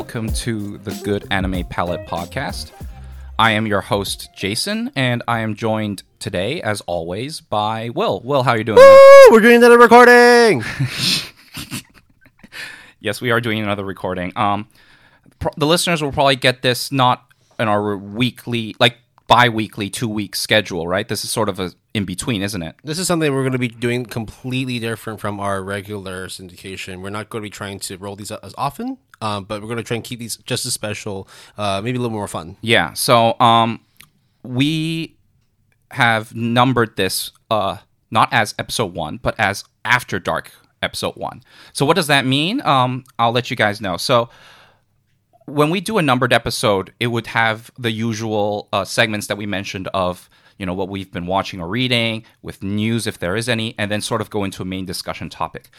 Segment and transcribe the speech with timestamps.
[0.00, 2.72] Hello, everyone, and welcome to the Good Anime Palette podcast.
[3.38, 8.20] I am your host, Jason, and I am joined today, as always, by Will.
[8.24, 8.78] Will, how are you doing?
[8.78, 9.28] Woo!
[9.30, 10.64] We're doing another recording.
[13.00, 14.32] yes, we are doing another recording.
[14.36, 14.68] Um,
[15.38, 17.26] pro- the listeners will probably get this not
[17.58, 21.06] in our weekly, like bi-weekly, two-week schedule, right?
[21.08, 22.74] This is sort of a in between, isn't it?
[22.84, 27.02] This is something we're going to be doing completely different from our regular syndication.
[27.02, 29.68] We're not going to be trying to roll these out as often, um, but we're
[29.68, 32.56] going to try and keep these just as special, uh, maybe a little more fun.
[32.60, 32.92] Yeah.
[32.94, 33.80] So um,
[34.42, 35.16] we
[35.90, 37.78] have numbered this uh,
[38.10, 40.52] not as episode one, but as After Dark
[40.82, 41.42] episode one.
[41.72, 42.60] So what does that mean?
[42.62, 43.96] Um, I'll let you guys know.
[43.96, 44.30] So
[45.46, 49.46] when we do a numbered episode, it would have the usual uh, segments that we
[49.46, 53.48] mentioned of you know what we've been watching or reading, with news if there is
[53.48, 55.70] any, and then sort of go into a main discussion topic.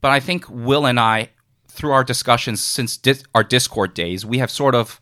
[0.00, 1.30] But I think Will and I,
[1.70, 5.00] through our discussions since dis- our Discord days, we have sort of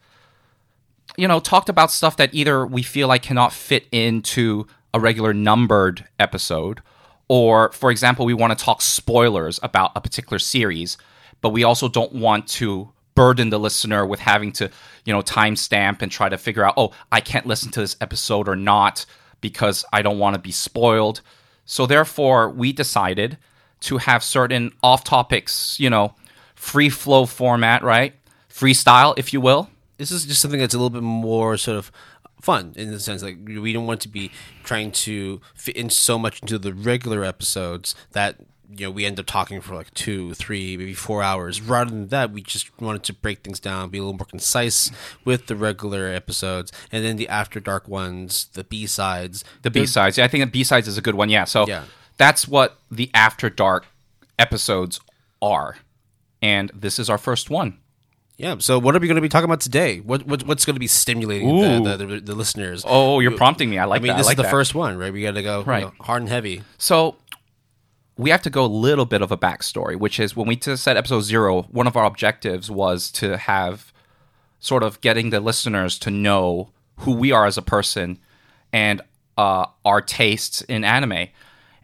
[1.16, 5.34] you know talked about stuff that either we feel like cannot fit into a regular
[5.34, 6.80] numbered episode
[7.28, 10.96] or for example we want to talk spoilers about a particular series
[11.40, 14.70] but we also don't want to burden the listener with having to,
[15.04, 18.48] you know, timestamp and try to figure out, oh, I can't listen to this episode
[18.48, 19.06] or not
[19.40, 21.20] because I don't want to be spoiled.
[21.64, 23.36] So therefore, we decided
[23.80, 26.14] to have certain off topics, you know,
[26.58, 28.14] free flow format, right?
[28.50, 29.70] Freestyle, if you will.
[29.96, 31.90] This is just something that's a little bit more sort of
[32.40, 34.30] fun in the sense like we don't want to be
[34.62, 38.36] trying to fit in so much into the regular episodes that
[38.70, 42.06] you know we end up talking for like two three maybe four hours rather than
[42.08, 44.92] that we just wanted to break things down be a little more concise
[45.24, 50.24] with the regular episodes and then the after dark ones the b-sides the b-sides yeah,
[50.24, 51.84] i think the b-sides is a good one yeah so Yeah.
[52.18, 53.84] that's what the after dark
[54.38, 55.00] episodes
[55.42, 55.76] are
[56.42, 57.78] and this is our first one.
[58.36, 59.98] Yeah so what are we going to be talking about today?
[60.00, 62.84] What, what what's going to be stimulating the, the, the, the listeners?
[62.86, 63.78] Oh you're prompting me.
[63.78, 64.18] I like i mean that.
[64.18, 64.50] This I like is the that.
[64.50, 65.12] first one right?
[65.12, 65.82] We got to go you Right.
[65.84, 66.62] know, hard and heavy.
[66.78, 67.16] So
[68.16, 70.74] we have to go a little bit of a backstory, which is when we t-
[70.76, 73.92] said episode zero, one of our objectives was to have
[74.60, 78.18] sort of getting the listeners to know who we are as a person
[78.72, 79.00] and
[79.36, 81.28] uh, our tastes in anime.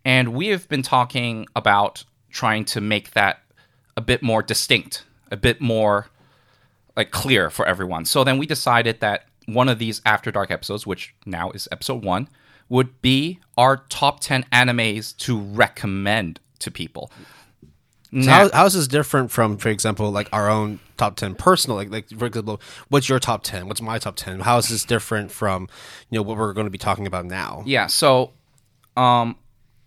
[0.05, 3.39] And we have been talking about trying to make that
[3.97, 6.07] a bit more distinct, a bit more
[6.97, 8.05] like clear for everyone.
[8.05, 12.05] So then we decided that one of these After Dark episodes, which now is episode
[12.05, 12.29] one,
[12.69, 17.11] would be our top 10 animes to recommend to people.
[18.13, 21.35] So Now- how, how is this different from, for example, like our own top ten
[21.35, 21.77] personal?
[21.77, 23.67] Like, like for example, what's your top ten?
[23.67, 24.39] What's my top ten?
[24.41, 25.69] How is this different from,
[26.11, 27.65] you know, what we're going to be talking about now?
[27.67, 28.33] Yeah, so
[28.97, 29.37] um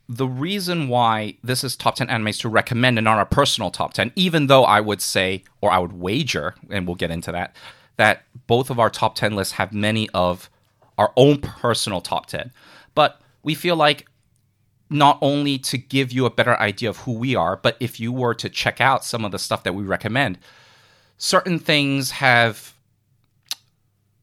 [0.09, 3.93] the reason why this is top 10 animes to recommend and not our personal top
[3.93, 7.55] 10, even though I would say, or I would wager, and we'll get into that,
[7.97, 10.49] that both of our top 10 lists have many of
[10.97, 12.51] our own personal top 10.
[12.95, 14.07] But we feel like
[14.89, 18.13] not only to give you a better idea of who we are, but if you
[18.13, 20.37] were to check out some of the stuff that we recommend,
[21.17, 22.73] certain things have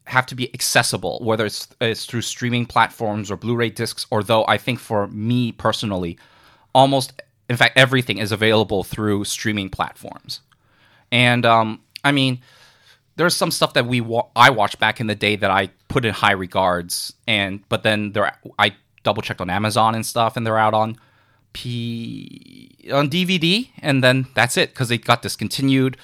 [0.07, 4.07] have to be accessible, whether it's, it's through streaming platforms or Blu-ray discs.
[4.11, 6.19] Or though I think for me personally,
[6.75, 10.41] almost in fact everything is available through streaming platforms.
[11.11, 12.41] And um, I mean,
[13.17, 16.05] there's some stuff that we wa- I watched back in the day that I put
[16.05, 20.47] in high regards, and but then there I double checked on Amazon and stuff, and
[20.47, 20.99] they're out on
[21.53, 25.97] P on DVD, and then that's it because they got discontinued.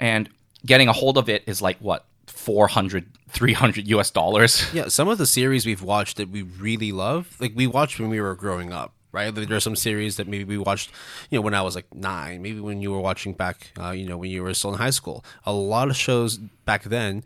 [0.00, 0.30] And
[0.64, 2.04] getting a hold of it is like what
[2.38, 4.64] 400 300 US dollars.
[4.72, 8.08] Yeah, some of the series we've watched that we really love, like we watched when
[8.10, 9.34] we were growing up, right?
[9.34, 10.90] Like, There are some series that maybe we watched,
[11.30, 14.06] you know, when I was like nine, maybe when you were watching back, uh, you
[14.08, 15.24] know, when you were still in high school.
[15.44, 17.24] A lot of shows back then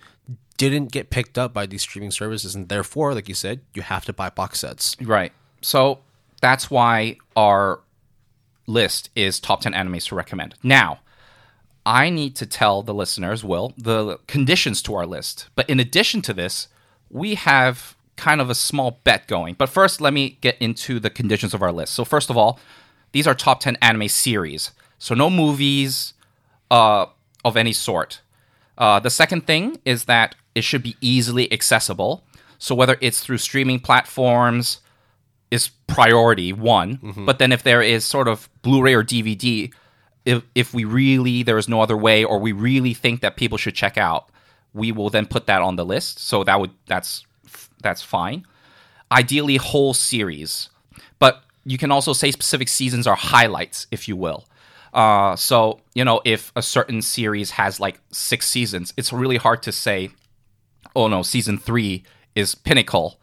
[0.56, 4.04] didn't get picked up by these streaming services, and therefore, like you said, you have
[4.06, 4.96] to buy box sets.
[5.00, 5.32] Right.
[5.60, 6.00] So
[6.40, 7.80] that's why our
[8.66, 10.54] list is top 10 animes to recommend.
[10.62, 11.00] Now,
[11.84, 15.48] I need to tell the listeners, Will, the conditions to our list.
[15.54, 16.68] But in addition to this,
[17.10, 19.54] we have kind of a small bet going.
[19.54, 21.94] But first, let me get into the conditions of our list.
[21.94, 22.60] So, first of all,
[23.12, 24.70] these are top 10 anime series.
[24.98, 26.14] So, no movies
[26.70, 27.06] uh,
[27.44, 28.20] of any sort.
[28.78, 32.24] Uh, the second thing is that it should be easily accessible.
[32.58, 34.80] So, whether it's through streaming platforms,
[35.52, 36.98] is priority one.
[37.26, 39.70] But then if there is sort of Blu-ray or DVD,
[40.24, 43.58] if if we really there is no other way, or we really think that people
[43.58, 44.28] should check out,
[44.74, 46.18] we will then put that on the list.
[46.18, 47.24] So that would that's
[47.82, 48.46] that's fine.
[49.10, 50.70] Ideally, whole series,
[51.18, 54.46] but you can also say specific seasons are highlights, if you will.
[54.94, 59.62] Uh, so you know, if a certain series has like six seasons, it's really hard
[59.64, 60.10] to say,
[60.94, 62.04] oh no, season three
[62.34, 63.18] is pinnacle.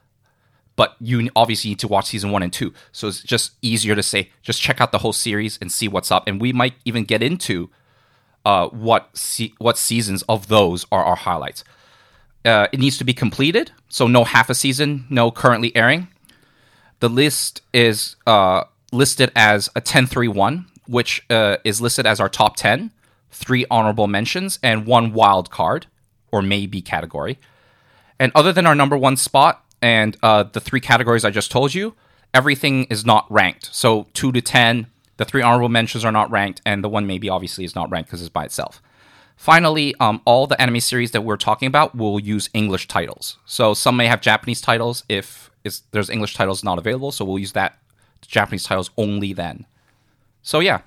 [0.80, 2.74] But you obviously need to watch season one and two.
[2.94, 6.10] So it's just easier to say, just check out the whole series and see what's
[6.10, 6.26] up.
[6.26, 7.70] And we might even get into
[8.46, 11.66] uh, what se- what seasons of those are our highlights.
[12.46, 16.08] Uh, it needs to be completed, so no half a season, no currently airing.
[17.02, 22.56] The list is uh, listed as a 10-3-1, which uh, is listed as our top
[22.56, 22.92] 10,
[23.32, 25.88] three honorable mentions, and one wild card,
[26.32, 27.38] or maybe category.
[28.18, 31.74] And other than our number one spot and uh, the three categories I just told
[31.74, 31.96] you,
[32.34, 33.74] everything is not ranked.
[33.74, 34.88] So 2 to 10,
[35.18, 38.10] the three honorable mentions are not ranked, and the one maybe obviously is not ranked
[38.10, 38.82] because it's by itself.
[39.36, 43.38] Finally, um, all the anime series that we're talking about will use English titles.
[43.46, 45.50] So some may have Japanese titles if
[45.92, 47.12] there's English titles not available.
[47.12, 47.80] So we'll use that
[48.22, 49.66] Japanese titles only then.
[50.42, 50.82] So yeah,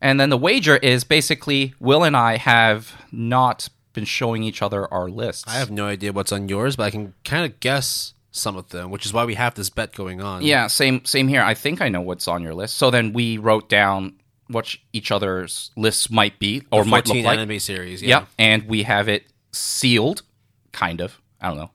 [0.00, 4.92] and then the wager is basically Will and I have not been showing each other
[4.92, 5.44] our lists.
[5.46, 8.68] I have no idea what's on yours, but I can kind of guess some of
[8.68, 10.42] them, which is why we have this bet going on.
[10.42, 11.42] Yeah, same same here.
[11.42, 12.76] I think I know what's on your list.
[12.76, 14.14] So then we wrote down
[14.48, 17.38] what each other's lists might be or might look 14 like.
[17.38, 18.02] anime series.
[18.02, 18.20] Yeah.
[18.20, 20.22] Yep, and we have it sealed,
[20.72, 21.20] kind of.
[21.40, 21.70] I don't know.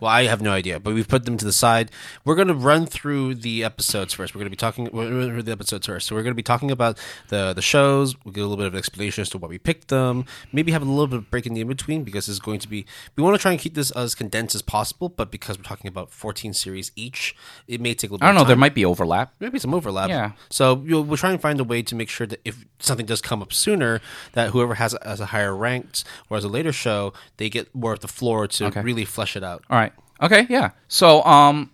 [0.00, 1.90] Well, I have no idea, but we've put them to the side.
[2.24, 4.34] We're going to run through the episodes first.
[4.34, 6.06] We're going to be talking we're going to run through the episodes first.
[6.08, 6.98] So we're going to be talking about
[7.28, 8.14] the the shows.
[8.24, 10.26] We'll get a little bit of an explanation as to why we picked them.
[10.52, 12.68] Maybe have a little bit of break in the in between because it's going to
[12.68, 12.84] be.
[13.16, 15.88] We want to try and keep this as condensed as possible, but because we're talking
[15.88, 17.34] about 14 series each,
[17.66, 18.24] it may take a little.
[18.24, 18.42] I don't know.
[18.42, 19.34] of There might be overlap.
[19.40, 20.08] maybe some overlap.
[20.08, 20.32] Yeah.
[20.50, 23.20] So you'll, we'll try and find a way to make sure that if something does
[23.20, 24.00] come up sooner,
[24.32, 27.92] that whoever has as a higher ranked or as a later show, they get more
[27.92, 29.64] of the floor to really flesh it out.
[29.70, 29.92] All right.
[30.22, 30.46] Okay.
[30.48, 30.70] Yeah.
[30.88, 31.70] So, um,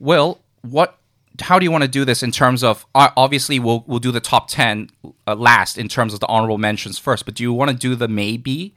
[0.00, 0.98] Will, what?
[1.40, 2.86] How do you want to do this in terms of?
[2.94, 4.90] Uh, obviously, we'll we'll do the top ten
[5.26, 7.24] uh, last in terms of the honorable mentions first.
[7.24, 8.74] But do you want to do the maybe?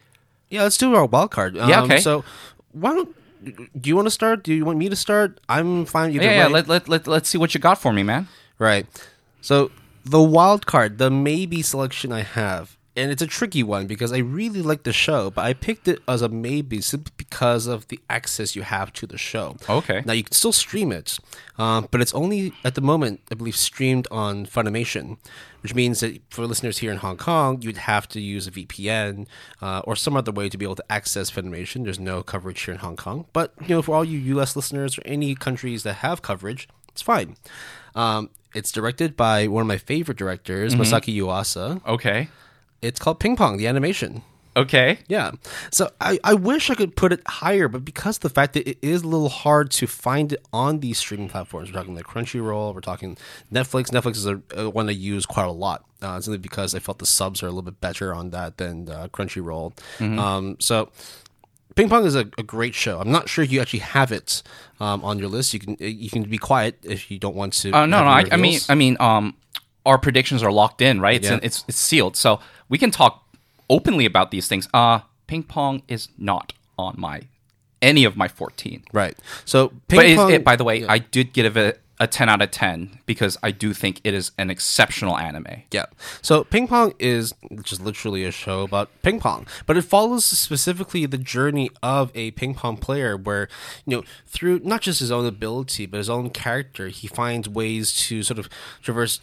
[0.49, 1.57] Yeah, let's do our wild card.
[1.57, 1.99] Um, Yeah, okay.
[1.99, 2.23] So
[2.71, 3.15] why don't
[3.79, 4.43] do you want to start?
[4.43, 5.39] Do you want me to start?
[5.49, 6.29] I'm fine either Yeah.
[6.31, 6.37] way.
[6.37, 6.47] Yeah.
[6.47, 8.27] Let, let let let's see what you got for me, man.
[8.59, 8.85] Right.
[9.41, 9.71] So
[10.03, 14.17] the wild card, the maybe selection I have, and it's a tricky one because I
[14.17, 17.99] really like the show, but I picked it as a maybe simply because of the
[18.09, 19.55] access you have to the show.
[19.69, 20.01] Okay.
[20.03, 21.19] Now you can still stream it,
[21.59, 25.17] um, but it's only at the moment, I believe, streamed on Funimation,
[25.61, 29.27] which means that for listeners here in Hong Kong, you'd have to use a VPN
[29.61, 31.83] uh, or some other way to be able to access Funimation.
[31.83, 34.55] There's no coverage here in Hong Kong, but you know, for all you U.S.
[34.55, 37.37] listeners or any countries that have coverage, it's fine.
[37.93, 41.85] Um, it's directed by one of my favorite directors, Masaki Yuasa.
[41.85, 42.29] Okay.
[42.81, 44.23] It's called Ping Pong, the animation.
[44.55, 44.97] Okay.
[45.07, 45.31] Yeah.
[45.71, 48.67] So I, I wish I could put it higher, but because of the fact that
[48.67, 52.05] it is a little hard to find it on these streaming platforms, we're talking like
[52.05, 53.17] Crunchyroll, we're talking
[53.53, 53.91] Netflix.
[53.91, 56.97] Netflix is a, a one I use quite a lot, uh, simply because I felt
[56.97, 59.73] the subs are a little bit better on that than uh, Crunchyroll.
[60.01, 60.91] Um, so
[61.75, 62.99] Ping Pong is a, a great show.
[62.99, 64.41] I'm not sure if you actually have it
[64.79, 65.53] um, on your list.
[65.53, 67.71] You can you can be quiet if you don't want to.
[67.71, 68.09] Uh, no, no.
[68.09, 68.59] I, I mean.
[68.69, 69.35] I mean, um,
[69.85, 71.15] our predictions are locked in, right?
[71.17, 71.39] It's Yeah.
[71.43, 73.23] it's it's sealed, so we can talk
[73.69, 74.67] openly about these things.
[74.73, 77.21] Uh, ping pong is not on my
[77.81, 78.83] any of my fourteen.
[78.91, 79.17] right.
[79.45, 80.31] So Ping Pong.
[80.31, 83.51] it, by the way, I did give it a ten out of ten because I
[83.51, 85.63] do think it is an exceptional anime.
[85.71, 85.85] Yeah.
[86.21, 91.05] So ping pong is just literally a show about ping pong, but it follows specifically
[91.05, 93.47] the journey of a ping pong player where,
[93.85, 97.95] you know, through not just his own ability, but his own character, he finds ways
[98.07, 98.47] to sort of
[98.81, 99.19] traverse,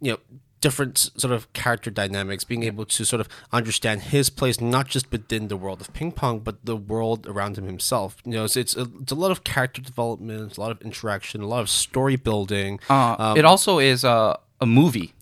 [0.00, 0.18] you know,
[0.60, 5.10] different sort of character dynamics, being able to sort of understand his place not just
[5.12, 8.16] within the world of ping pong, but the world around him himself.
[8.24, 11.40] You know, so it's a, it's a lot of character development, a lot of interaction,
[11.42, 12.80] a lot of story building.
[12.88, 15.14] Uh, it also is a a movie.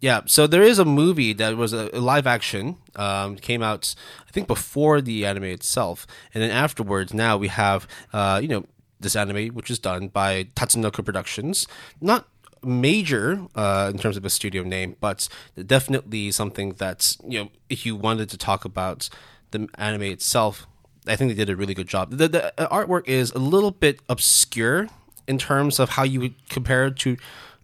[0.00, 3.94] Yeah, so there is a movie that was a, a live action, um, came out
[4.28, 7.12] I think before the anime itself, and then afterwards.
[7.12, 8.64] Now we have, uh, you know,
[9.00, 11.66] this anime which is done by Tatsunoko Productions,
[12.00, 12.28] not
[12.64, 15.28] major uh, in terms of a studio name, but
[15.66, 19.08] definitely something that's you know if you wanted to talk about
[19.50, 20.66] the anime itself,
[21.06, 22.10] I think they did a really good job.
[22.10, 24.88] The, the artwork is a little bit obscure
[25.26, 27.16] in terms of how you would compare it to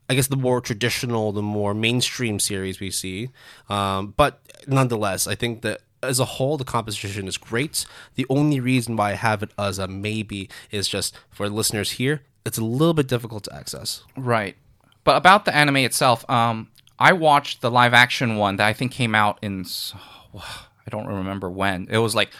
[0.09, 3.31] I guess the more traditional, the more mainstream series we see.
[3.69, 7.87] Um, but nonetheless, I think that as a whole, the composition is great.
[8.15, 12.23] The only reason why I have it as a maybe is just for listeners here,
[12.45, 14.03] it's a little bit difficult to access.
[14.17, 14.57] Right.
[15.05, 16.69] But about the anime itself, um,
[16.99, 21.87] I watched the live action one that I think came out in—I don't remember when.
[21.91, 22.31] It was like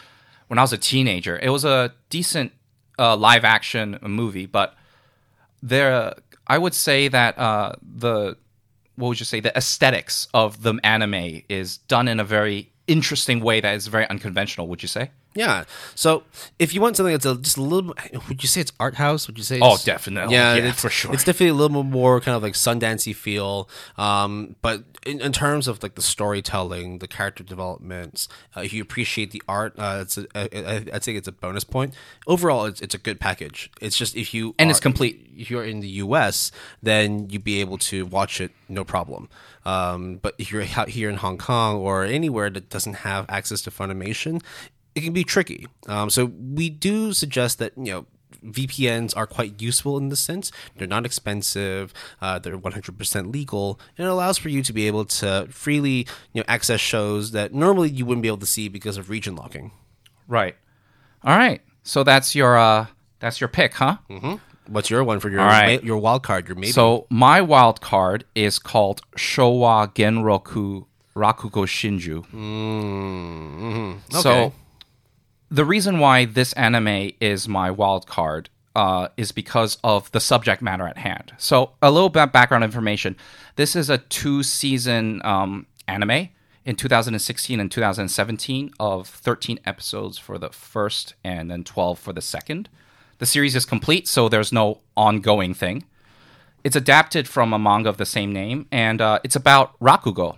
[0.47, 1.37] when I was a teenager.
[1.37, 2.51] It was a decent
[2.97, 4.75] uh, live action movie, but
[5.61, 6.15] there
[6.47, 8.37] I would say that uh, the
[8.95, 13.41] what would you say the aesthetics of the anime is done in a very interesting
[13.41, 14.67] way that is very unconventional.
[14.67, 15.11] Would you say?
[15.35, 15.65] Yeah.
[15.95, 16.23] So
[16.57, 17.93] if you want something that's a, just a little,
[18.27, 19.27] would you say it's art house?
[19.27, 19.59] Would you say?
[19.61, 20.33] Oh, definitely.
[20.33, 21.13] Yeah, Yeah, it's, for sure.
[21.13, 23.69] It's definitely a little bit more kind of like Sundancey feel.
[23.97, 28.81] Um, but in, in terms of like the storytelling, the character developments, uh, if you
[28.81, 31.93] appreciate the art, uh, it's a, I, I, I'd say it's a bonus point.
[32.27, 33.69] Overall, it's, it's a good package.
[33.81, 35.29] It's just if you And it's complete.
[35.37, 36.51] If you're in the U.S.,
[36.81, 39.27] then you'd be able to watch it no problem.
[39.65, 43.61] Um, but if you're out here in Hong Kong or anywhere that doesn't have access
[43.63, 44.41] to Funimation,
[44.95, 45.67] it can be tricky.
[45.87, 48.05] Um, so we do suggest that you know
[48.43, 50.51] VPNs are quite useful in this sense.
[50.77, 51.93] They're not expensive.
[52.21, 56.41] Uh, they're 100% legal, and it allows for you to be able to freely you
[56.41, 59.71] know access shows that normally you wouldn't be able to see because of region locking.
[60.27, 60.55] Right.
[61.23, 61.61] All right.
[61.83, 62.87] So that's your uh
[63.19, 63.97] that's your pick, huh?
[64.67, 65.81] What's your one for your right.
[65.81, 66.47] ma- your wild card?
[66.47, 66.71] Your maybe.
[66.71, 70.85] So my wild card is called Showa Genroku
[71.15, 72.25] Rakugo Shinju.
[74.11, 74.55] So Okay.
[75.55, 80.61] The reason why this anime is my wild card uh, is because of the subject
[80.61, 81.31] matter at hand.
[81.37, 83.15] So a little bit background information.
[83.55, 86.27] This is a two season um, anime
[86.65, 92.21] in 2016 and 2017 of 13 episodes for the first and then 12 for the
[92.21, 92.67] second.
[93.19, 95.85] The series is complete, so there's no ongoing thing.
[96.65, 100.35] It's adapted from a manga of the same name, and uh, it's about Rakugo.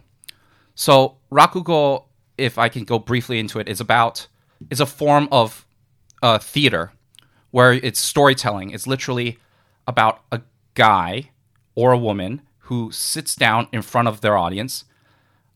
[0.75, 2.03] So Rakugo,
[2.37, 4.27] if I can go briefly into it, is about
[4.69, 5.65] is a form of
[6.21, 6.91] uh, theater
[7.51, 8.71] where it's storytelling.
[8.71, 9.37] It's literally
[9.87, 10.41] about a
[10.73, 11.31] guy
[11.75, 14.85] or a woman who sits down in front of their audience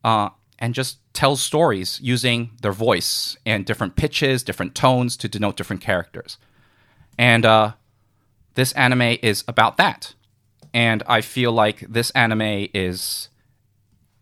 [0.04, 0.30] uh,
[0.60, 5.82] and just tells stories using their voice and different pitches, different tones to denote different
[5.82, 6.38] characters.
[7.18, 7.74] And uh,
[8.56, 10.14] this anime is about that.
[10.74, 13.30] And I feel like this anime is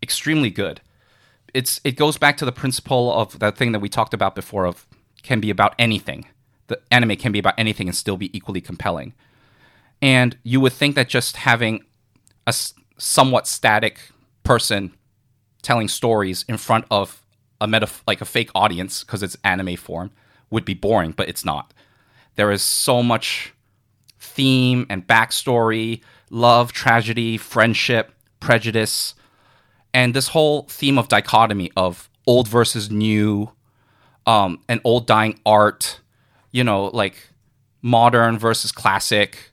[0.02, 0.80] extremely good.
[1.54, 4.66] It's it goes back to the principle of that thing that we talked about before
[4.66, 4.86] of
[5.22, 6.26] can be about anything.
[6.68, 9.14] The anime can be about anything and still be equally compelling.
[10.00, 11.84] And you would think that just having
[12.46, 12.54] a
[12.98, 14.00] somewhat static
[14.44, 14.92] person
[15.62, 17.22] telling stories in front of
[17.60, 20.10] a meta like a fake audience because it's anime form
[20.50, 21.72] would be boring, but it's not.
[22.36, 23.52] There is so much
[24.18, 29.14] theme and backstory, love, tragedy, friendship, prejudice,
[29.92, 33.50] and this whole theme of dichotomy of old versus new,
[34.26, 36.00] um, and old dying art,
[36.52, 37.28] you know, like
[37.82, 39.50] modern versus classic.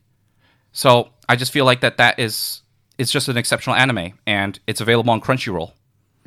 [0.71, 2.61] So I just feel like that that is
[2.97, 5.73] it's just an exceptional anime, and it's available on Crunchyroll.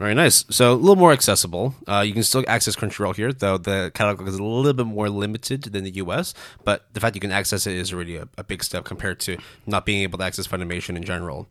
[0.00, 0.46] Very nice.
[0.48, 1.74] So a little more accessible.
[1.86, 5.10] Uh, you can still access Crunchyroll here, though the catalog is a little bit more
[5.10, 6.32] limited than the US.
[6.64, 9.36] But the fact you can access it is already a, a big step compared to
[9.66, 11.48] not being able to access Funimation in general.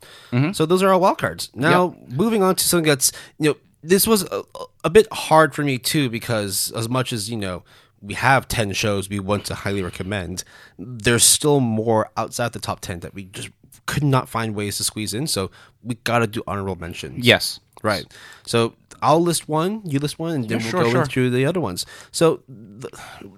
[0.54, 1.56] So those are our wildcards.
[1.56, 4.42] Now moving on to something that's you know this was a,
[4.84, 7.62] a bit hard for me too because as much as you know
[8.02, 10.44] we have 10 shows we want to highly recommend
[10.78, 13.50] there's still more outside the top 10 that we just
[13.86, 15.50] could not find ways to squeeze in so
[15.84, 17.60] we got to do honorable mentions Yes.
[17.84, 18.06] Right.
[18.46, 21.02] So I'll list one, you list one, and then Yeah, we'll sure, go sure.
[21.04, 21.86] into the other ones.
[22.12, 22.90] So the,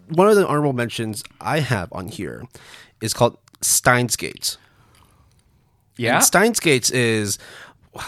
[0.09, 2.43] one of the honorable mentions I have on here
[3.01, 4.57] is called Steins Gate.
[5.97, 6.15] Yeah.
[6.15, 7.37] And Steins Gates is,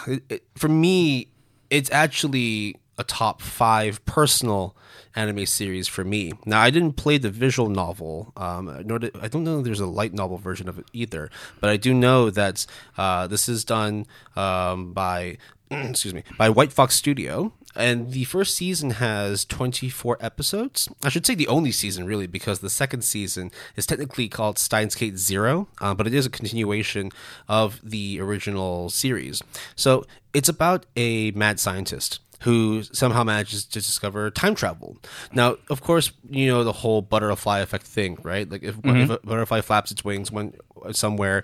[0.08, 1.28] it- it- for me,
[1.70, 4.76] it's actually a top five personal
[5.16, 6.32] anime series for me.
[6.46, 9.80] Now, I didn't play the visual novel, um, nor did, I don't know if there's
[9.80, 12.66] a light novel version of it either, but I do know that
[12.98, 15.38] uh, this is done um, by,
[15.90, 17.54] excuse me, by White Fox Studio.
[17.76, 20.88] And the first season has 24 episodes.
[21.04, 24.94] I should say the only season, really, because the second season is technically called Steins
[24.94, 27.10] Gate Zero, uh, but it is a continuation
[27.48, 29.42] of the original series.
[29.76, 34.98] So it's about a mad scientist who somehow manages to discover time travel.
[35.32, 38.48] Now, of course, you know the whole butterfly effect thing, right?
[38.48, 40.54] Like if, if a butterfly flaps its wings when
[40.92, 41.44] somewhere,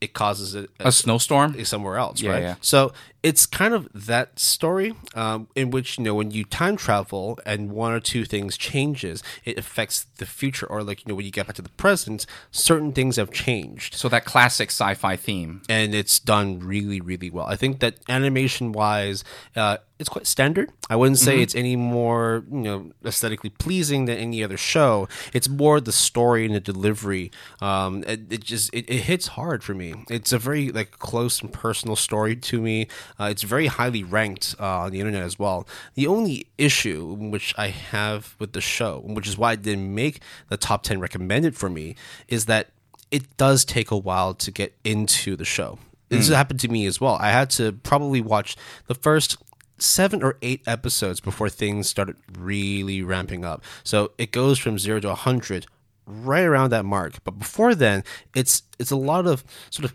[0.00, 1.62] it causes it a snowstorm.
[1.64, 2.42] somewhere else, Yeah, right?
[2.42, 2.54] yeah.
[2.60, 2.92] So
[3.28, 7.60] it's kind of that story um, in which you know when you time travel and
[7.72, 11.32] one or two things changes, it affects the future, or like you know when you
[11.32, 15.62] get back to the present, certain things have changed, So that classic sci-fi theme.
[15.68, 17.46] and it's done really, really well.
[17.54, 19.24] I think that animation wise,
[19.56, 20.68] uh, it's quite standard.
[20.90, 25.08] I wouldn't say it's any more you know aesthetically pleasing than any other show.
[25.32, 27.30] It's more the story and the delivery.
[27.60, 29.94] Um, it, it just it, it hits hard for me.
[30.10, 32.86] It's a very like close and personal story to me.
[33.18, 35.66] Uh, it's very highly ranked uh, on the internet as well.
[35.94, 40.20] The only issue which I have with the show, which is why it didn't make
[40.48, 41.96] the top ten recommended for me,
[42.28, 42.68] is that
[43.10, 45.78] it does take a while to get into the show.
[46.08, 47.16] This happened to me as well.
[47.20, 48.56] I had to probably watch
[48.86, 49.38] the first
[49.78, 53.62] seven or eight episodes before things started really ramping up.
[53.82, 55.66] So it goes from zero to a hundred
[56.06, 57.24] right around that mark.
[57.24, 58.04] But before then,
[58.34, 59.94] it's it's a lot of sort of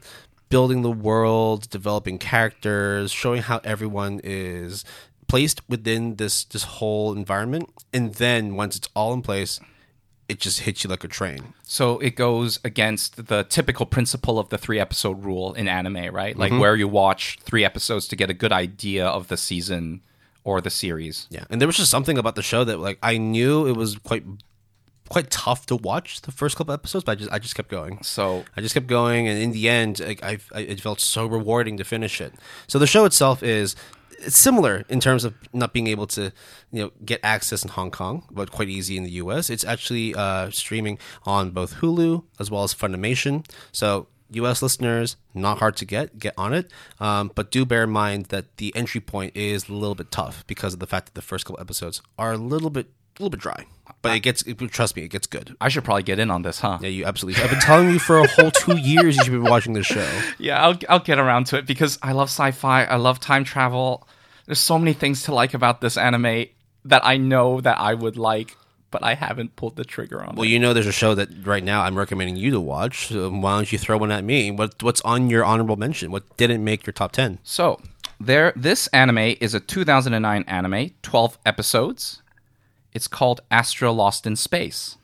[0.51, 4.86] building the world, developing characters, showing how everyone is
[5.27, 9.60] placed within this this whole environment, and then once it's all in place,
[10.29, 11.53] it just hits you like a train.
[11.63, 16.38] So it goes against the typical principle of the three episode rule in anime, right?
[16.38, 16.60] Like Mm-hmm.
[16.62, 20.01] where you watch three episodes to get a good idea of the season
[20.43, 21.27] or the series.
[21.29, 23.98] Yeah, and there was just something about the show that like I knew it was
[23.98, 24.24] quite
[25.12, 28.01] quite tough to watch the first couple episodes, but I just I just kept going.
[28.01, 31.75] So I just kept going, and in the end, I, I it felt so rewarding
[31.77, 32.34] to finish it.
[32.68, 33.75] So the show itself is
[34.20, 36.32] it's similar in terms of not being able to
[36.72, 39.50] you know get access in Hong Kong, but quite easy in the U.S.
[39.50, 43.46] It's actually uh, streaming on both Hulu as well as Funimation.
[43.72, 44.08] So.
[44.34, 44.62] U.S.
[44.62, 46.18] listeners, not hard to get.
[46.18, 49.74] Get on it, um, but do bear in mind that the entry point is a
[49.74, 52.70] little bit tough because of the fact that the first couple episodes are a little
[52.70, 53.65] bit, a little bit dry.
[54.01, 55.55] But it gets, it, trust me, it gets good.
[55.62, 56.79] I should probably get in on this, huh?
[56.81, 57.43] Yeah, you absolutely.
[57.43, 60.08] I've been telling you for a whole two years you should be watching this show.
[60.39, 62.84] Yeah, I'll I'll get around to it because I love sci-fi.
[62.86, 64.08] I love time travel.
[64.48, 66.46] There's so many things to like about this anime
[66.86, 68.58] that I know that I would like,
[68.89, 70.50] but I haven't pulled the trigger on Well, it.
[70.50, 73.08] you know, there's a show that right now I'm recommending you to watch.
[73.10, 74.50] So why don't you throw one at me?
[74.50, 76.10] What What's on your honorable mention?
[76.12, 77.38] What didn't make your top ten?
[77.43, 77.79] So,
[78.20, 82.21] there this anime is a 2009 anime, 12 episodes.
[82.94, 84.98] It's called Astra Lost in Space.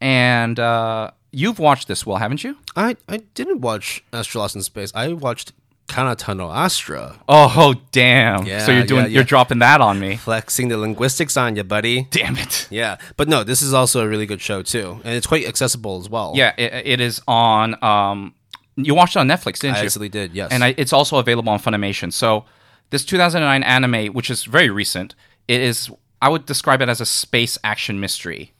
[0.00, 2.58] And uh, you've watched this, Will, haven't you?
[2.76, 4.92] I I didn't watch Astro Lost in Space.
[4.94, 5.52] I watched
[5.86, 7.20] Kanata no Astra.
[7.28, 8.46] Oh, oh damn.
[8.46, 9.14] Yeah, so you're doing yeah, yeah.
[9.14, 10.16] you're dropping that on me.
[10.16, 12.06] Flexing the linguistics on you, buddy.
[12.10, 12.68] Damn it.
[12.70, 16.00] Yeah, but no, this is also a really good show too, and it's quite accessible
[16.00, 16.32] as well.
[16.34, 18.34] Yeah, it, it is on um
[18.76, 19.78] you watched it on Netflix, didn't you?
[19.78, 19.86] I you?
[19.86, 20.32] actually did.
[20.34, 22.12] Yes, and I, it's also available on Funimation.
[22.12, 22.44] So
[22.90, 25.14] this 2009 anime, which is very recent,
[25.48, 25.90] it is
[26.24, 28.54] I would describe it as a space action mystery,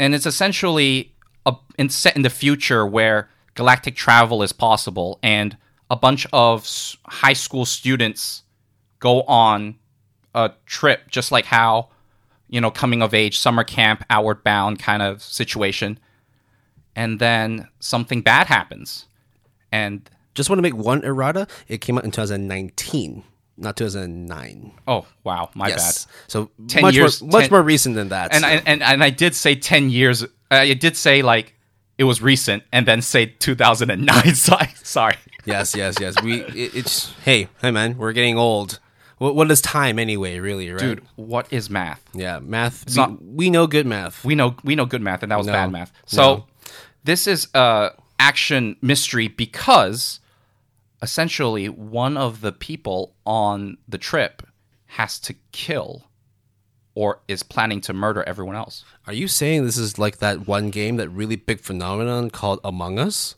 [0.00, 1.14] and it's essentially
[1.46, 5.56] a in, set in the future where galactic travel is possible, and
[5.88, 6.68] a bunch of
[7.06, 8.42] high school students
[8.98, 9.76] go on
[10.34, 11.90] a trip, just like how
[12.48, 15.96] you know coming of age summer camp, outward bound kind of situation,
[16.96, 19.06] and then something bad happens,
[19.70, 21.46] and just want to make one errata.
[21.68, 23.22] It came out in 2019,
[23.60, 24.72] not 2009.
[24.88, 28.30] Oh wow, my yes, so 10 much years- more, much 10 more recent than that.
[28.30, 28.36] bad.
[28.36, 30.22] And I and, and I did say ten years.
[30.24, 31.54] Uh, I did say like
[31.98, 34.34] it was recent, and then say two thousand and nine.
[34.34, 36.20] Sorry, yes, yes, yes.
[36.22, 38.80] We it, it's hey, hey, man, we're getting old.
[39.18, 40.38] What, what is time anyway?
[40.38, 40.80] Really, right?
[40.80, 42.02] Dude, what is math?
[42.14, 42.88] Yeah, math.
[42.88, 44.24] We, not- we know good math.
[44.24, 45.92] We know we know good math, and that was No, bad math.
[46.06, 46.44] So no.
[47.04, 50.20] this is a action mystery because
[51.02, 54.42] essentially one of the people on the trip
[54.86, 56.04] has to kill
[56.94, 58.84] or is planning to murder everyone else.
[59.06, 62.98] Are you saying this is like that one game, that really big phenomenon called Among
[62.98, 63.36] Us?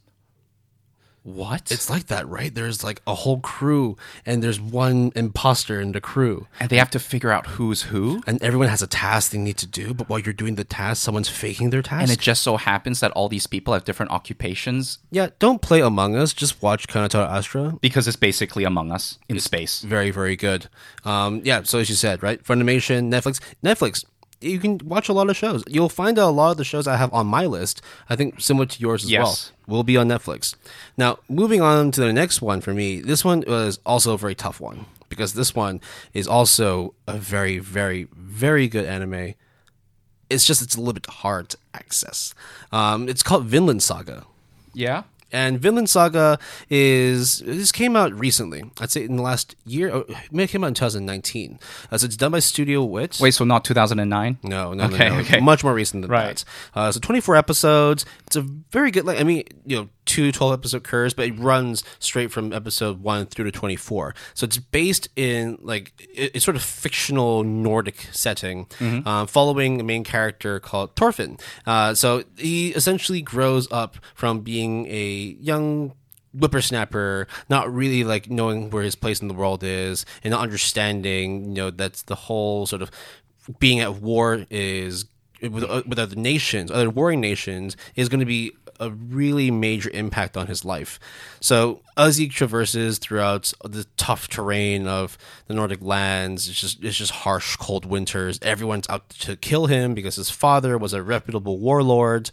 [1.25, 1.71] What?
[1.71, 2.53] It's like that, right?
[2.53, 6.91] There's like a whole crew, and there's one imposter in the crew, and they have
[6.91, 8.23] to figure out who's who.
[8.27, 9.95] and everyone has a task they need to do.
[9.95, 12.03] But while you're doing the task, someone's faking their task.
[12.03, 15.81] And it just so happens that all these people have different occupations yeah, don't play
[15.81, 16.33] Among Us.
[16.33, 17.79] Just watch Kanata Astra.
[17.81, 19.83] because it's basically Among Us in space.
[19.83, 20.69] Very, very good.
[21.05, 22.43] Um, yeah, so as you said, right?
[22.43, 23.41] Funimation, Netflix.
[23.63, 24.05] Netflix,
[24.41, 25.63] you can watch a lot of shows.
[25.69, 27.81] You'll find a lot of the shows I have on my list,
[28.11, 29.52] I think similar to yours as Yes.
[29.67, 30.55] Will be on Netflix.
[30.97, 34.35] Now, moving on to the next one for me, this one was also a very
[34.35, 35.81] tough one because this one
[36.15, 39.35] is also a very, very, very good anime.
[40.31, 42.35] It's just, it's a little bit hard to access.
[42.73, 44.25] Um, it's called Vinland Saga.
[44.75, 45.03] Yeah.
[45.33, 48.63] And Vinland Saga is this came out recently.
[48.81, 49.91] I'd say in the last year.
[49.91, 51.59] Or, it came out in 2019.
[51.91, 53.19] Uh, so it's done by Studio Wit.
[53.21, 54.39] Wait, so not 2009?
[54.43, 55.21] no, no, Okay, no, no.
[55.23, 55.41] okay.
[55.41, 56.45] Much more recent than Right.
[56.75, 56.79] that.
[56.79, 58.05] Uh, so 24 episodes.
[58.27, 59.05] It's a very good.
[59.07, 63.03] Like I mean, you know, two 12 episode curves, but it runs straight from episode
[63.03, 64.15] one through to 24.
[64.35, 69.07] So it's based in like it- it's sort of fictional Nordic setting, Mm-hmm.
[69.07, 71.39] uh, following a main character called Thorfinn.
[71.67, 75.93] Uh, so he essentially grows up from being a young
[76.35, 81.45] whippersnapper, not really like knowing where his place in the world is, and not understanding,
[81.47, 82.91] you know, that's the whole sort of
[83.59, 85.05] being at war is
[85.43, 89.91] with, uh, with other nations, other warring nations, is going to be a really major
[89.95, 90.99] impact on his life.
[91.41, 95.17] So as he traverses throughout the tough terrain of
[95.47, 98.39] the Nordic lands, it's just it's just harsh, cold winters.
[98.43, 102.31] Everyone's out to kill him because his father was a reputable warlord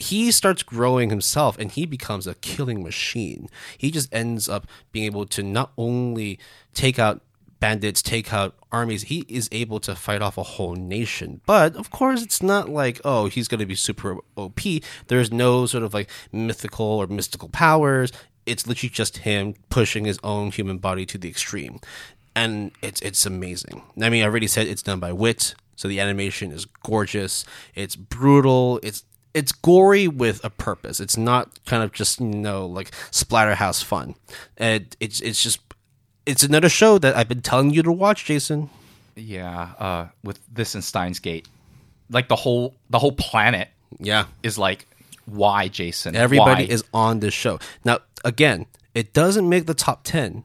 [0.00, 3.50] he starts growing himself and he becomes a killing machine.
[3.76, 6.38] He just ends up being able to not only
[6.72, 7.20] take out
[7.60, 11.40] bandits, take out armies, he is able to fight off a whole nation.
[11.46, 14.60] But of course, it's not like, oh, he's going to be super OP.
[15.06, 18.10] There's no sort of like mythical or mystical powers.
[18.46, 21.80] It's literally just him pushing his own human body to the extreme.
[22.34, 23.82] And it's it's amazing.
[24.00, 27.44] I mean, I already said it's done by Wit, so the animation is gorgeous.
[27.74, 28.80] It's brutal.
[28.82, 31.00] It's it's gory with a purpose.
[31.00, 34.14] It's not kind of just you know like splatterhouse fun.
[34.56, 35.60] And it's it's just
[36.26, 38.70] it's another show that I've been telling you to watch, Jason.
[39.16, 41.48] Yeah, uh, with this and Steins Gate,
[42.10, 44.86] like the whole the whole planet Yeah, is like,
[45.26, 46.14] why, Jason?
[46.16, 46.72] everybody Why?
[46.72, 47.98] is on this show now.
[48.24, 50.44] Again, it doesn't make the top ten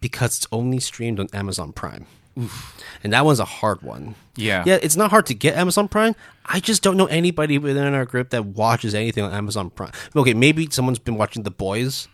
[0.00, 2.06] because it's only streamed on Amazon Prime.
[3.02, 4.14] And that one's a hard one.
[4.36, 4.62] Yeah.
[4.66, 6.14] Yeah, it's not hard to get Amazon Prime.
[6.46, 9.92] I just don't know anybody within our group that watches anything on Amazon Prime.
[10.16, 12.08] Okay, maybe someone's been watching The Boys,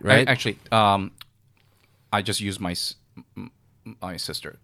[0.00, 0.28] right?
[0.28, 1.12] I- actually, um,
[2.12, 2.74] I just used my
[4.00, 4.56] my sister's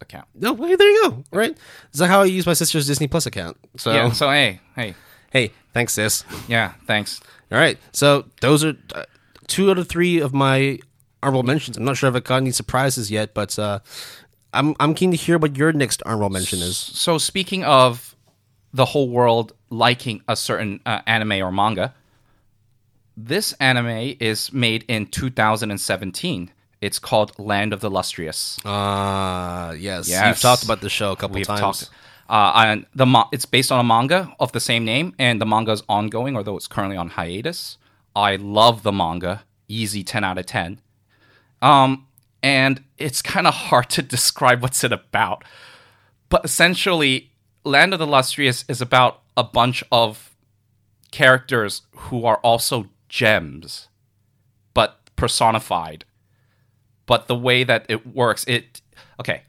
[0.00, 0.26] account.
[0.34, 1.24] no, well, there you go.
[1.32, 1.56] Right?
[1.92, 3.56] Is that how I use my sister's Disney Plus account?
[3.76, 4.12] So, Yeah.
[4.12, 4.94] So hey, hey,
[5.32, 6.24] hey, thanks, sis.
[6.48, 7.20] yeah, thanks.
[7.50, 7.78] All right.
[7.92, 9.04] So those are uh,
[9.46, 10.78] two out of three of my
[11.22, 11.76] honorable mentions.
[11.76, 13.80] I'm not sure if I got any surprises yet, but uh,
[14.52, 16.76] I'm I'm keen to hear what your next honorable mention is.
[16.76, 18.14] So speaking of
[18.72, 21.92] the whole world liking a certain uh, anime or manga,
[23.16, 26.50] this anime is made in 2017.
[26.80, 28.58] It's called Land of the Lustrous.
[28.64, 30.08] Ah, yes.
[30.08, 31.60] You've talked about the show a couple We've times.
[31.60, 31.90] talked.
[32.28, 35.46] Uh, and the mo- it's based on a manga of the same name, and the
[35.46, 37.76] manga is ongoing, although it's currently on hiatus.
[38.14, 40.80] I love the manga, easy ten out of ten.
[41.60, 42.06] Um,
[42.42, 45.44] and it's kind of hard to describe what's it about,
[46.28, 47.30] but essentially,
[47.64, 50.30] Land of the Lustrous is about a bunch of
[51.10, 53.88] characters who are also gems,
[54.72, 56.04] but personified.
[57.10, 58.80] But the way that it works, it
[59.18, 59.42] okay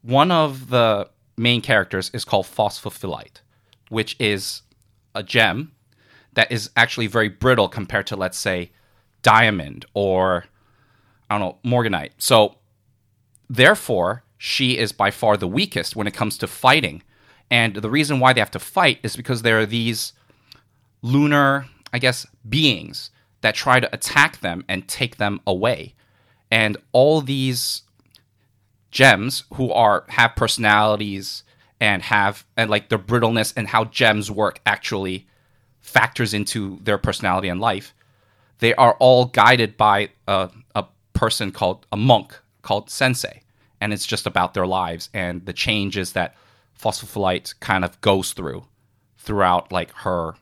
[0.00, 3.42] one of the main characters is called Phosphophilite,
[3.90, 4.62] which is
[5.14, 5.72] a gem
[6.32, 8.70] that is actually very brittle compared to, let's say,
[9.20, 10.46] diamond or
[11.28, 12.12] I don't know, morganite.
[12.16, 12.56] So,
[13.50, 17.02] therefore, she is by far the weakest when it comes to fighting.
[17.50, 20.14] And the reason why they have to fight is because there are these
[21.02, 23.10] lunar, I guess, beings
[23.42, 25.94] that try to attack them and take them away.
[26.54, 27.82] And all these
[28.92, 31.42] gems who are have personalities
[31.80, 35.26] and have and like their brittleness and how gems work actually
[35.80, 37.92] factors into their personality and life.
[38.60, 43.42] They are all guided by a, a person called a monk called sensei,
[43.80, 46.36] and it's just about their lives and the changes that
[46.80, 48.64] Phosphophilite kind of goes through
[49.18, 50.36] throughout like her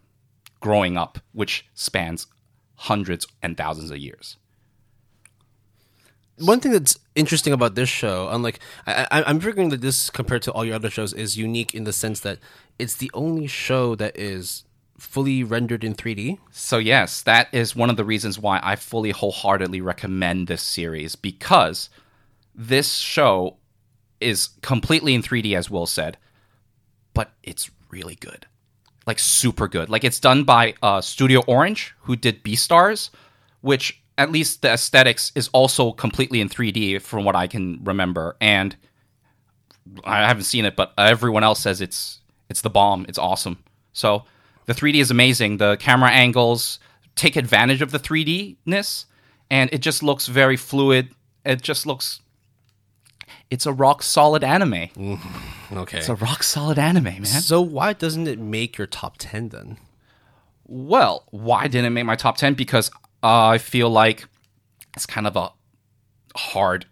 [0.60, 2.26] growing up, which spans
[2.74, 4.36] hundreds and thousands of years.
[6.42, 10.42] One thing that's interesting about this show, unlike I, I, I'm figuring that this compared
[10.42, 12.38] to all your other shows is unique in the sense that
[12.78, 14.64] it's the only show that is
[14.98, 16.38] fully rendered in 3D.
[16.50, 21.16] So yes, that is one of the reasons why I fully wholeheartedly recommend this series
[21.16, 21.90] because
[22.54, 23.56] this show
[24.20, 26.18] is completely in 3D as Will said,
[27.14, 28.46] but it's really good.
[29.06, 29.90] Like super good.
[29.90, 33.10] Like it's done by uh, Studio Orange who did Beastars,
[33.60, 38.36] which at least the aesthetics is also completely in 3D from what I can remember
[38.40, 38.76] and
[40.04, 43.06] I haven't seen it but everyone else says it's it's the bomb.
[43.08, 43.64] It's awesome.
[43.94, 44.24] So
[44.66, 45.56] the 3D is amazing.
[45.56, 46.78] The camera angles
[47.16, 49.06] take advantage of the 3D-ness
[49.50, 51.08] and it just looks very fluid.
[51.44, 52.20] It just looks
[53.50, 54.88] it's a rock solid anime.
[54.96, 55.20] Mm,
[55.72, 55.98] okay.
[55.98, 57.24] It's a rock solid anime, man.
[57.24, 59.78] so why doesn't it make your top 10 then?
[60.66, 62.54] Well, why didn't it make my top 10?
[62.54, 62.90] Because
[63.22, 64.24] uh, I feel like
[64.96, 65.50] it's kind of a
[66.36, 66.86] hard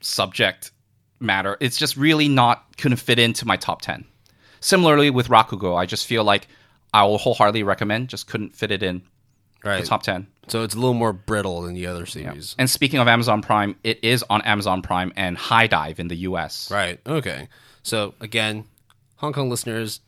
[0.00, 0.70] subject
[1.20, 1.56] matter.
[1.60, 4.04] It's just really not couldn't fit into my top 10.
[4.60, 6.46] Similarly with Rakugo, I just feel like
[6.92, 9.02] I will wholeheartedly recommend, just couldn't fit it in
[9.64, 9.80] Right.
[9.80, 10.28] the top 10.
[10.46, 12.54] So it's a little more brittle than the other series.
[12.58, 16.70] And speaking of Amazon Prime, it is on Amazon Prime and HIDIVE in the US.
[16.70, 17.00] Right.
[17.06, 17.48] Okay.
[17.82, 18.64] So again,
[19.16, 20.00] Hong Kong listeners,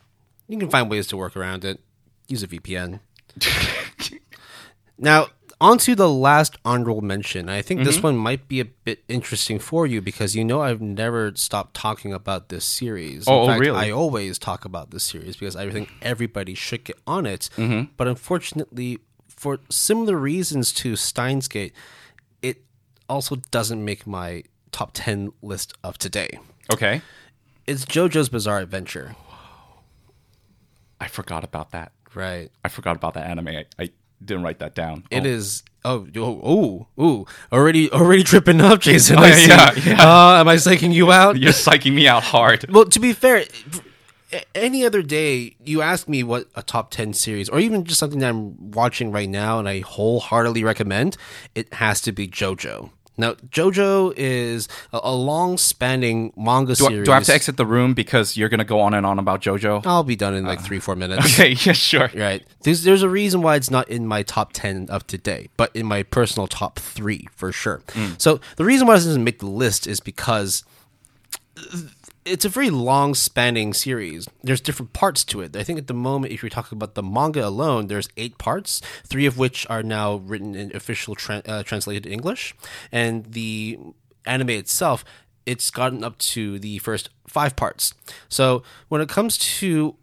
[0.49, 1.81] you can find ways to work around it.
[2.29, 3.01] Use a VPN.
[5.01, 5.27] now,
[5.61, 7.49] on to the last honorable mention.
[7.49, 7.87] I think Mm-hmm.
[7.87, 11.75] this one might be a bit interesting for you because you know I've never stopped
[11.75, 13.27] talking about this series.
[13.27, 13.77] In Oh, oh, really?
[13.79, 17.51] I always talk about this series because I think everybody should get on it.
[17.57, 17.93] Mm-hmm.
[17.99, 21.75] But unfortunately, for similar reasons to Steins Gate,
[22.41, 22.63] it
[23.09, 26.39] also doesn't make my top 10 list of today.
[26.73, 27.03] Okay.
[27.67, 29.15] It's JoJo's Bizarre Adventure.
[31.01, 31.93] I forgot about that.
[32.15, 32.51] Right.
[32.65, 33.49] I forgot about that anime.
[33.49, 33.91] I, I
[34.25, 35.05] didn't write that down.
[35.11, 35.29] It Oh.
[35.29, 35.63] is.
[35.83, 37.27] Oh, oh, ooh, ooh!
[37.51, 39.17] Already, already tripping up, Jason.
[39.19, 39.49] Oh, I yeah, see.
[39.49, 40.03] yeah, yeah.
[40.03, 41.39] Uh, am I psyching you out?
[41.39, 42.67] You're psyching me out hard.
[42.71, 43.45] Well, to be fair,
[44.55, 48.19] any other day, you ask me what a top 10 series, or even just something
[48.21, 51.17] that I'm watching right now and I wholeheartedly recommend,
[51.55, 52.91] it has to be JoJo.
[53.17, 57.07] Now, JoJo is a, a long spanning manga Do I, series.
[57.07, 59.43] do I have to exit the room because you're gonna go on and on about
[59.43, 59.85] JoJo?
[59.85, 61.27] I'll be done in like uh, three, four minutes.
[61.35, 62.11] Okay, yeah, sure.
[62.15, 62.43] Right.
[62.63, 65.87] There's there's a reason why it's not in my top ten of today, but in
[65.87, 67.83] my personal top three for sure.
[67.91, 68.13] Hmm.
[68.19, 70.65] So the reason why it doesn't make the list is because
[72.25, 74.29] it's a very long spanning series.
[74.43, 75.57] There's different parts to it.
[75.57, 78.81] I think at the moment, if you're talking about the manga alone, there's eight parts,
[79.07, 82.55] three of which are now written in official tran uh, translated English,
[82.93, 83.79] and the
[84.27, 85.05] anime itself.
[85.47, 87.95] It's gotten up to the first five parts.
[88.29, 89.97] So when it comes to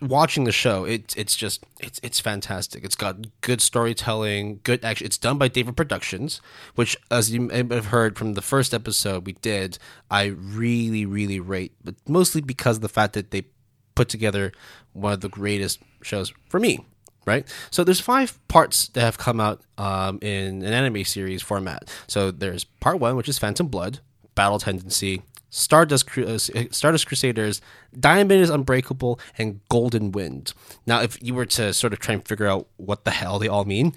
[0.00, 2.84] watching the show, it, it's just it's it's fantastic.
[2.84, 5.06] It's got good storytelling, good action.
[5.06, 6.40] It's done by David Productions,
[6.74, 9.78] which, as you may have heard from the first episode we did,
[10.10, 13.46] I really really rate, but mostly because of the fact that they
[13.94, 14.52] put together
[14.92, 16.84] one of the greatest shows for me.
[17.26, 21.86] Right, so there's five parts that have come out um, in an anime series format.
[22.06, 24.00] So there's part one, which is Phantom Blood,
[24.34, 27.60] Battle Tendency, Stardust, Cru- uh, Stardust Crusaders,
[27.98, 30.52] Diamond is Unbreakable, and Golden Wind.
[30.86, 33.48] Now, if you were to sort of try and figure out what the hell they
[33.48, 33.94] all mean,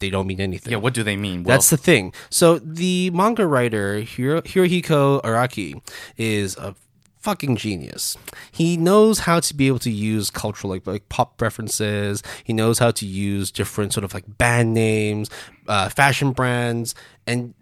[0.00, 0.72] they don't mean anything.
[0.72, 1.44] Yeah, what do they mean?
[1.44, 2.12] Well, That's the thing.
[2.30, 5.80] So the manga writer Hiro- Hirohiko Araki
[6.16, 6.74] is a
[7.18, 8.16] fucking genius.
[8.50, 12.22] He knows how to be able to use cultural like, like pop references.
[12.44, 15.28] He knows how to use different sort of like band names,
[15.68, 16.94] uh, fashion brands,
[17.26, 17.52] and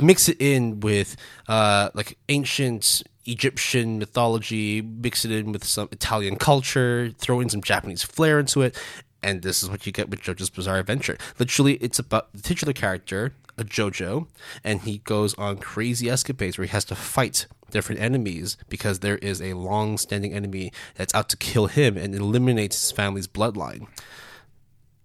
[0.00, 1.16] mix it in with
[1.48, 7.62] uh, like ancient Egyptian mythology, mix it in with some Italian culture, throw in some
[7.62, 8.76] Japanese flair into it,
[9.22, 11.18] and this is what you get with JoJo's Bizarre Adventure.
[11.38, 14.28] Literally, it's about the titular character, a JoJo,
[14.64, 19.18] and he goes on crazy escapades where he has to fight different enemies because there
[19.18, 23.86] is a long-standing enemy that's out to kill him and eliminates his family's bloodline.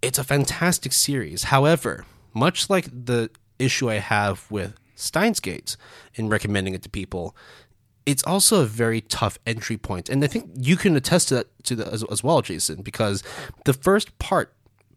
[0.02, 1.46] It's a fantastic series.
[1.46, 3.30] However, much like the
[3.64, 5.76] issue I have with Steins Gate
[6.16, 7.36] in recommending it to people,
[8.06, 11.64] it's also a very tough entry point, and I think you can attest to that
[11.64, 13.24] to that as, as well, Jason, because
[13.66, 14.54] the first part,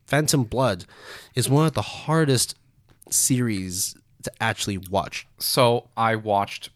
[0.07, 0.85] Phantom Blood,
[1.35, 2.57] is one of the hardest
[3.11, 5.27] series to actually watch.
[5.39, 6.71] so I watched.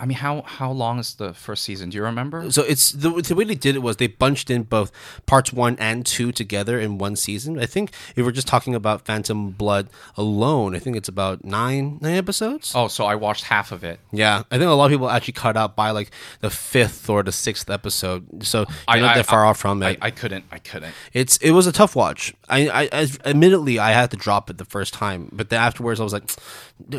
[0.00, 1.90] I mean, how how long is the first season?
[1.90, 2.50] Do you remember?
[2.50, 4.92] So it's the, the way they did it was they bunched in both
[5.26, 7.58] parts one and two together in one season.
[7.58, 11.98] I think if we're just talking about Phantom Blood alone, I think it's about nine
[12.00, 12.72] nine episodes.
[12.74, 14.00] Oh, so I watched half of it.
[14.12, 17.22] Yeah, I think a lot of people actually cut out by like the fifth or
[17.22, 19.98] the sixth episode, so you're not that far off from it.
[20.00, 20.44] I couldn't.
[20.50, 20.94] I couldn't.
[21.12, 22.34] it's it was a tough watch.
[22.48, 26.00] I, I, I admittedly I had to drop it the first time, but then afterwards
[26.00, 26.36] I was like, "No,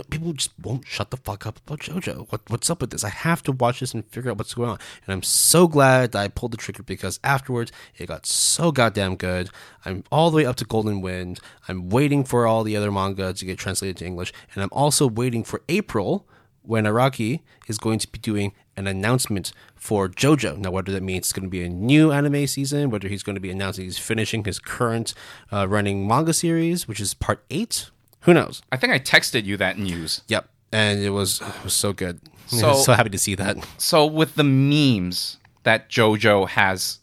[0.10, 2.28] people just won't shut the fuck up about JoJo.
[2.32, 3.04] What what's up with this?
[3.04, 4.80] I have to watch this and figure out what's going on.
[5.06, 9.16] And I'm so glad that I pulled the trigger because afterwards it got so goddamn
[9.16, 9.50] good.
[9.86, 11.40] I'm all the way up to Golden Wind.
[11.68, 15.08] I'm waiting for all the other manga to get translated to English, and I'm also
[15.08, 16.28] waiting for April
[16.62, 20.58] when Araki is going to be doing an announcement for JoJo.
[20.58, 23.36] Now, whether that means it's going to be a new anime season, whether he's going
[23.36, 25.14] to be announcing he's finishing his current
[25.52, 27.90] uh, running manga series, which is part eight,
[28.22, 28.62] who knows?
[28.72, 30.22] I think I texted you that news.
[30.28, 32.20] Yep, and it was it was so good.
[32.50, 33.58] So- So happy to see that.
[33.78, 36.98] So with the memes that JoJo has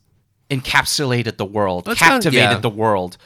[0.50, 2.59] encapsulated the world, That's not- captivated yeah.
[2.59, 3.16] the world.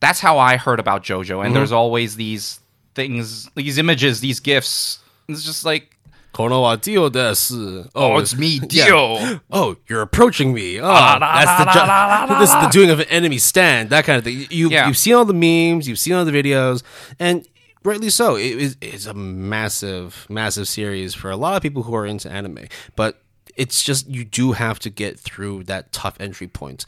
[0.00, 1.20] That's how I heard about JoJo.
[1.20, 1.54] And mm-hmm.
[1.54, 2.58] there's always these
[2.96, 4.98] things, these images, these gifs.
[5.28, 5.96] It's just like,
[6.32, 7.88] Kono wa Dio desu.
[7.94, 9.38] oh, it's me, Yeah.
[9.50, 10.78] Oh, you're approaching me.
[10.80, 13.00] Oh, ah, la, that's the la, jo- la, la, la, this is the doing of
[13.00, 13.90] an enemy stand.
[13.90, 14.46] That kind of thing.
[14.50, 14.86] You Yeah.
[14.86, 16.82] you've seen all the memes, you've seen all the videos,
[17.18, 17.46] and
[17.82, 18.36] rightly so.
[18.36, 22.30] It is it's a massive, massive series for a lot of people who are into
[22.30, 22.66] anime.
[22.94, 23.20] But
[23.56, 26.86] it's just you do have to get through that tough entry point.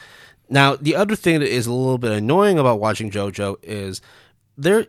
[0.49, 4.01] Now, the other thing that is a little bit annoying about watching JoJo is
[4.57, 4.87] their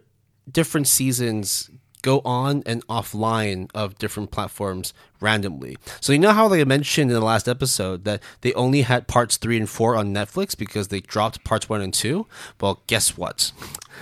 [0.51, 1.69] different seasons
[2.03, 5.77] go on and offline of different platforms randomly.
[5.99, 9.07] So you know how like I mentioned in the last episode that they only had
[9.07, 12.27] parts 3 and 4 on Netflix because they dropped parts 1 and 2?
[12.61, 13.51] Well, guess what?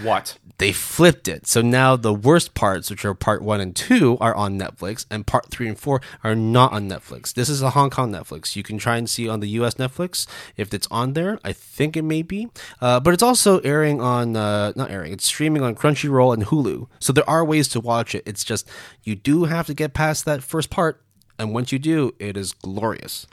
[0.02, 0.38] What?
[0.62, 1.48] They flipped it.
[1.48, 5.26] So now the worst parts, which are part 1 and 2, are on Netflix and
[5.26, 7.34] part 3 and 4 are not on Netflix.
[7.34, 8.56] This is a Hong Kong Netflix.
[8.56, 11.40] You can try and see on the US Netflix if it's on there.
[11.44, 12.48] I think it may be.
[12.80, 15.14] Uh, but it's also airing on uh, not airing.
[15.14, 16.88] It's streaming on Crunchyroll and Hulu.
[17.00, 18.22] So there are ways to watch it.
[18.28, 18.70] It's just
[19.04, 21.02] you do have to get past that first part
[21.40, 23.26] and once you do, it is glorious.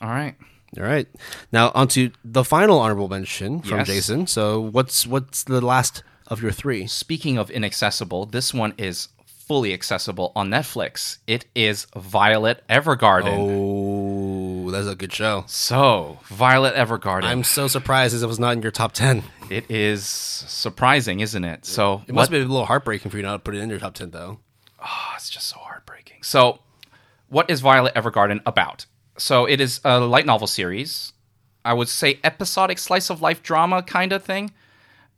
[0.00, 0.36] All right.
[0.78, 1.08] All right.
[1.50, 3.86] Now onto the final honorable mention from Yes.
[3.88, 4.28] Jason.
[4.28, 6.86] So what's what's the last of your three?
[6.86, 11.18] Speaking of inaccessible, this one is fully accessible on Netflix.
[11.26, 13.36] It is Violet Evergarden.
[14.64, 15.44] Oh, that's a good show.
[15.48, 17.24] So, Violet Evergarden.
[17.24, 19.24] I'm so surprised as it was not in your top ten.
[19.50, 21.66] It is surprising, isn't it?
[21.66, 23.80] So, It must be a little heartbreaking for you not to put it in your
[23.80, 24.38] top ten though.
[24.82, 26.22] Oh, it's just so heartbreaking.
[26.22, 26.60] So,
[27.28, 28.86] what is Violet Evergarden about?
[29.18, 31.12] So, it is a light novel series.
[31.64, 34.52] I would say episodic slice of life drama kind of thing.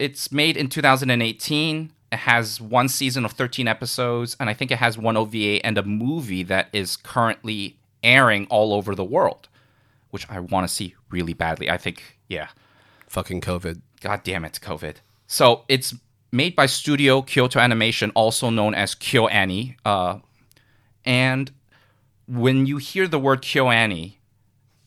[0.03, 1.93] It's made in 2018.
[2.11, 5.79] It has one season of 13 episodes, and I think it has one OVA and
[5.79, 9.49] a movie that is currently airing all over the world,
[10.11, 11.71] which I want to see really badly.
[11.71, 12.49] I think, yeah.
[13.07, 13.81] Fucking COVID.
[14.01, 14.97] God damn it, COVID.
[15.29, 15.95] So it's
[16.33, 19.77] made by Studio Kyoto Animation, also known as KyoAni.
[19.85, 20.19] Uh,
[21.05, 21.53] and
[22.27, 24.15] when you hear the word KyoAni,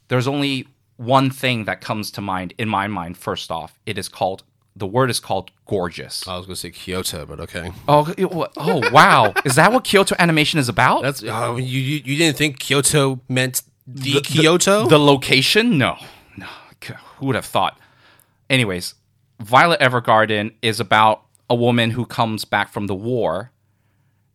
[0.10, 3.18] there's only one thing that comes to mind in my mind.
[3.18, 4.44] First off, it is called
[4.76, 6.28] the word is called gorgeous.
[6.28, 7.72] I was gonna say Kyoto, but okay.
[7.88, 9.34] Oh, it- oh wow!
[9.46, 11.02] is that what Kyoto Animation is about?
[11.04, 12.02] That's oh, you, you.
[12.04, 14.88] You didn't think Kyoto meant the, Kyoto?
[14.88, 15.78] The location?
[15.78, 15.98] No.
[16.38, 16.48] No.
[17.18, 17.80] Who would have thought?
[18.50, 18.96] Anyways,
[19.40, 23.52] Violet Evergarden is about a woman who comes back from the war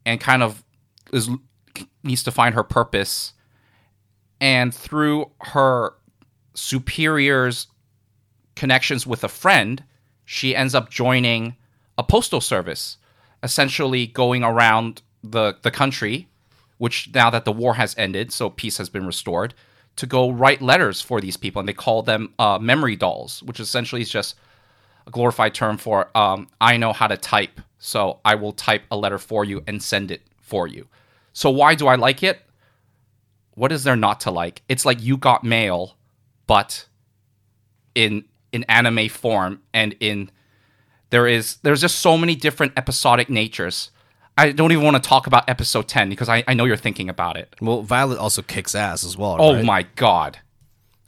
[0.07, 0.65] and kind of
[1.13, 1.29] is
[2.03, 3.35] needs to find her purpose
[4.41, 5.95] and through her
[6.55, 7.67] superior's
[8.57, 9.85] connections with a friend,
[10.33, 11.57] she ends up joining
[11.99, 12.99] a postal service,
[13.43, 16.29] essentially going around the the country,
[16.79, 19.55] which now that the war has ended, so peace has been restored,
[19.97, 23.59] to go write letters for these people, and they call them uh, memory dolls, which
[23.59, 24.37] essentially is just
[25.05, 28.97] a glorified term for um, I know how to type, so I will type a
[28.97, 30.87] letter for you and send it for you.
[31.33, 32.41] So why do I like it?
[33.57, 34.63] What is there not to like?
[34.69, 35.97] It's like you got mail,
[36.47, 36.87] but
[37.97, 40.31] in in anime form and in
[41.11, 43.91] there is there's just so many different episodic natures.
[44.39, 47.09] I don't even want to talk about episode 10 because I, I know you're thinking
[47.09, 47.55] about it.
[47.61, 49.37] well, Violet also kicks ass as well.
[49.39, 49.65] Oh right?
[49.65, 50.39] my god.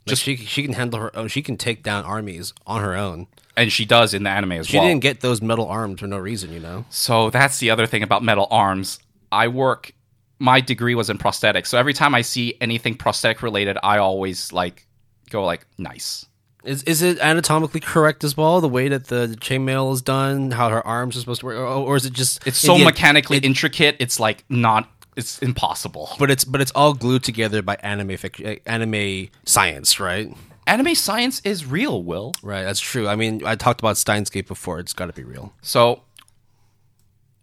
[0.05, 1.29] Like, she she can handle her own.
[1.29, 3.27] She can take down armies on her own.
[3.55, 4.85] And she does in the anime as She well.
[4.85, 6.85] She didn't get those metal arms for no reason, you know.
[6.89, 8.99] So that's the other thing about metal arms.
[9.31, 9.93] I work
[10.39, 11.67] my degree was in prosthetics.
[11.67, 14.85] So every time I see anything prosthetic related, I always like
[15.29, 16.25] go like nice.
[16.63, 18.61] Is is it anatomically correct as well?
[18.61, 21.65] The way that the chainmail is done, how her arms are supposed to work, or,
[21.65, 23.97] or is it just It's so the- mechanically intricate.
[23.99, 26.09] It's like not it's impossible.
[26.17, 30.33] But it's but it's all glued together by anime fic- eh, anime science, right?
[30.65, 32.31] Anime science is real, Will.
[32.41, 33.07] Right, that's true.
[33.09, 34.79] I mean, I talked about Steins Gate before.
[34.79, 35.53] It's got to be real.
[35.61, 36.03] So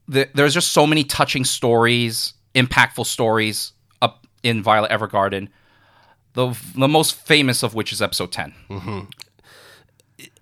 [0.09, 5.49] the, there's just so many touching stories, impactful stories up in Violet Evergarden.
[6.35, 8.55] The the most famous of which is episode 10.
[8.71, 9.01] Mm-hmm.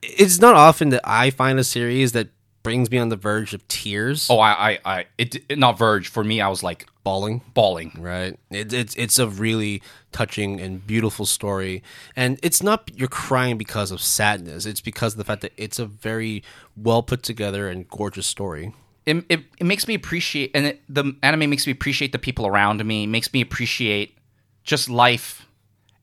[0.02, 2.28] It's not often that I find a series that
[2.62, 6.08] brings me on the verge of tears, Oh, I I, I it, it not verge
[6.08, 6.40] for me.
[6.40, 7.42] I was like bawling.
[7.54, 7.96] bawling.
[7.98, 8.38] Right.
[8.50, 11.82] It, it's it's a really touching and beautiful story,
[12.16, 14.66] and it's not you're crying because of sadness.
[14.66, 16.42] It's because of the fact that it's a very
[16.76, 18.72] well put together and gorgeous story.
[19.06, 22.46] it, it, it makes me appreciate and it, the anime makes me appreciate the people
[22.46, 24.18] around me makes me appreciate
[24.64, 25.47] just life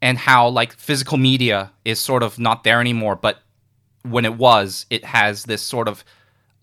[0.06, 3.36] and how like physical media is sort of not there anymore but
[4.04, 6.04] when it was it has this sort of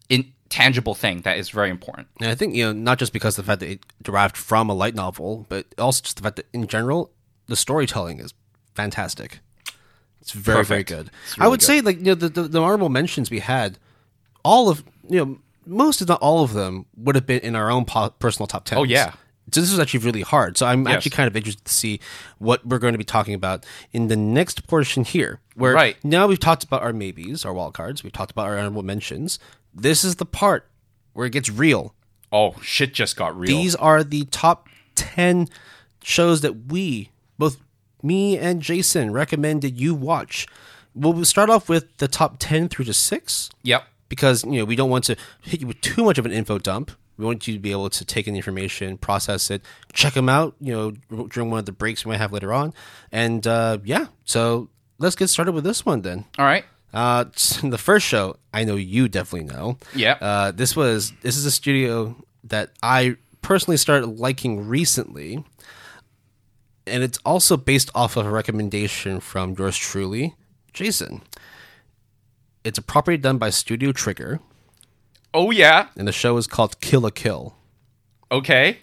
[0.09, 3.45] intangible thing that is very important And I think you know not just because of
[3.45, 6.47] the fact that it derived from a light novel, but also just the fact that
[6.53, 7.11] in general
[7.47, 8.33] the storytelling is
[8.75, 9.41] fantastic.
[10.21, 11.11] It's very very good.
[11.25, 11.67] It's I would good.
[11.67, 13.79] say like you know the, the the honorable mentions we had,
[14.45, 17.71] all of you know most if not all of them would have been in our
[17.71, 18.79] own po- personal top ten.
[18.79, 19.15] Oh, yeah.
[19.51, 20.57] So this was actually really hard.
[20.57, 20.97] So I'm Yes.
[20.97, 22.01] actually kind of interested to see
[22.39, 25.41] what we're going to be talking about in the next portion here.
[25.57, 25.97] Where Right.
[26.05, 28.03] now we've talked about our maybes, our wild cards.
[28.03, 29.39] We've talked about our honorable mentions.
[29.75, 30.69] This is the part
[31.13, 31.95] where it gets real.
[32.35, 35.49] oh shit just got real These are the top 10
[36.03, 37.59] shows that we, both
[38.03, 40.47] me and Jason, recommended you watch.
[40.95, 44.77] We'll start off with the top 10 through to 6 yep because, you know, we
[44.77, 46.91] don't want to hit you with too much of an info dump.
[47.23, 49.63] We want you to be able to take in the information, process it,
[49.93, 52.75] check them out, you know, during one of the breaks we might have later on.
[53.13, 56.25] And uh, yeah, so let's get started with this one then.
[56.37, 57.25] all right Uh,
[57.63, 59.79] the first show I know you definitely know.
[59.95, 60.19] Yeah.
[60.21, 65.45] Uh, this was this is a studio that I personally started liking recently,
[66.89, 70.35] and it's also based off of a recommendation from yours truly,
[70.73, 71.23] Jason.
[72.65, 74.41] It's a property done by Studio Trigger,
[75.35, 77.55] oh yeah and the show is called Kill la Kill.
[78.31, 78.79] okay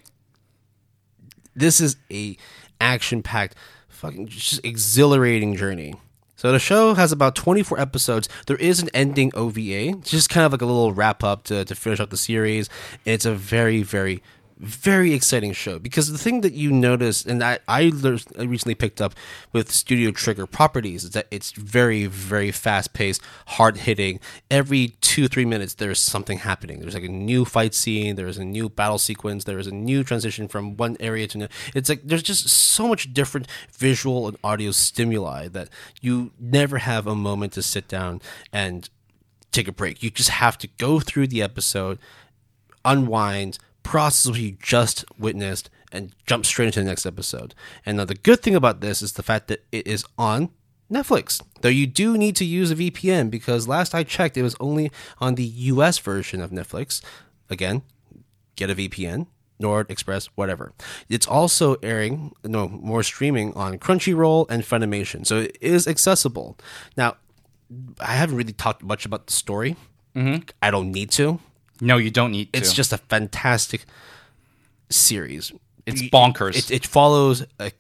[1.56, 2.38] This is a
[2.80, 3.56] action-packed,
[3.90, 5.96] fucking just exhilarating journey.
[6.38, 8.30] So the show has about 24 episodes.
[8.48, 11.66] There is an ending OVA, it's just kind of like a little wrap up to,
[11.66, 12.70] to finish up the series.
[13.04, 14.24] It's a very, very,
[14.60, 17.84] very exciting show because the thing that you notice, and I, I
[18.38, 19.16] recently picked up
[19.54, 24.20] with Studio Trigger properties, is that it's very, very fast paced, hard hitting.
[24.52, 26.80] Every two, three minutes, there's something happening.
[26.80, 30.04] There's like a new fight scene, there's a new battle sequence, there is a new
[30.04, 31.54] transition from one area to another.
[31.74, 35.70] It's like there's just so much different visual and audio stimuli that
[36.02, 38.90] you never have a moment to sit down and
[39.54, 40.04] take a break.
[40.04, 41.98] You just have to go through the episode,
[42.84, 47.56] unwind, process what you just witnessed, and jump straight into the next episode.
[47.86, 50.50] And now the good thing about this is the fact that it is on
[50.92, 51.42] Netflix.
[51.62, 54.92] Though you do need to use a VPN because last I checked, it was only
[55.20, 57.02] on the US version of Netflix.
[57.50, 57.82] Again,
[58.56, 59.28] get a VPN.
[59.62, 60.72] Nord, Express, whatever.
[61.10, 66.58] It's also airing, no, more streaming on Crunchyroll and Funimation, so it is accessible.
[66.96, 67.18] Now,
[68.00, 69.76] I haven't really talked much about the story.
[70.16, 70.44] Mm-hmm.
[70.62, 71.40] I don't need to.
[71.82, 72.60] No, you don't need to.
[72.60, 73.86] It's just a fantastic
[74.90, 75.52] series.
[75.86, 76.58] It's bonkers.
[76.58, 77.72] It, it follows a,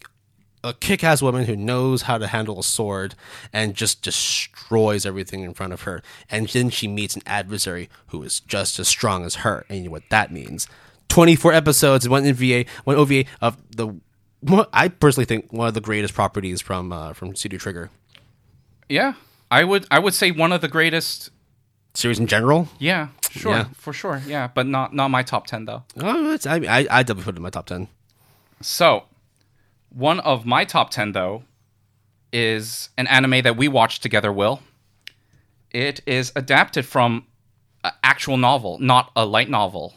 [0.64, 3.16] a kick-ass woman who knows how to handle a sword
[3.54, 6.02] and just destroys everything in front of her.
[6.30, 9.66] And then she meets an adversary who is just as strong as her.
[9.70, 10.68] And you know what that means.
[11.10, 14.00] 24 episodes, one OVA, one OVA of the
[14.72, 17.90] I personally think one of the greatest properties from uh, from Studio Trigger
[18.90, 19.14] yeah.
[19.52, 21.30] I would I would say one of the greatest.
[21.94, 22.68] series in general.
[22.80, 23.66] Yeah, sure, Yeah.
[23.74, 24.22] for sure.
[24.28, 25.84] Yeah, but not not my top ten though.
[25.98, 27.88] Oh, it's, I, I I definitely put it in my top 10.
[28.62, 29.04] So,
[29.90, 31.44] one of my top 10, though,
[32.34, 34.62] is an anime that we watched together, Will.
[35.72, 37.26] It is adapted from
[37.84, 39.94] an actual novel, not a light novel.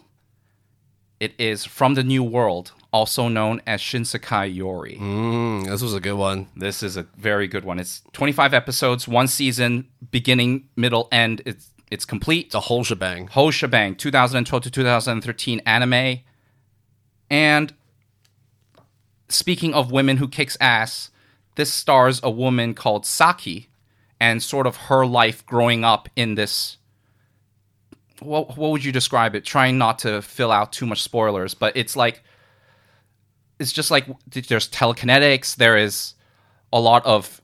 [1.18, 4.96] It is From the New World, also known as Shinsekai Yori.
[5.00, 6.48] Mm, this was a good one.
[6.56, 7.78] This is a very good one.
[7.78, 11.42] It's 25 episodes, one season, beginning, middle, end.
[11.46, 12.50] It's, it's complete.
[12.50, 13.26] The whole shebang.
[13.28, 16.20] whole shebang 2012 to 2013 anime
[17.28, 17.74] and
[19.28, 21.10] speaking of women who kicks ass
[21.56, 23.68] this stars a woman called saki
[24.18, 26.78] and sort of her life growing up in this
[28.20, 31.76] what, what would you describe it trying not to fill out too much spoilers but
[31.76, 32.22] it's like
[33.58, 36.14] it's just like there's telekinetics there is
[36.72, 37.41] a lot of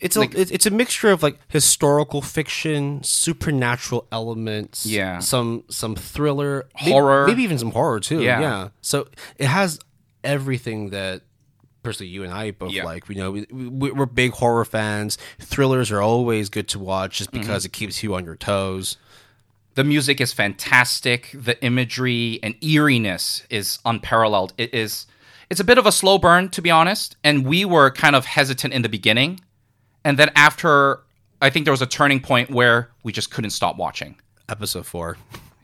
[0.00, 5.18] It's a it- it's a mixture of like historical fiction, supernatural elements, Yeah.
[5.18, 7.26] some some thriller, Horror.
[7.26, 8.22] maybe, even some horror too.
[8.22, 8.40] Yeah.
[8.40, 8.68] Yeah.
[8.80, 9.78] So it has
[10.24, 11.22] everything that
[11.82, 12.84] personally you and I both Yeah.
[12.84, 13.08] like.
[13.08, 15.16] You know, we, we, we're big horror fans.
[15.38, 17.40] Thrillers are always good to watch just Mm-hmm.
[17.40, 18.96] because it keeps you on your toes.
[19.74, 21.30] The music is fantastic.
[21.32, 24.52] The imagery and eeriness is unparalleled.
[24.58, 25.06] It is
[25.48, 28.24] it's a bit of a slow burn to be honest, and we were kind of
[28.24, 29.40] hesitant in the beginning.
[30.04, 31.00] And then after
[31.42, 34.16] I think there was a turning point where we just couldn't stop watching.
[34.48, 35.16] Episode four.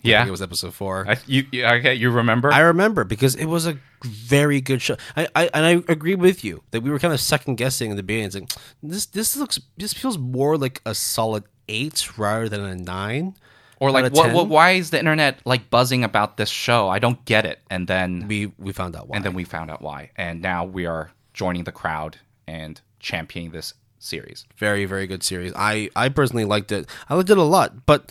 [0.02, 0.18] Yeah.
[0.18, 1.04] I think it was episode four.
[1.08, 2.52] I, you you- okay, you remember?
[2.52, 4.96] I remember because it was a very good show.
[5.16, 7.96] I, I and I agree with you that we were kind of second guessing in
[7.96, 8.26] the beginning.
[8.26, 12.76] It's like this this looks this feels more like a solid eight rather than a
[12.76, 13.34] nine.
[13.80, 16.88] or like what, what why is the internet like buzzing about this show?
[16.88, 17.60] I don't get it.
[17.68, 19.16] And then We we found out why.
[19.16, 20.10] and then we found out why.
[20.16, 24.46] And now we are joining the crowd and championing this series.
[24.56, 25.52] very very good series.
[25.56, 26.88] I I personally liked it.
[27.08, 27.86] I liked it a lot.
[27.86, 28.10] But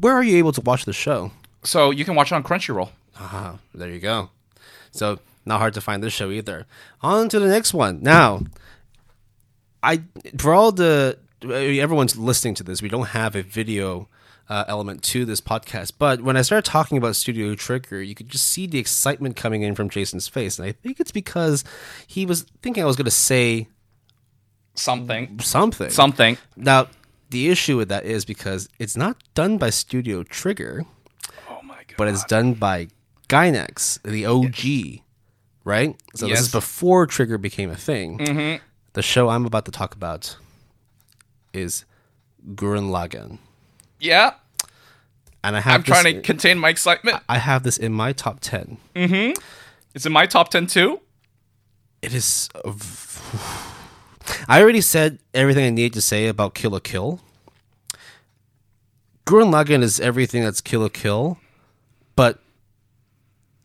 [0.00, 1.30] where are you able to watch the show?
[1.62, 2.90] So you can watch it on Crunchyroll.
[3.18, 4.30] Ah, there you go.
[4.90, 6.66] So not hard to find this show either.
[7.02, 8.02] On to the next one.
[8.02, 8.42] Now,
[9.82, 10.02] I
[10.38, 14.08] for all the everyone's listening to this, we don't have a video
[14.48, 15.92] uh, element to this podcast.
[15.98, 19.62] But when I started talking about Studio Trigger, you could just see the excitement coming
[19.62, 21.64] in from Jason's face, and I think it's because
[22.06, 23.68] he was thinking I was going to say
[24.74, 25.38] Something.
[25.40, 25.90] something.
[25.90, 26.36] Something.
[26.56, 26.88] Now,
[27.30, 30.84] the issue with that is because it's not done by Studio Trigger
[31.48, 31.94] Oh my god.
[31.96, 32.88] but it's done by
[33.28, 35.02] Gainax, the OG,
[35.64, 35.96] right?
[36.14, 38.18] So this is before Trigger became a thing.
[38.18, 38.62] Mm-hmm.
[38.92, 40.36] The show I'm about to talk about
[41.52, 41.84] is
[42.54, 43.38] Gurren Lagann,
[43.98, 44.34] yeah.
[45.42, 47.22] and I have I'm this, trying to contain my excitement.
[47.28, 48.76] I have this in my top ten.
[49.94, 51.00] It's in my top 10 too.
[52.02, 52.48] It is.
[52.64, 52.72] a
[54.48, 57.20] I already said everything I need to say about Kill la Kill.
[59.26, 61.38] Gurren Lagann is everything that's Kill la Kill,
[62.16, 62.40] but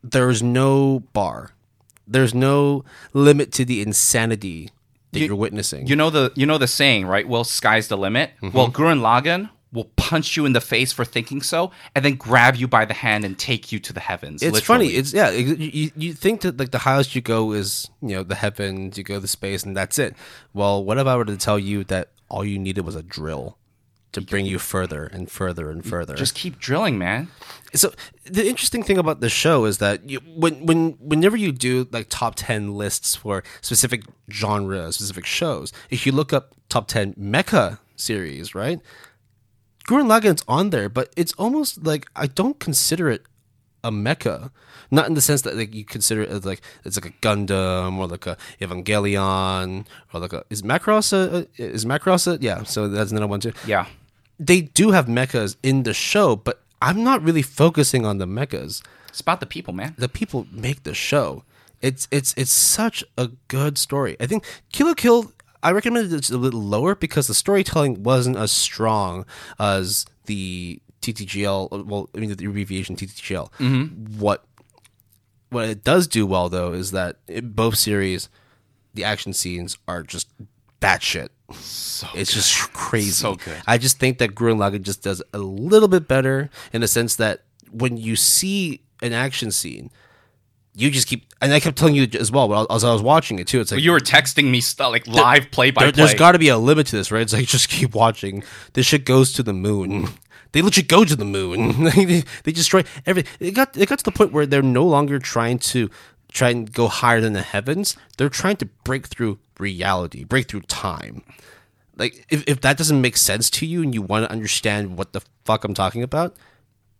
[0.02, 1.52] there's no bar.
[2.06, 4.70] There's no limit to the insanity
[5.12, 5.86] that you, are witnessing.
[5.86, 7.28] You know the you know the saying, right?
[7.28, 8.30] Well, sky's the limit.
[8.42, 8.56] Mm-hmm.
[8.56, 12.56] Well, Gurren Lagann will punch you in the face for thinking so, and then grab
[12.56, 14.42] you by the hand and take you to the heavens.
[14.42, 14.86] It's literally.
[14.86, 14.98] funny.
[14.98, 15.30] It's yeah.
[15.30, 19.04] You, you think that like the highest you go is you know the heavens, you
[19.04, 20.16] go to space, and that's it.
[20.52, 23.56] Well, what if I were to tell you that all you needed was a drill
[24.12, 26.14] to bring you further and further and further?
[26.16, 27.28] just keep drilling, man.
[27.72, 27.92] so
[28.24, 32.08] the interesting thing about the show is that you, when when whenever you do like
[32.08, 37.78] top 10 lists for specific genres specific shows if you look up top 10 mecha
[37.94, 38.80] series right
[39.88, 43.22] Gurren Lagann's on there but it's almost like I don't consider it
[43.82, 44.50] a mecha
[44.90, 47.96] not in the sense that like you consider it as like it's like a Gundam
[47.98, 52.88] or like a Evangelion or like a is Macross a, is Macross a yeah so
[52.88, 53.86] that's another one too Yeah.
[54.38, 58.82] they do have mechas in the show, but I'm not really focusing on the mechas.
[59.08, 59.94] It's about the people, man.
[59.98, 61.44] The people make the show.
[61.82, 64.16] It's it's it's such a good story.
[64.20, 65.32] I think Kill Kill.
[65.62, 69.26] I recommended it a little lower because the storytelling wasn't as strong
[69.58, 71.86] as the TTGL.
[71.86, 73.52] Well, I mean the abbreviation TTGL.
[73.52, 74.18] Mm-hmm.
[74.18, 74.44] What
[75.50, 78.28] what it does do well though is that in both series,
[78.94, 80.28] the action scenes are just
[80.80, 81.28] batshit.
[81.52, 83.10] So It's just crazy.
[83.10, 83.56] So good.
[83.66, 87.16] I just think that Gurren Lagann just does a little bit better in the sense
[87.16, 89.90] that when you see an action scene,
[90.80, 91.26] you just keep.
[91.40, 93.60] And I kept telling you as well while- as I was watching it too.
[93.60, 95.90] It's like you were texting me stuff like live play by play.
[95.92, 97.22] There's got to be a limit to this, right?
[97.22, 98.42] It's like just keep watching.
[98.72, 100.08] This shit goes to the moon.
[100.52, 101.84] They let you go to the moon.
[101.96, 103.32] they, they destroy everything.
[103.38, 105.90] It got it got to the point where they're no longer trying to
[106.32, 107.96] try and go higher than the heavens.
[108.16, 111.22] They're trying to break through reality, break through time.
[111.96, 115.12] Like if, if that doesn't make sense to you and you want to understand what
[115.12, 116.36] the fuck I'm talking about,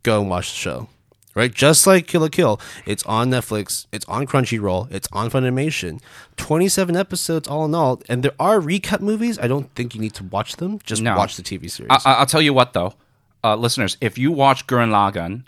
[0.03, 0.89] go and watch the show.
[1.35, 1.53] Right?
[1.55, 6.01] Just like Kill la Kill, it's on Netflix, it's on Crunchyroll, it's on Funimation.
[6.37, 9.39] 27 episodes all in all, and there are recut movies.
[9.39, 10.81] I don't think you need to watch them.
[10.85, 11.17] Just No.
[11.17, 11.91] watch the TV series.
[12.05, 12.95] I- I'll tell you what, though,
[13.45, 15.45] uh, listeners, if you watch Gurren Lagann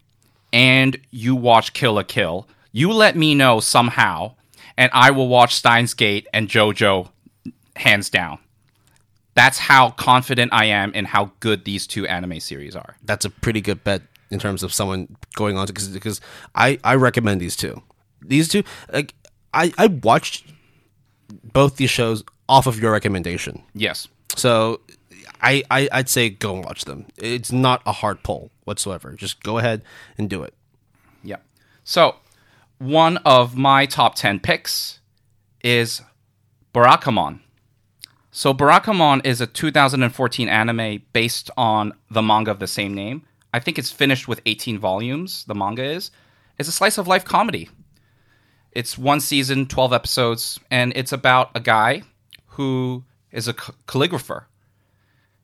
[0.52, 4.32] and you watch Kill a Kill, you let me know somehow,
[4.78, 7.08] and I will watch Steins Gate and JoJo
[7.74, 8.38] hands down.
[9.34, 12.96] That's how confident I am in how good these two anime series are.
[13.02, 14.02] That's a pretty good bet
[14.32, 16.20] in terms of someone going on to because
[16.54, 17.82] I I recommend these two.
[18.20, 19.14] These two like
[19.54, 20.46] I I watched
[21.52, 23.62] both these shows off of your recommendation.
[23.74, 24.08] Yes.
[24.36, 24.80] So
[25.42, 27.06] I, I I'd say go and watch them.
[27.16, 29.12] It's not a hard pull whatsoever.
[29.12, 29.82] Just go ahead
[30.16, 30.54] and do it.
[31.22, 31.36] Yeah.
[31.84, 32.16] So,
[32.78, 35.00] one of my top 10 picks
[35.62, 36.02] is
[36.72, 37.40] Barakamon.
[38.30, 43.26] So, Barakamon is a 2014 anime based on the manga of the same name.
[43.52, 46.10] I think it's finished with 18 volumes, the manga is.
[46.58, 47.68] It's a slice of life comedy.
[48.72, 52.02] It's one season, 12 episodes, and it's about a guy
[52.46, 54.44] who is a calligrapher.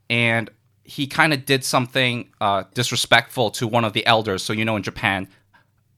[0.09, 0.51] And
[0.85, 4.43] he kind of did something uh, disrespectful to one of the elders.
[4.43, 5.29] So, you know, in Japan,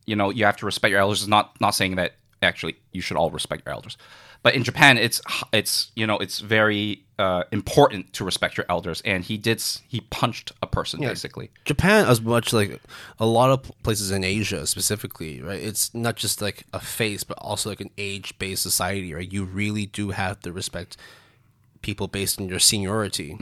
[0.05, 1.23] you know, you have to respect your elders.
[1.23, 3.97] Is not not saying that actually you should all respect your elders,
[4.43, 5.21] but in Japan, it's
[5.53, 9.03] it's you know it's very uh, important to respect your elders.
[9.05, 11.51] And he did he punched a person basically.
[11.65, 12.81] Japan, as much like
[13.19, 15.61] a lot of places in Asia specifically, right?
[15.61, 19.31] It's not just like a face, but also like an age-based society, right?
[19.31, 20.97] You really do have to respect
[21.83, 23.37] people based on your seniority.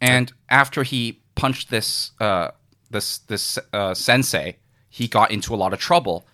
[0.00, 2.52] And after he punched this uh,
[2.90, 4.56] this this uh, sensei,
[4.88, 6.26] he got into a lot of trouble,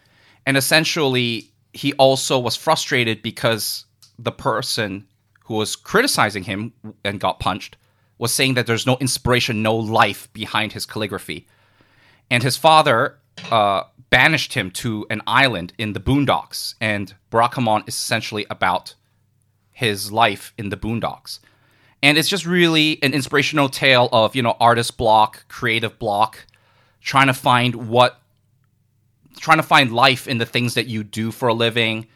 [0.46, 3.84] and essentially he also was frustrated because
[4.18, 5.06] the person
[5.44, 6.72] who was criticizing him
[7.04, 7.76] and got punched
[8.18, 11.46] was saying that there's no inspiration, no life behind his calligraphy,
[12.30, 13.18] and his father
[13.50, 16.74] uh, banished him to an island in the boondocks.
[16.80, 18.94] And Barakamon is essentially about
[19.72, 21.40] his life in the boondocks.
[22.02, 26.46] And it's just really an inspirational tale of you know artist block creative block
[27.00, 28.20] trying to find what
[29.38, 32.06] trying to find life in the things that you do for a living.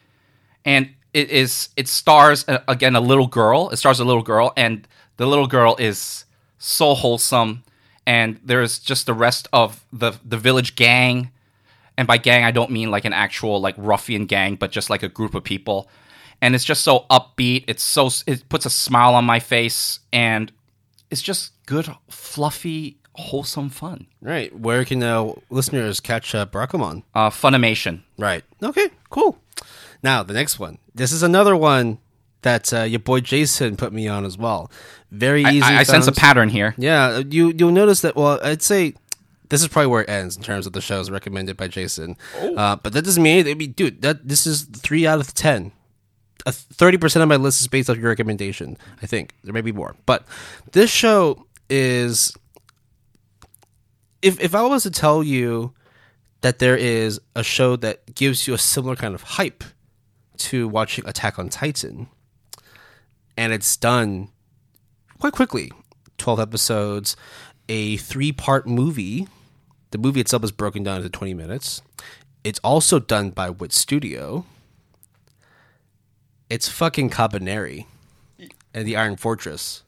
[0.65, 4.87] And it is it stars again a little girl it stars a little girl and
[5.17, 6.25] the little girl is
[6.59, 7.63] so wholesome
[8.07, 11.31] and there's just the rest of the the village gang
[11.99, 15.03] and by gang I don't mean like an actual like ruffian gang, but just like
[15.03, 15.91] a group of people.
[16.41, 17.65] And it's just so upbeat.
[17.67, 20.53] It's so it puts a smile on my face, and
[21.11, 24.07] it's just good, fluffy, wholesome fun.
[24.23, 24.57] Right.
[24.57, 26.47] Where can uh, listeners catch uh?
[26.53, 28.03] Uh, Funimation.
[28.17, 28.45] Right.
[28.63, 29.37] Okay, cool.
[30.03, 30.79] Now, the next one.
[30.95, 31.99] This is another one
[32.43, 34.71] that uh, your boy Jason put me on as well.
[35.11, 35.63] Very easy.
[35.63, 36.75] I, I sense a pattern here.
[36.79, 38.15] Yeah, you you'll notice that.
[38.17, 38.95] Well, I'd say
[39.49, 42.17] this is probably where it ends in terms of the shows recommended by Jason.
[42.41, 43.53] Uh, but that doesn't mean anything.
[43.53, 45.73] I mean, dude, that this is three out of ten.
[46.47, 48.77] Thirty percent of my list is based off your recommendation.
[49.03, 50.27] I think there may be more, but
[50.73, 52.33] this show is
[54.23, 55.75] if if I was to tell you
[56.41, 59.65] that there is a show that gives you a similar kind of hype
[60.39, 62.09] to watching Attack on Titan,
[63.37, 64.31] and it's done
[65.19, 65.71] quite quickly,
[66.17, 67.17] twelve episodes,
[67.69, 69.29] a three part movie.
[69.91, 71.83] The movie itself is broken down into twenty minutes.
[72.45, 74.45] It's also done by Wit Studio.
[76.49, 77.87] It's fucking Kabaneri
[78.73, 79.83] and the Iron Fortress.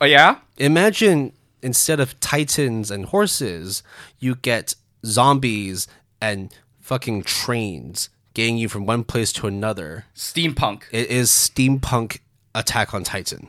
[0.00, 0.38] Oh, yeah?
[0.58, 1.32] Imagine
[1.62, 3.82] instead of titans and horses,
[4.18, 5.88] you get zombies
[6.20, 10.04] and fucking trains getting you from one place to another.
[10.14, 10.82] Steampunk.
[10.92, 12.18] It is steampunk
[12.54, 13.48] Attack on Titan.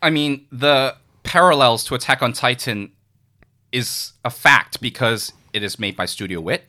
[0.00, 0.94] I mean, the
[1.24, 2.92] parallels to Attack on Titan
[3.72, 6.64] is a fact because it is made by Studio Wit.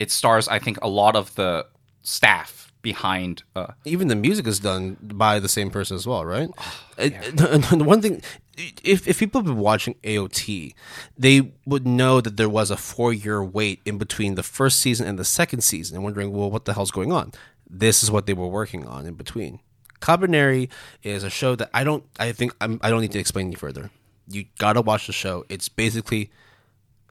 [0.00, 1.66] It stars, I think, a lot of the
[2.02, 3.44] staff behind.
[3.54, 6.50] Uh, Even the music is done by the same person as well, right?
[6.98, 8.22] It- the one thing,
[8.56, 10.74] if if people have been watching AOT,
[11.18, 15.06] they would know that there was a four year wait in between the first season
[15.06, 17.32] and the second season, and wondering, well, what the hell's going on?
[17.68, 19.60] This is what they were working on in between.
[20.00, 20.68] Kabaneri
[21.02, 22.04] is a show that I don't.
[22.18, 23.90] I think I'm, I don't need to explain any further.
[24.28, 25.44] You gotta watch the show.
[25.48, 26.30] It's basically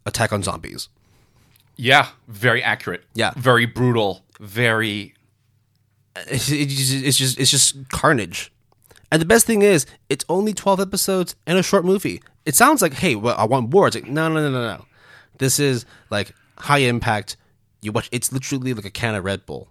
[0.06, 0.90] Attack on Zombies.
[1.78, 3.04] yeah, very accurate.
[3.14, 3.32] Yeah.
[3.38, 4.22] Very brutal.
[4.40, 5.14] Very.
[6.16, 8.52] it's, it's, just, it's just it's just carnage.
[9.12, 12.22] And the best thing is, it's only twelve episodes and a short movie.
[12.46, 13.88] It sounds like, hey, well, I want more.
[13.88, 14.86] It's like, no, no, no, no, no.
[15.38, 17.38] This is like high impact.
[17.82, 18.10] You watch.
[18.12, 19.68] It's literally like a can of Red Bull.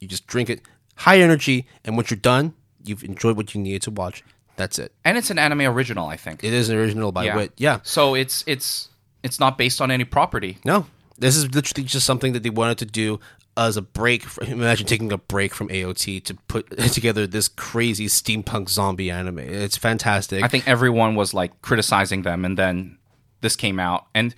[0.00, 0.62] You just drink it,
[0.96, 4.24] high energy, and once you're done, you've enjoyed what you needed to watch.
[4.56, 4.92] That's it.
[5.04, 6.42] And it's an anime original, I think.
[6.42, 7.36] It is an original by yeah.
[7.36, 7.52] Wit.
[7.56, 7.80] Yeah.
[7.82, 8.88] So it's it's
[9.22, 10.58] it's not based on any property.
[10.64, 10.86] No,
[11.18, 13.20] this is literally just something that they wanted to do
[13.60, 14.26] as a break.
[14.42, 19.38] Imagine taking a break from AOT to put together this crazy steampunk zombie anime.
[19.40, 20.42] It's fantastic.
[20.42, 22.98] I think everyone was like criticizing them, and then
[23.42, 24.34] this came out, and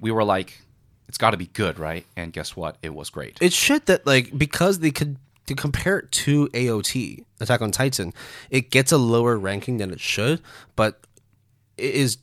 [0.00, 0.60] we were like,
[1.08, 2.76] "It's got to be good, right?" And guess what?
[2.82, 3.38] It was great.
[3.40, 5.16] it's shit that like because they could
[5.46, 8.12] to compare it to AOT Attack on Titan,
[8.50, 10.40] it gets a lower ranking than it should,
[10.74, 11.00] but
[11.76, 12.18] it is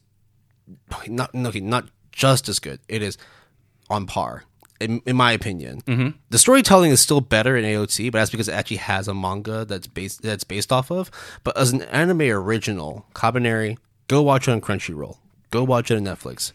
[1.07, 2.79] not okay, not just as good.
[2.89, 3.17] It is
[3.89, 4.43] on par.
[4.81, 6.09] In, in my opinion, mm-hmm.
[6.29, 9.65] the storytelling is still better in AOT, but that's because it actually has a manga
[9.65, 11.11] that's based that's based off of.
[11.43, 13.77] But as an anime original, Kabaneri,
[14.07, 15.17] go watch it on Crunchyroll.
[15.51, 16.53] Go watch it on Netflix.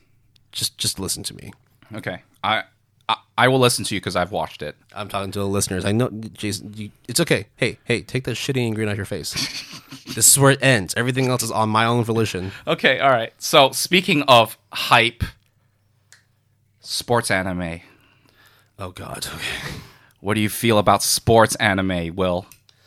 [0.52, 1.52] Just just listen to me.
[1.94, 2.64] Okay, I
[3.08, 4.76] I, I will listen to you because I've watched it.
[4.94, 5.84] I'm talking to the listeners.
[5.84, 6.72] I know, Jason.
[6.74, 7.46] You, it's okay.
[7.56, 9.32] Hey, hey, take that shitty and green out your face.
[10.14, 10.94] this is where it ends.
[10.96, 12.52] Everything else is on my own volition.
[12.66, 13.32] Okay, all right.
[13.38, 15.22] So speaking of hype,
[16.80, 17.80] sports anime.
[18.78, 19.26] Oh God.
[19.26, 19.74] Okay.
[20.20, 22.46] What do you feel about sports anime, Will?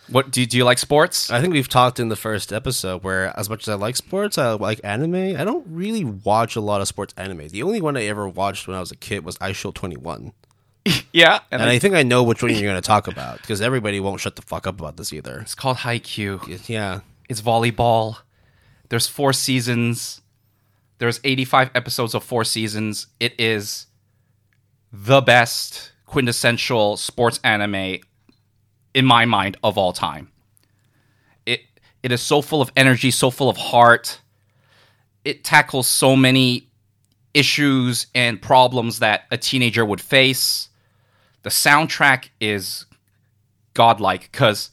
[0.09, 1.29] What do you, do you like sports?
[1.29, 4.39] I think we've talked in the first episode where, as much as I like sports,
[4.39, 5.15] I like anime.
[5.39, 7.47] I don't really watch a lot of sports anime.
[7.49, 10.33] The only one I ever watched when I was a kid was Eyeshield Twenty One,
[11.13, 13.39] yeah, and, and I- I think I know which one you're going to talk about
[13.41, 15.39] because everybody won't shut the fuck up about this either.
[15.41, 16.67] it's called Haikyuu.
[16.67, 17.01] Yeah.
[17.29, 18.17] It's volleyball.
[18.89, 20.21] There's four seasons.
[20.97, 23.05] There's 85 episodes of four seasons.
[23.19, 23.85] It is
[24.91, 27.97] the best quintessential sports anime
[28.93, 30.31] in my mind of all time.
[31.45, 31.61] It
[32.01, 34.21] it is so full of energy, so full of heart.
[35.23, 36.67] It tackles so many
[37.33, 40.69] issues and problems that a teenager would face.
[41.43, 42.85] The soundtrack is
[43.75, 44.71] godlike cuz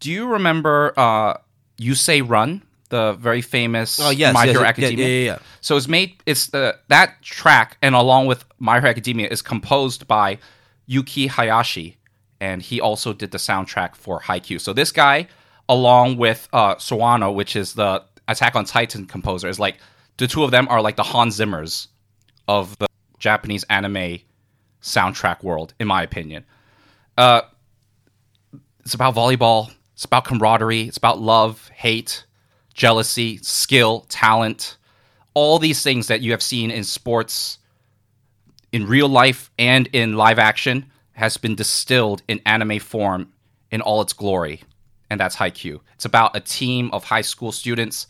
[0.00, 1.34] do you remember uh
[1.76, 4.34] You Say Run, the very famous Oh yes.
[4.34, 5.06] My yes, Hero Academia?
[5.06, 5.38] Yeah, yeah, yeah.
[5.60, 10.06] So it's made it's the that track and along with My Hero Academia is composed
[10.06, 10.38] by
[10.86, 11.96] Yuki Hayashi
[12.40, 14.60] and he also did the soundtrack for Haikyuu.
[14.60, 15.28] So this guy
[15.68, 19.78] along with uh Sawano, which is the Attack on Titan composer is like
[20.18, 21.88] the two of them are like the Hans Zimmers
[22.46, 22.86] of the
[23.18, 24.18] Japanese anime
[24.82, 26.44] soundtrack world in my opinion.
[27.16, 27.42] Uh
[28.84, 32.24] it's about volleyball, it's about camaraderie, it's about love, hate,
[32.78, 34.76] jealousy, skill, talent,
[35.34, 37.58] all these things that you have seen in sports
[38.72, 43.32] in real life and in live action has been distilled in anime form
[43.72, 44.62] in all its glory.
[45.10, 45.80] And that's Haikyuu.
[45.96, 48.06] It's about a team of high school students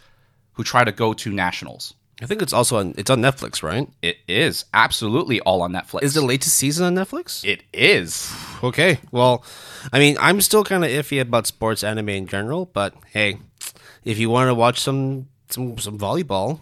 [0.52, 1.94] who try to go to nationals.
[2.20, 2.94] I think it's also on.
[2.98, 3.88] It's on Netflix, right?
[4.02, 6.02] It is absolutely all on Netflix.
[6.02, 7.44] Is the latest season on Netflix?
[7.44, 8.34] It is.
[8.62, 8.98] Okay.
[9.12, 9.44] Well,
[9.92, 13.38] I mean, I'm still kind of iffy about sports anime in general, but hey,
[14.04, 16.60] if you want to watch some some some volleyball,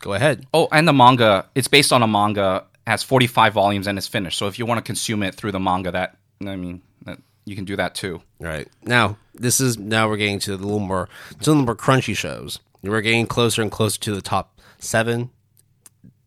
[0.00, 0.46] go ahead.
[0.52, 4.38] Oh, and the manga, it's based on a manga, has 45 volumes and is finished.
[4.38, 6.16] So if you want to consume it through the manga, that,
[6.46, 8.22] I mean, that, you can do that too.
[8.38, 11.08] Right Now, this is now we're getting to the little more
[11.40, 12.60] to the more crunchy shows.
[12.82, 15.30] We're getting closer and closer to the top 7.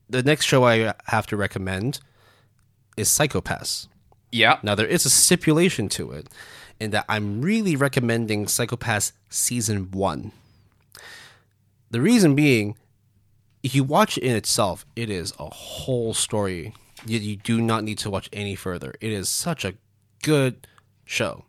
[0.09, 1.99] the next show I have to recommend
[2.95, 3.87] is Psycho-Pass.
[4.31, 4.59] Yeah.
[4.63, 6.27] Now there is a stipulation to it,
[6.79, 10.31] in that I'm really recommending Psycho-Pass season one.
[11.91, 12.75] The reason being,
[13.61, 16.73] if you watch it in itself, it is a whole story.
[17.05, 18.95] You, you do not need to watch any further.
[18.99, 19.75] It is such a
[20.23, 20.67] good
[21.05, 21.45] show,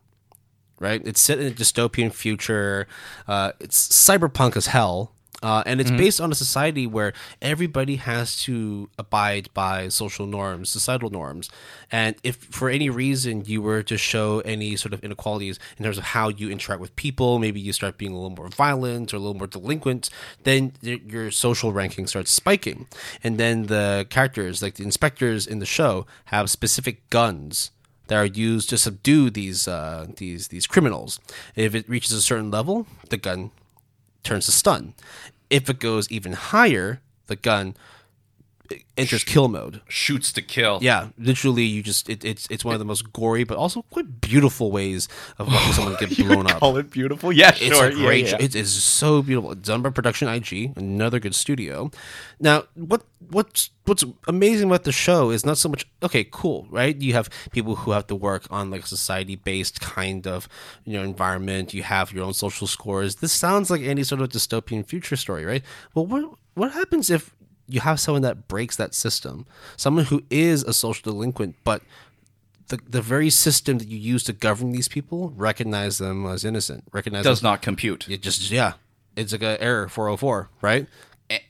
[0.78, 1.00] right?
[1.06, 2.86] It's set in a dystopian future.
[3.26, 5.13] Uh, it's cyberpunk as hell.
[5.44, 10.70] Uh, and it's based on a society where everybody has to abide by social norms,
[10.70, 11.50] societal norms.
[11.92, 15.98] And if for any reason you were to show any sort of inequalities in terms
[15.98, 19.18] of how you interact with people, maybe you start being a little more violent or
[19.18, 20.08] a little more delinquent,
[20.44, 22.86] then your social ranking starts spiking.
[23.22, 27.70] And then the characters, like the inspectors in the show, have specific guns
[28.06, 31.20] that are used to subdue these uh, these these criminals.
[31.54, 33.50] If it reaches a certain level, the gun
[34.24, 34.94] turns to stun.
[35.54, 37.74] If it goes even higher, the gun
[38.96, 39.82] enters kill mode.
[39.88, 40.78] Shoots to kill.
[40.82, 44.20] Yeah, literally, you just it, it's it's one of the most gory but also quite
[44.20, 45.06] beautiful ways
[45.38, 46.58] of watching someone get blown up.
[46.60, 47.30] Call it beautiful.
[47.32, 47.86] Yeah, It's sure.
[47.88, 48.24] a great.
[48.26, 48.44] yeah, yeah.
[48.44, 49.52] It is so beautiful.
[49.52, 51.90] It's done by Production IG, another good studio.
[52.40, 56.96] Now, what what's what's amazing about the show is not so much okay, cool, right?
[57.00, 60.48] You have people who have to work on like a society based kind of
[60.84, 61.74] you know environment.
[61.74, 63.16] You have your own social scores.
[63.16, 65.62] This sounds like any sort of dystopian future story, right?
[65.94, 67.34] Well, what what happens if
[67.66, 69.46] you have someone that breaks that system,
[69.76, 71.82] someone who is a social delinquent, but
[72.68, 76.84] the, the very system that you use to govern these people recognize them as innocent,
[76.92, 78.08] recognize Does them, not compute.
[78.08, 78.74] it just yeah,
[79.16, 80.86] it's like a error 404, right?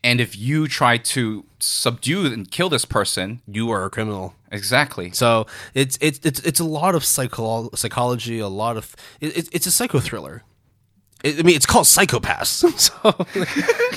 [0.04, 4.34] And if you try to subdue and kill this person, You are a criminal.
[4.52, 5.10] exactly.
[5.12, 9.48] So it's it's it's it's a lot of psycho- psychology, a lot of it, it,
[9.52, 10.42] it's a psycho thriller.
[11.24, 12.64] I I mean, it's called Psycho-Pass.
[12.76, 12.92] So,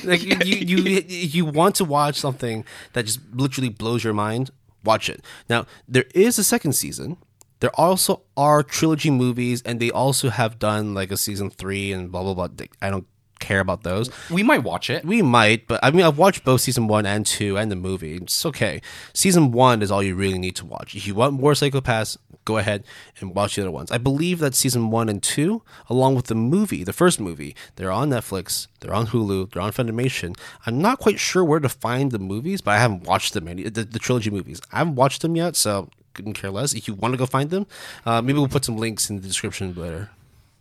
[0.04, 2.64] like, you, you, you, you want to watch something
[2.94, 4.50] that just literally blows your mind,
[4.84, 5.22] watch it.
[5.50, 7.18] Now, there is a second season.
[7.60, 12.12] There also are trilogy movies, and they also have done like a season three and
[12.12, 12.66] blah blah blah.
[12.82, 13.08] I don't
[13.40, 14.10] care about those.
[14.30, 15.06] We might watch it.
[15.06, 18.16] We might, but I mean, I've watched both season one and two and the movie.
[18.16, 18.82] It's okay.
[19.14, 20.96] Season one is all you really need to watch.
[20.96, 22.84] If you want more Psycho-Pass, go ahead
[23.20, 23.92] and watch the other ones.
[23.92, 27.92] I believe that season one and two, along with the movie, the first movie, they're
[27.92, 30.38] on Netflix, they're on Hulu, they're on Funimation.
[30.66, 33.64] I'm not quite sure where to find the movies, but I haven't watched them any
[33.64, 34.62] the, the trilogy movies.
[34.72, 36.74] I haven't watched them yet, so couldn't care less.
[36.74, 37.68] If you want to go find them,
[38.06, 40.10] uh, maybe we'll put some links in the description later.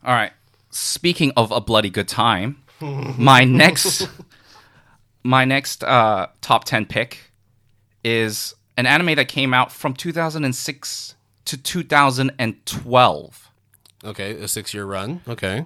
[0.04, 0.32] All right.
[0.70, 4.08] Speaking of a bloody good time, my next
[5.22, 7.32] my next uh, top 10 pick
[8.04, 11.14] is an anime that came out from 2006
[11.46, 13.50] to 2012,
[14.04, 15.20] Okay, a six year run.
[15.26, 15.64] Okay.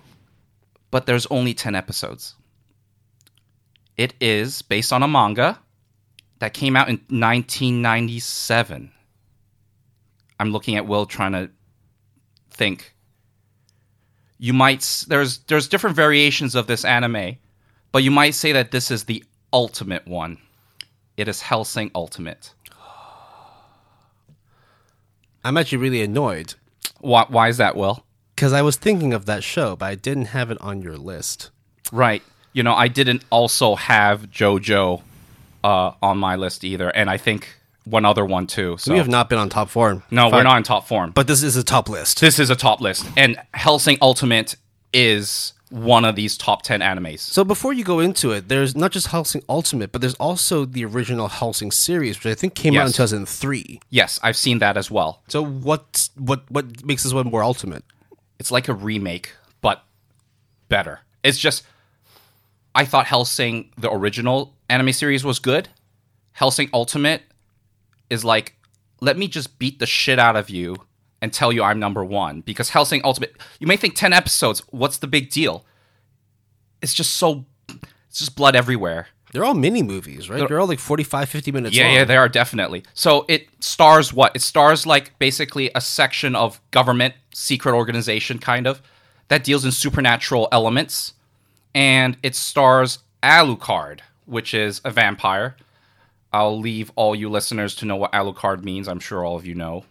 [0.90, 2.34] but there's only 10 episodes.
[3.96, 5.58] It is based on a manga
[6.38, 8.90] that came out in 1997.
[10.38, 11.50] I'm looking at Will trying to
[12.50, 12.94] think.
[14.42, 17.36] You might there's there's different variations of this anime,
[17.92, 19.22] but you might say that this is the
[19.52, 20.38] ultimate one.
[21.18, 22.54] It is Hellsing Ultimate.
[25.44, 26.54] I'm actually really annoyed
[27.00, 28.04] Why, why is that, Will?
[28.34, 31.50] because I was thinking of that show, but I didn't have it on your list.
[31.92, 32.22] Right.
[32.54, 35.02] You know, I didn't also have JoJo
[35.62, 38.76] uh, on my list either, and I think one other one too.
[38.78, 40.02] So We have not been on top form.
[40.10, 41.10] no, we're not in top form.
[41.12, 42.20] But this is a top list.
[42.20, 44.56] this is a top list, and Hellsing Ultimate
[44.92, 47.20] is one of these top ten animes.
[47.20, 50.84] So before you go into it, there's not just Hellsing Ultimate, but there's also the
[50.84, 53.80] original Hellsing series, which I think came out in 2003.
[53.88, 55.22] Yes, I've seen that as well.
[55.28, 57.84] So what what what makes this one more ultimate?
[58.38, 59.84] It's like a remake, but
[60.68, 61.00] better.
[61.22, 61.62] It's just
[62.74, 65.68] I thought Hellsing the original anime series was good.
[66.32, 67.22] Hellsing Ultimate
[68.10, 68.56] is like
[69.00, 70.76] let me just beat the shit out of you
[71.22, 74.98] and tell you I'm number 1 because Hellsing Ultimate you may think 10 episodes, what's
[74.98, 75.64] the big deal?
[76.82, 77.44] It's just so
[78.08, 79.08] it's just blood everywhere.
[79.32, 80.48] They're all mini movies, right?
[80.48, 81.94] They're all like 45, 50 minutes Yeah, long.
[81.94, 82.82] yeah, they are definitely.
[82.94, 84.34] So it stars what?
[84.34, 88.82] It stars like basically a section of government, secret organization kind of,
[89.28, 91.12] that deals in supernatural elements.
[91.76, 95.54] And it stars Alucard, which is a vampire.
[96.32, 98.88] I'll leave all you listeners to know what Alucard means.
[98.88, 99.84] I'm sure all of you know.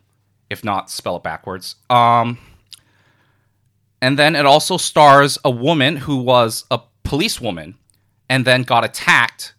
[0.50, 1.76] If not, spell it backwards.
[1.90, 2.40] Um,
[4.02, 7.76] and then it also stars a woman who was a policewoman
[8.30, 9.54] and then got attacked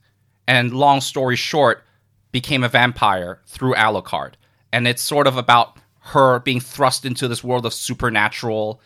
[0.47, 1.85] and long story short
[2.33, 4.35] became a vampire through alucard
[4.73, 8.81] and it's sort of about her being thrust into this world of supernatural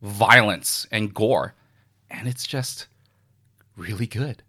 [0.00, 1.54] violence and gore
[2.08, 2.86] and it's just
[3.76, 4.42] really good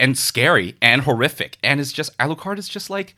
[0.00, 1.58] and scary and horrific.
[1.62, 3.14] And it's just Alucard is just like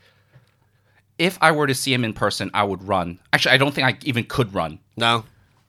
[1.17, 3.19] if I were to see him in person, I would run.
[3.31, 4.79] Actually, I don't think I even could run.
[4.97, 5.23] No,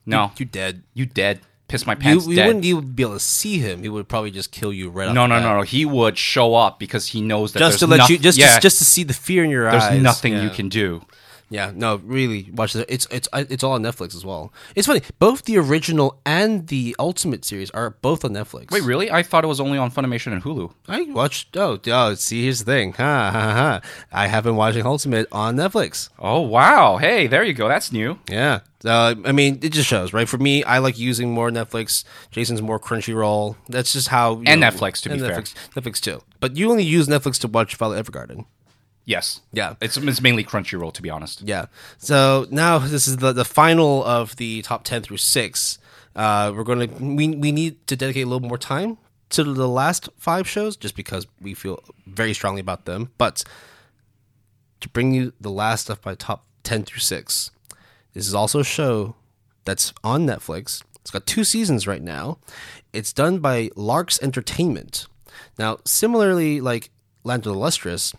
[0.04, 0.82] No, you dead.
[0.94, 1.40] you dead.
[1.68, 2.46] Piss my pants you dead.
[2.46, 3.82] wouldn't even be able to see him.
[3.82, 5.12] He would probably just kill you right.
[5.12, 5.62] no, off no, no, no.
[5.62, 8.38] He would show up because he knows that Just there's to let noth- you, just
[8.38, 9.90] yeah, to, just to see the fear in your there's eyes.
[9.90, 10.42] There's nothing Yeah.
[10.44, 11.04] you can do.
[11.48, 12.86] Yeah, no, really, watch it.
[12.88, 14.52] It's it's it's all on Netflix as well.
[14.74, 15.02] It's funny.
[15.20, 18.72] Both the original and the Ultimate series are both on Netflix.
[18.72, 19.12] Wait, really?
[19.12, 20.72] I thought it was only on Funimation and Hulu.
[20.88, 21.56] I watched.
[21.56, 22.94] Oh, oh, see, here's the thing.
[22.94, 23.80] Ha ha ha.
[24.10, 26.08] I have been watching Ultimate on Netflix.
[26.18, 26.96] Oh wow!
[26.96, 27.68] Hey, there you go.
[27.68, 28.18] That's new.
[28.28, 28.60] Yeah.
[28.84, 30.28] Uh, I mean, it just shows, right?
[30.28, 32.04] For me, I like using more Netflix.
[32.30, 33.56] Jason's more Crunchyroll.
[33.68, 34.38] That's just how.
[34.38, 35.40] you And know, Netflix, to be and fair.
[35.40, 36.22] Netflix, Netflix too.
[36.40, 38.46] But you only use Netflix to watch Violet Evergarden.
[39.06, 39.40] Yes.
[39.52, 39.76] Yeah.
[39.80, 41.40] It's, it's mainly Crunchyroll, to be honest.
[41.42, 41.66] Yeah.
[41.96, 45.78] So now this is the the final of the top ten through six.
[46.14, 48.98] Uh, we're gonna we we need to dedicate a little more time
[49.30, 53.12] to the last five shows, just because we feel very strongly about them.
[53.16, 53.44] But
[54.80, 57.52] to bring you the last of my top ten through six,
[58.12, 59.14] this is also a show
[59.64, 60.82] that's on Netflix.
[61.00, 62.38] It's got two seasons right now.
[62.92, 65.06] It's done by Larx Entertainment.
[65.58, 66.90] Now, similarly, like
[67.22, 68.12] Land of the Lustrous,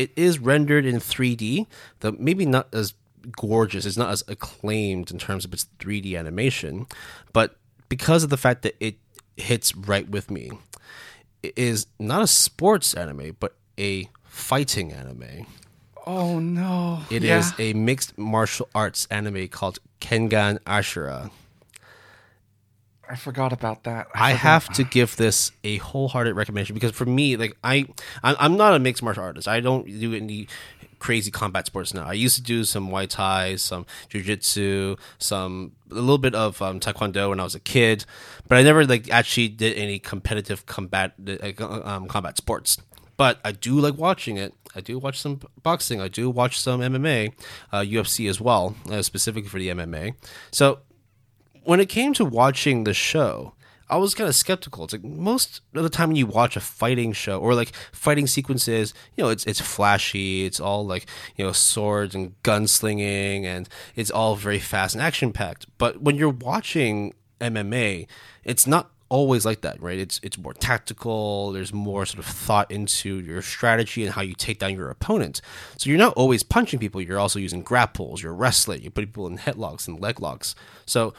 [0.00, 1.66] it is rendered in 3D,
[2.00, 2.94] though maybe not as
[3.32, 3.84] gorgeous.
[3.84, 6.86] It's not as acclaimed in terms of its 3D animation,
[7.34, 7.56] but
[7.90, 8.96] because of the fact that it
[9.36, 10.52] hits right with me,
[11.42, 15.46] it is not a sports anime, but a fighting anime.
[16.06, 17.02] Oh no!
[17.10, 21.30] It is a mixed martial arts anime called Kengan Ashura.
[23.10, 24.06] I forgot about that.
[24.14, 27.86] I have to give this a wholehearted recommendation because for me, like I,
[28.22, 29.48] I'm not a mixed martial artist.
[29.48, 30.46] I don't do any
[31.00, 32.04] crazy combat sports now.
[32.04, 36.78] I used to do some Muay Thai, some Jiu-Jitsu, some a little bit of um,
[36.78, 38.04] Taekwondo when I was a kid,
[38.46, 42.78] but I never like actually did any competitive combat uh, um, combat sports.
[43.16, 44.54] But I do like watching it.
[44.74, 46.00] I do watch some boxing.
[46.00, 47.32] I do watch some MMA,
[47.72, 50.14] uh, UFC as well, uh, specifically for the MMA.
[50.52, 50.78] So
[51.64, 53.54] when it came to watching the show,
[53.90, 54.84] I was kind of skeptical.
[54.84, 58.28] It's like most of the time when you watch a fighting show or like fighting
[58.28, 61.06] sequences, you know, it's it's flashy, it's all like,
[61.36, 65.66] you know, swords and gunslinging and it's all very fast and action packed.
[65.76, 68.06] But when you're watching MMA,
[68.44, 69.98] it's not always like that, right?
[69.98, 74.34] It's it's more tactical, there's more sort of thought into your strategy and how you
[74.34, 75.40] take down your opponent.
[75.76, 79.26] So you're not always punching people, you're also using grapples, you're wrestling, you put people
[79.26, 80.54] in headlocks and leg locks.
[80.86, 81.12] So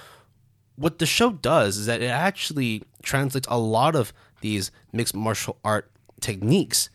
[0.76, 5.57] what the show does is that it actually translates a lot of these mixed martial
[5.63, 6.89] art techniques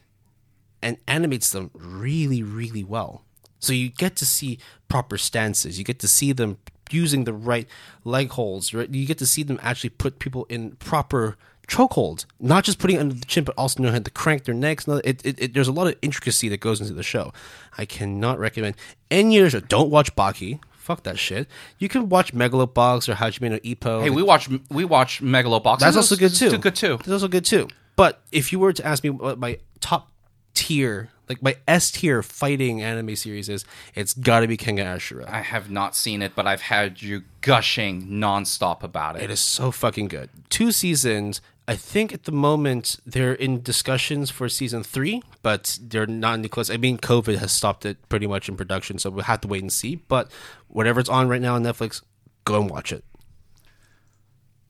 [0.82, 3.22] and animates them really, really well.
[3.58, 4.58] So you get to see
[4.88, 5.78] proper stances.
[5.78, 6.58] You get to see them
[6.90, 7.66] using the right
[8.04, 8.72] leg holds.
[8.74, 8.88] Right?
[8.88, 13.14] You get to see them actually put people in proper chokeholds, not just putting under
[13.14, 14.86] the chin, but also know how to crank their necks.
[14.86, 17.32] It, it, it, there's a lot of intricacy that goes into the show.
[17.76, 18.76] I cannot recommend
[19.10, 19.60] any other show.
[19.60, 20.60] Don't watch Baki.
[20.86, 21.48] Fuck that shit.
[21.80, 24.04] You can watch Megalobox or Hajime no Ippo.
[24.04, 25.80] Hey, we watch we watch Megalobox.
[25.80, 26.56] That's also good too.
[26.58, 26.98] Good too.
[26.98, 27.66] That's also good too.
[27.96, 30.12] But if you were to ask me what my top
[30.54, 33.64] tier, like my S tier fighting anime series is,
[33.96, 35.28] it's got to be Kengan Ashura.
[35.28, 39.22] I have not seen it, but I've had you gushing nonstop about it.
[39.22, 40.30] It is so fucking good.
[40.50, 41.40] Two seasons.
[41.68, 46.48] I think at the moment they're in discussions for season three, but they're not any
[46.48, 46.70] close.
[46.70, 49.62] I mean, COVID has stopped it pretty much in production, so we'll have to wait
[49.62, 49.96] and see.
[49.96, 50.30] But
[50.68, 52.02] whatever's on right now on Netflix,
[52.44, 53.04] go and watch it.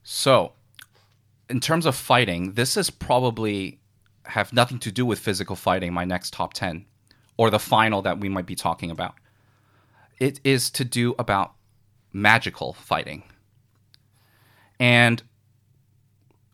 [0.03, 0.53] So,
[1.51, 3.81] in terms of fighting, this is probably
[4.25, 5.93] have nothing to do with physical fighting.
[5.93, 6.87] My next top ten,
[7.37, 9.15] or the final that we might be talking about,
[10.19, 11.53] it is to do about
[12.11, 13.23] magical fighting.
[14.81, 15.23] And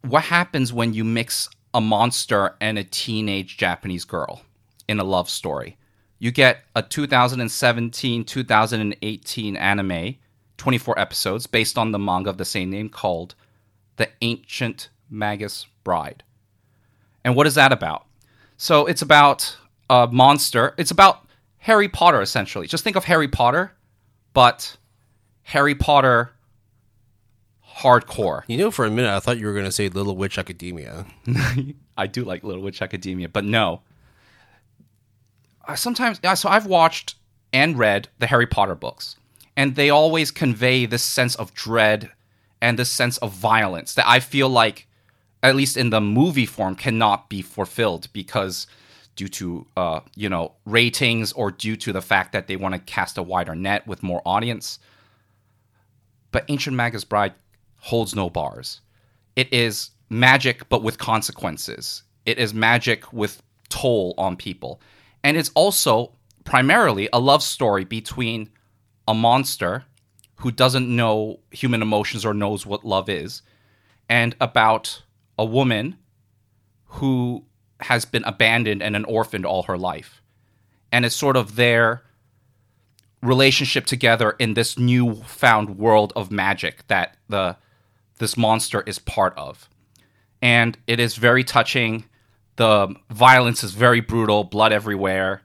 [0.03, 4.43] what happens when you mix a monster and a teenage Japanese girl
[4.89, 5.77] in a love story?
[6.19, 10.15] You get a 2017 2018 anime,
[10.57, 13.35] 24 episodes, based on the manga of the same name called
[13.97, 16.23] The Ancient Magus Bride.
[17.25, 18.07] And what is that about?
[18.57, 19.57] So it's about
[19.91, 20.75] a monster.
[20.79, 21.27] It's about
[21.59, 22.67] Harry Potter, essentially.
[22.67, 23.73] Just think of Harry Potter,
[24.33, 24.77] but
[25.43, 26.33] Harry Potter
[27.83, 28.43] hardcore.
[28.47, 31.07] You know, for a minute, I thought you were going to say Little Witch Academia.
[31.97, 33.83] I do like Little Witch Academia, but no.
[35.75, 37.17] Sometimes, so I've watched
[37.53, 39.17] and read the Harry Potter books,
[39.57, 42.11] and they always convey this sense of dread
[42.61, 44.87] and this sense of violence that I feel like,
[45.43, 48.67] at least in the movie form, cannot be fulfilled because
[49.15, 52.81] due to uh, you know ratings or due to the fact that they want to
[52.81, 54.79] cast a wider net with more audience.
[56.31, 57.35] But Ancient Magus Bride
[57.83, 58.81] holds no bars.
[59.35, 62.05] It is magic, but with consequences.
[62.25, 64.81] It is magic with toll on people.
[65.25, 66.13] And it's also
[66.45, 68.51] primarily a love story between
[69.09, 69.85] a monster
[70.37, 73.43] who doesn't know human emotions or knows what love is
[74.09, 75.03] and about
[75.37, 75.97] a woman
[76.85, 77.45] who
[77.81, 80.23] has been abandoned and an orphaned all her life.
[80.93, 82.03] And it's sort of their
[83.23, 87.57] relationship together in this newfound world of magic that the
[88.23, 89.69] this monster is part of.
[90.41, 92.05] And it is very touching.
[92.57, 95.43] The violence is very brutal, blood everywhere,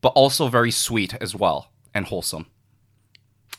[0.00, 2.46] but also very sweet as well and wholesome.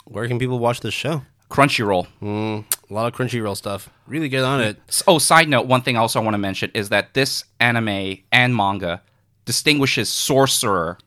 [0.05, 1.23] Where can people watch this show?
[1.49, 2.07] Crunchyroll.
[2.19, 3.89] Hmm, a lot of Crunchyroll stuff.
[4.07, 4.77] Really good on it.
[5.07, 8.55] Oh, side note, one thing also I want to mention is that this anime and
[8.55, 9.01] manga
[9.45, 10.97] distinguishes sorcerer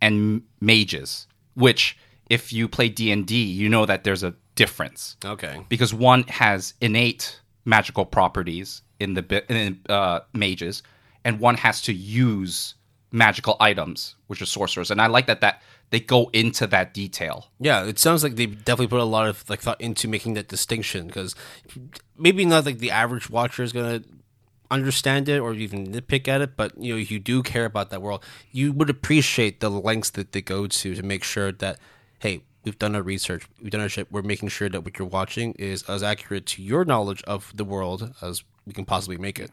[0.00, 1.96] and mages, which
[2.28, 5.54] if you play D&D, you know that there's a difference Okay.
[5.68, 10.82] because one has innate magical properties in the in, uh, mages
[11.24, 12.74] and one has to use
[13.14, 14.90] magical items, which are sorcerers.
[14.90, 17.36] And I like that that they go into that detail.
[17.60, 20.48] Yeah, it sounds like they definitely put a lot of like thought into making that
[20.48, 21.34] distinction because
[22.16, 24.00] maybe not like the average watcher is gonna
[24.70, 27.90] understand it or even nitpick at it, but you know, if you do care about
[27.90, 31.78] that world, you would appreciate the lengths that they go to to make sure that
[32.20, 35.08] hey, we've done our research, we've done our shit, we're making sure that what you're
[35.08, 39.38] watching is as accurate to your knowledge of the world as we can possibly make
[39.38, 39.50] it.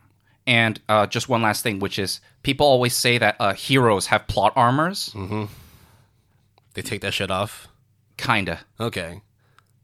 [0.48, 4.28] And uh, just one last thing, which is people always say that uh, heroes have
[4.28, 5.14] plot armors.
[6.74, 7.68] They take that shit off.
[8.18, 8.60] Kinda.
[8.80, 9.22] Okay.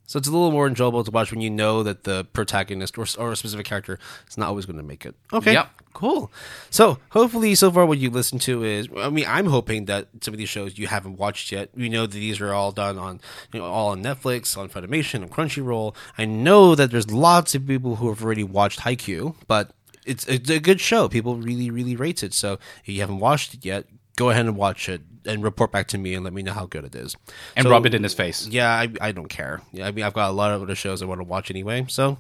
[0.08, 3.06] So it's a little more enjoyable to watch when you know that the protagonist or,
[3.18, 5.16] or a specific character is not always going to make it.
[5.34, 5.54] Okay.
[5.54, 5.70] Yep.
[5.94, 6.32] Cool.
[6.70, 10.34] So hopefully, so far, what you listen to is, I mean, I'm hoping that some
[10.34, 11.70] of these shows you haven't watched yet.
[11.74, 13.22] We know that these are all done on,
[13.54, 15.96] you know, all on Netflix, on Funimation, on Crunchyroll.
[16.18, 19.72] I know that there's lots of people who have already watched Haikyuu, but
[20.06, 21.08] it's, it's a good show.
[21.08, 22.34] People really, really rate it.
[22.34, 23.86] So if you haven't watched it yet,
[24.18, 26.66] go ahead and watch it and report back to me and let me know how
[26.66, 27.16] good it is.
[27.56, 28.48] And So- rub it in his face.
[28.48, 29.62] yeah, I, I don't care.
[29.72, 31.86] Yeah, I mean, I've got a lot of other shows I want to watch anyway,
[31.90, 32.18] so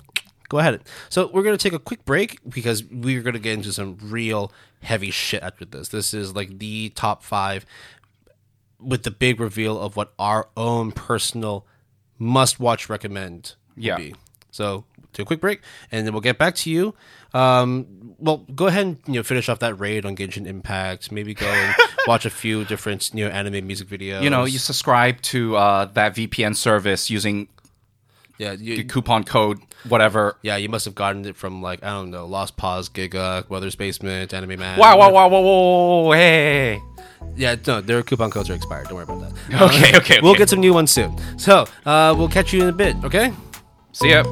[0.50, 0.82] go ahead.
[1.10, 4.52] So we're gonna take a quick break because we're gonna get into some real
[4.82, 5.90] heavy shit after this.
[5.90, 7.66] This is like the top five
[8.80, 11.66] with the big reveal of what our own personal
[12.20, 13.56] must-watch recommend.
[13.76, 13.98] Yeah.
[13.98, 14.16] Be.
[14.52, 14.86] So
[15.16, 15.62] take a quick break,
[15.92, 16.94] and then we'll get back to you.
[17.34, 21.12] Um, well, go ahead and you know finish off that raid on Genshin Impact.
[21.12, 21.76] Maybe go and
[22.08, 24.22] watch a few different you know anime music videos.
[24.22, 27.48] You know, you subscribe to uh, that VPN service using
[28.38, 30.38] yeah, you, the coupon code, whatever.
[30.42, 33.76] Yeah, you must have gotten it from like I don't know, Lost Pause, Giga, Mother's
[33.76, 34.78] Basement, Anime Man.
[34.78, 36.82] Wow, wow, wow, wow, whoa, whoa, hey.
[37.36, 38.88] Yeah, no, their coupon codes are expired.
[38.88, 39.62] Don't worry about that.
[39.62, 41.18] Okay, okay, We'll get some new ones soon.
[41.38, 42.96] So uh, we'll catch you in a bit.
[43.04, 43.34] Okay.
[43.92, 44.24] See ya.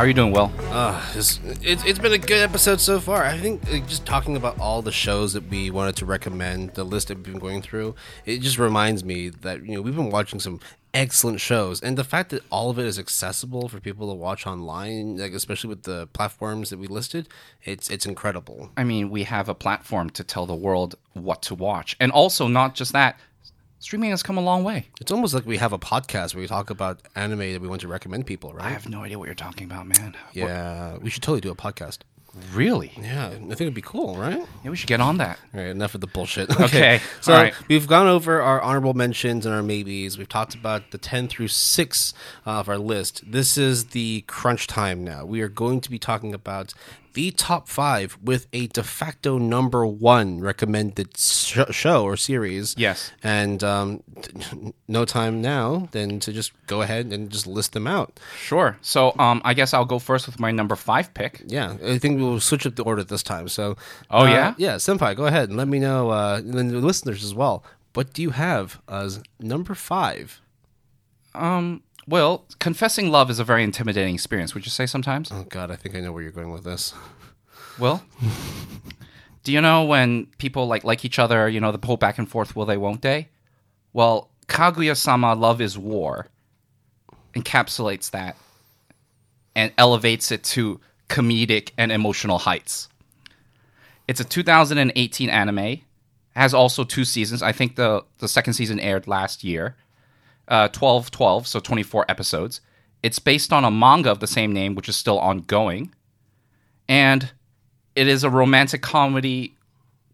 [0.00, 0.50] How are you doing, Will?
[0.70, 3.22] Uh, it's, it's, it's been a good episode so far.
[3.22, 6.84] I think uh, just talking about all the shows that we wanted to recommend, the
[6.84, 7.94] list that we've been going through,
[8.24, 10.58] it just reminds me that you know we've been watching some
[10.94, 14.46] excellent shows, and the fact that all of it is accessible for people to watch
[14.46, 17.28] online, like especially with the platforms that we listed,
[17.62, 18.70] it's it's incredible.
[18.78, 21.94] I mean, we have a platform to tell the world what to watch.
[22.00, 23.20] And also, not just that,
[23.80, 24.86] streaming has come a long way.
[25.00, 27.80] It's almost like we have a podcast where we talk about anime that we want
[27.80, 28.66] to recommend people, right?
[28.66, 30.14] I have no idea what you're talking about, man.
[30.32, 31.98] yeah, we should totally do a podcast.
[32.52, 32.92] Really?
[32.96, 34.46] Yeah, I think it'd be cool, right?
[34.62, 35.36] Yeah, we should get on that.
[35.52, 36.48] All right, enough of the bullshit.
[36.60, 37.54] Okay, so all right.
[37.68, 40.16] we've gone over our honorable mentions and our maybes.
[40.16, 42.14] We've talked about the 10 through 6
[42.46, 43.22] of our list.
[43.32, 45.24] This is the crunch time now.
[45.24, 46.72] We are going to be talking about
[47.14, 52.74] the top five with a de facto number one recommended sh- show or series.
[52.78, 53.12] Yes.
[53.22, 54.02] And um,
[54.88, 58.18] no time now than to just go ahead and just list them out.
[58.38, 58.76] Sure.
[58.82, 61.42] So, um, I guess I'll go first with my number five pick.
[61.46, 63.48] Yeah, I think we'll switch up the order this time.
[63.48, 63.76] So,
[64.10, 64.54] Oh, uh, yeah?
[64.58, 67.64] yeah, Senpai, go ahead and let me know, uh, and then the listeners as well.
[67.94, 70.40] What do you have as number five?
[71.34, 74.54] Um, well, confessing love is a very intimidating experience.
[74.54, 75.30] Would you say sometimes?
[75.32, 76.94] Oh God, I think I know where you're going with this.
[77.78, 78.02] Will?
[79.42, 82.28] Do you know when people like like each other, you know, the whole back and
[82.28, 83.28] forth will they won't they?
[83.92, 86.28] Well, Kaguya-sama Love is War
[87.34, 88.36] encapsulates that.
[89.54, 92.88] and elevates it to comedic and emotional heights.
[94.06, 95.80] It's a 2018 anime.
[96.36, 97.42] Has also two seasons.
[97.42, 99.76] I think the the second season aired last year.
[100.50, 102.60] Uh, 12 12, so 24 episodes.
[103.04, 105.94] It's based on a manga of the same name, which is still ongoing.
[106.88, 107.30] And
[107.94, 109.54] it is a romantic comedy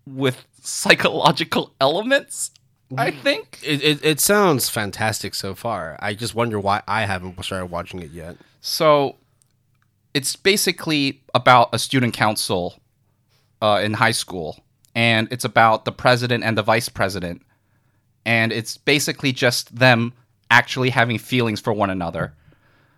[0.06, 2.50] with psychological elements,
[2.96, 3.58] I think.
[3.62, 5.96] It, it, it sounds fantastic so far.
[6.00, 8.36] I just wonder why I haven't started watching it yet.
[8.60, 9.16] So
[10.14, 12.80] it's basically about a student council
[13.60, 14.64] uh, in high school,
[14.94, 17.42] and it's about the president and the vice president.
[18.24, 20.12] And it's basically just them
[20.50, 22.34] actually having feelings for one another.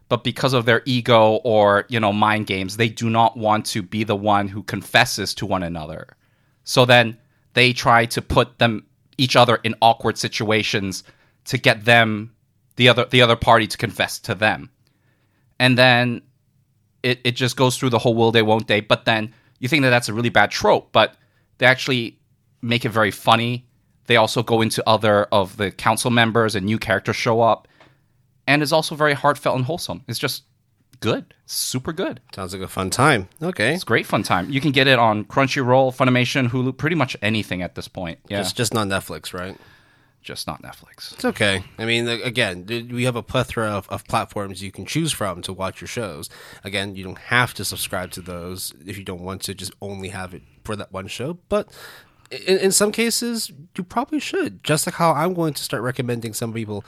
[0.08, 3.82] But because of their ego or, you know, mind games, they do not want to
[3.82, 6.16] be the one who confesses to one another.
[6.64, 7.18] So then
[7.54, 8.86] they try to put them
[9.18, 11.04] each other in awkward situations
[11.44, 12.32] to get them
[12.76, 14.70] the other the other party to confess to them.
[15.58, 16.22] And then
[17.02, 19.82] it, it just goes through the whole will they won't they but then you think
[19.82, 21.16] that that's a really bad trope but
[21.58, 22.18] they actually
[22.62, 23.67] make it very funny
[24.08, 27.68] they also go into other of the council members and new characters show up
[28.46, 30.42] and it's also very heartfelt and wholesome it's just
[31.00, 33.28] good super good Sounds like a fun time.
[33.40, 33.74] Okay.
[33.74, 37.62] it's great fun time you can get it on crunchyroll funimation hulu pretty much anything
[37.62, 39.56] at this point yeah It's just not Netflix, right?
[40.20, 41.62] just not netflix It's okay.
[41.78, 45.52] I mean, again, we have a plethora of, of platforms you can choose from to
[45.54, 46.28] watch your shows.
[46.64, 50.08] Again, you don't have to subscribe to those if you don't want to just only
[50.08, 51.38] have it for that one show.
[51.48, 51.70] But
[52.30, 54.62] in, in some cases, you probably should.
[54.64, 56.84] Just like how I'm going to start recommending some people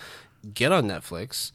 [0.55, 1.53] get on Netflix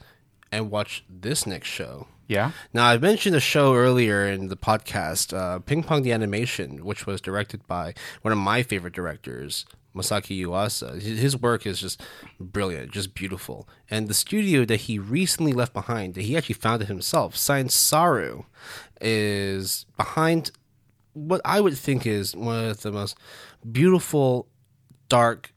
[0.51, 2.07] and watch this next show.
[2.27, 6.85] yeah Now, I mentioned a show earlier in the podcast, uh, Ping Pong the Animation,
[6.85, 9.65] which was directed by one of my favorite directors,
[9.95, 11.01] Masaki Yuasa.
[11.01, 12.01] His his work is just
[12.39, 13.67] brilliant, just beautiful.
[13.89, 18.43] And the studio that he recently left behind, that he actually founded himself, Science Saru,
[19.01, 20.51] is behind
[21.13, 23.17] what I would think is one of the most
[23.71, 24.47] beautiful,
[25.09, 25.53] dark,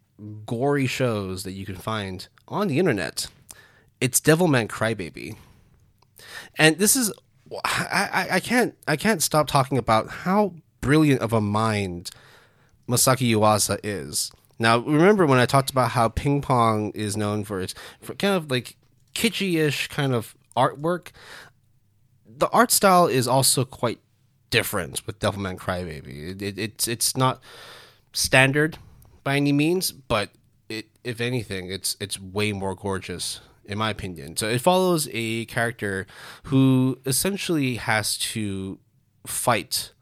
[0.47, 3.27] gory shows that you can find on the internet.
[4.01, 5.37] It's Devilman Crybaby
[6.57, 7.13] and this is
[7.65, 12.11] I, I, I can't I can't stop talking about how brilliant of a mind
[12.89, 14.31] Masaki Yuasa is.
[14.59, 18.35] Now remember when I talked about how ping pong is known for its for kind
[18.35, 18.77] of like
[19.15, 21.09] kitschy-ish kind of artwork.
[22.27, 24.01] The art style is also quite
[24.51, 26.31] different with Devilman Crybaby.
[26.31, 27.41] It, it, it's it's not
[28.13, 28.79] standard
[29.25, 30.31] by any means, but
[30.69, 34.37] it if anything, it's it's way more gorgeous in my opinion.
[34.37, 36.07] So it follows a character
[36.45, 38.79] who essentially has to
[39.27, 39.93] fight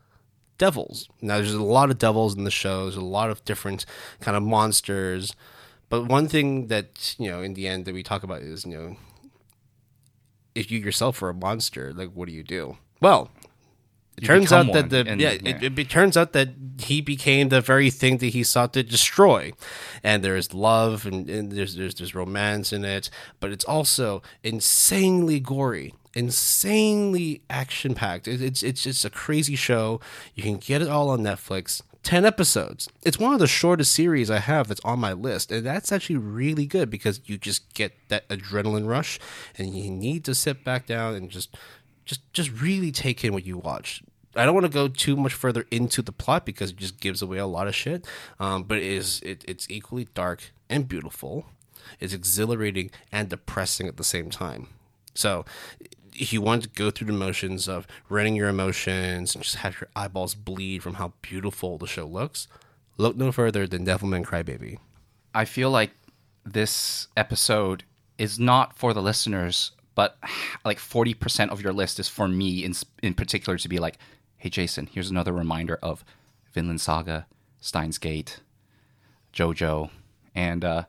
[0.57, 1.09] devils.
[1.21, 2.85] Now there's a lot of devils in the show.
[2.85, 3.85] There's a lot of different
[4.21, 5.35] kind of monsters.
[5.89, 8.73] But one thing that, you know, in the end that we talk about is, you
[8.73, 8.97] know,
[10.55, 12.79] if you yourself are a monster, like what do you do?
[13.01, 13.31] Well,
[14.23, 15.57] turns out that the and- yeah, yeah.
[15.57, 18.83] It, it, it turns out that he became the very thing that he sought to
[18.83, 19.53] destroy,
[20.03, 23.11] and there is love and, and there's there's there's romance in it,
[23.41, 28.27] but it's also insanely gory, insanely action packed.
[28.29, 30.01] It, it's it's just a crazy show.
[30.35, 31.83] You can get it all on Netflix.
[32.03, 32.89] 10 episodes.
[33.03, 35.51] It's one of the shortest series I have that's on my list.
[35.51, 39.19] And that's actually really good because you just get that adrenaline rush
[39.59, 41.57] and you need to sit back down and just
[42.07, 44.03] just just really take in what you watch.
[44.35, 47.23] I don't want to go too much further into the plot because it just gives
[47.23, 48.07] away a lot of shit.
[48.39, 51.47] Um, but it is it, it's equally dark and beautiful.
[52.01, 54.69] It's exhilarating and depressing at the same time.
[55.15, 55.45] So
[56.15, 59.81] if you want to go through the motions of running your emotions and just have
[59.81, 62.49] your eyeballs bleed from how beautiful the show looks,
[62.97, 64.79] look no further than Devilman Crybaby.
[65.35, 65.91] I feel like
[66.45, 67.85] this episode
[68.19, 70.17] is not for the listeners, but
[70.65, 73.99] like 40% of your list is for me in, in particular to be like,
[74.37, 76.05] hey, Jason, here's another reminder of
[76.53, 77.27] Vinland Saga,
[77.61, 78.39] Steins Gate,
[79.33, 79.91] JoJo,
[80.35, 80.85] and uh,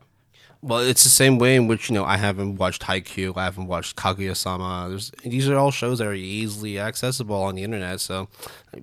[0.62, 3.68] Well, it's the same way in which you know I haven't watched Haikyuu, I haven't
[3.68, 4.88] watched Kaguya-sama.
[4.90, 8.28] There's these are all shows that are easily accessible on the internet, so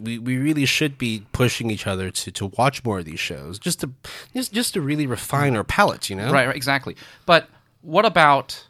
[0.01, 3.59] we, we really should be pushing each other to, to watch more of these shows,
[3.59, 3.90] just to
[4.34, 6.30] just just to really refine our palates, you know.
[6.32, 6.96] Right, right, exactly.
[7.26, 7.48] But
[7.82, 8.66] what about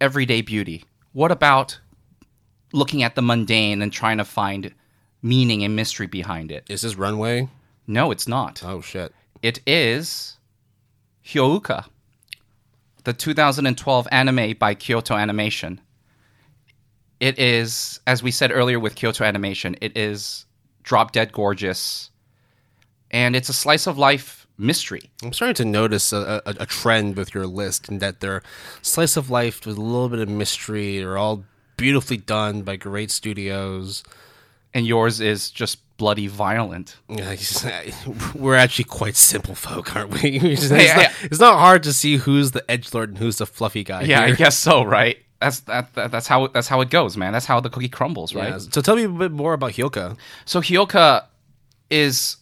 [0.00, 0.84] everyday beauty?
[1.12, 1.80] What about
[2.72, 4.74] looking at the mundane and trying to find
[5.22, 6.64] meaning and mystery behind it?
[6.68, 7.48] Is this Runway?
[7.86, 8.62] No, it's not.
[8.64, 9.12] Oh shit!
[9.42, 10.38] It is
[11.24, 11.86] Hyouka,
[13.04, 15.80] the 2012 anime by Kyoto Animation.
[17.18, 20.44] It is, as we said earlier with Kyoto Animation, it is
[20.82, 22.10] drop dead gorgeous,
[23.10, 25.10] and it's a slice of life mystery.
[25.22, 28.42] I'm starting to notice a, a, a trend with your list, in that they're
[28.82, 30.98] slice of life with a little bit of mystery.
[30.98, 31.44] They're all
[31.76, 34.02] beautifully done by great studios.
[34.72, 36.96] and yours is just bloody violent.
[37.08, 37.34] Yeah,
[38.34, 40.38] We're actually quite simple folk, aren't we?
[40.42, 43.46] It's, Hey, not, it's not hard to see who's the edge lord and who's the
[43.46, 44.02] fluffy guy.
[44.02, 45.16] Yeah, I guess so, right?
[45.40, 47.32] That's that, that that's how that's how it goes, man.
[47.34, 48.48] That's how the cookie crumbles, right?
[48.50, 50.16] Yeah, So tell me a bit more about Hyouka.
[50.46, 51.24] So Hyouka
[51.90, 52.36] is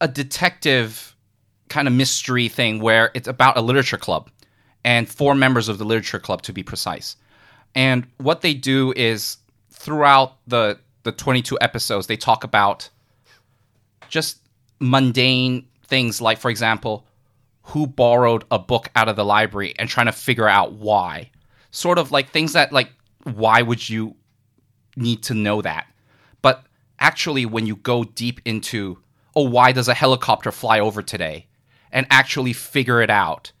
[0.00, 1.09] a detective
[1.70, 4.28] kind of mystery thing where it's about a literature club
[4.84, 7.16] and four members of the literature club to be precise.
[7.74, 9.38] And what they do is
[9.70, 12.90] throughout the the 22 episodes they talk about
[14.10, 14.38] just
[14.80, 17.06] mundane things like for example
[17.62, 21.30] who borrowed a book out of the library and trying to figure out why.
[21.70, 22.90] Sort of like things that like
[23.22, 24.16] why would you
[24.96, 25.86] need to know that?
[26.42, 26.64] But
[26.98, 28.98] actually when you go deep into
[29.36, 31.46] oh why does a helicopter fly over today
[31.92, 33.52] and actually figure it out.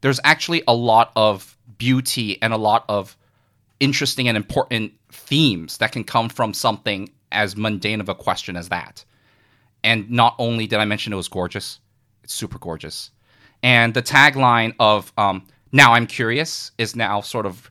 [0.00, 3.16] There's actually a lot of beauty and a lot of
[3.80, 8.68] interesting and important themes that can come from something as mundane of a question as
[8.68, 9.04] that.
[9.82, 11.80] And not only did I mention it was gorgeous,
[12.22, 13.10] it's super gorgeous.
[13.62, 17.70] And the tagline of um, "Now I'm curious" is now sort of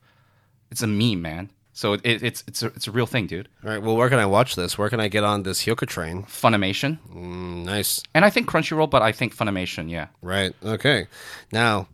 [0.72, 1.52] it's a meme, man.
[1.76, 3.50] So it, it's it's a, it's a real thing, dude.
[3.64, 4.78] All right, well, where can I watch this?
[4.78, 6.24] Where can I get on this Hyouka train?
[6.24, 8.04] Funimation, Mm, nice.
[8.14, 10.08] and I think Crunchyroll, but I think Funimation, yeah.
[10.22, 10.54] Right.
[10.64, 11.08] Okay.
[11.52, 11.88] Now,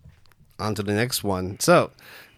[0.59, 1.57] on to the next one.
[1.61, 1.91] So,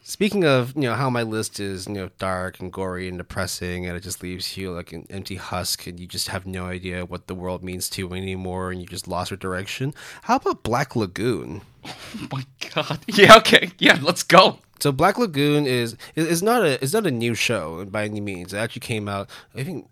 [0.04, 3.88] speaking of, you know, how my list is, you know, dark and gory and depressing,
[3.88, 7.06] and it just leaves you like an empty husk, and you just have no idea
[7.06, 9.96] what the world means to you anymore, and you just lost your direction.
[10.24, 11.62] How about Black Lagoon?
[12.14, 12.46] Oh my
[12.76, 13.00] god.
[13.08, 13.38] Yeah.
[13.38, 13.72] Okay.
[13.80, 13.98] Yeah.
[14.00, 14.60] Let's go.
[14.82, 18.52] So Black Lagoon is is not a is not a new show by any means.
[18.52, 19.88] It actually came out, I think,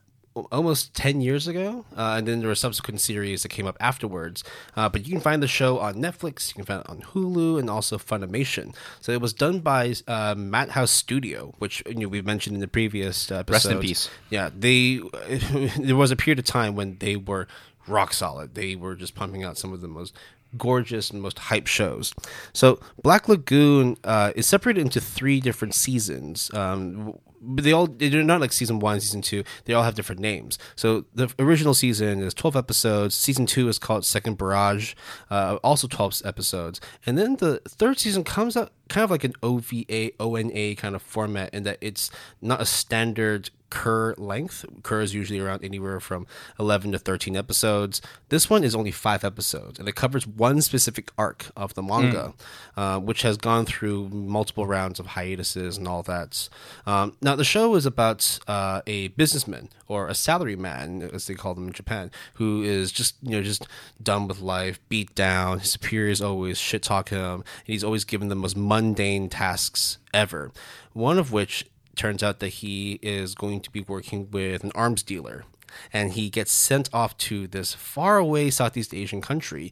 [0.51, 4.43] almost ten years ago, uh, and then there were subsequent series that came up afterwards.
[4.75, 7.59] Uh, but you can find the show on Netflix, you can find it on Hulu,
[7.59, 8.75] and also Funimation.
[8.99, 12.67] So it was done by uh, Madhouse Studio, which you know, we mentioned in the
[12.67, 14.09] previous uh, Rest in peace.
[14.31, 15.01] Yeah, they
[15.77, 17.47] there was a period of time when they were
[17.87, 18.55] rock solid.
[18.55, 20.15] They were just pumping out some of the most
[20.57, 22.13] gorgeous and most hype shows.
[22.53, 26.51] So Black Lagoon uh, is separated into three different seasons.
[26.53, 29.43] Um, but they all they're not like season one, season two.
[29.65, 30.57] They all have different names.
[30.75, 33.15] So the original season is twelve episodes.
[33.15, 34.93] Season two is called Second Barrage,
[35.29, 36.81] uh, also twelve episodes.
[37.05, 41.01] And then the third season comes out kind of like an OVA ONA kind of
[41.01, 42.11] format in that it's
[42.41, 44.65] not a standard cour length.
[44.83, 46.27] Cour is usually around anywhere from
[46.59, 48.01] 11 to 13 episodes.
[48.29, 52.33] This one is only five episodes, and it covers one specific arc of the manga,
[52.75, 56.49] uh, which has gone through multiple rounds of hiatuses and all that.
[56.85, 61.55] Um, now, the show is about uh, a businessman or a salaryman, as they call
[61.55, 63.67] them in Japan, who is just you know just
[64.01, 65.59] done with life, beat down.
[65.59, 70.51] His superiors always shit talk him, and he's always given the most mundane tasks ever.
[70.93, 71.65] One of which
[71.99, 75.43] turns out that he is going to be working with an arms dealer
[75.91, 79.71] and he gets sent off to this faraway Southeast Asian country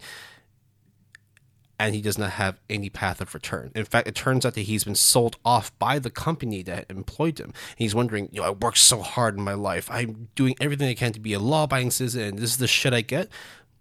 [1.80, 3.72] and he does not have any path of return.
[3.76, 7.40] In fact, it turns out that he's been sold off by the company that employed
[7.40, 7.54] him.
[7.76, 9.90] He's wondering, you know, I worked so hard in my life.
[9.92, 12.94] I'm doing everything I can to be a law-abiding citizen, and this is the shit
[12.94, 13.30] I get.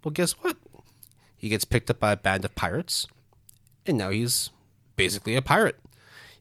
[0.05, 0.59] Well, guess what?
[1.37, 3.07] He gets picked up by a band of pirates,
[3.87, 4.51] and now he's
[4.97, 5.79] basically a pirate.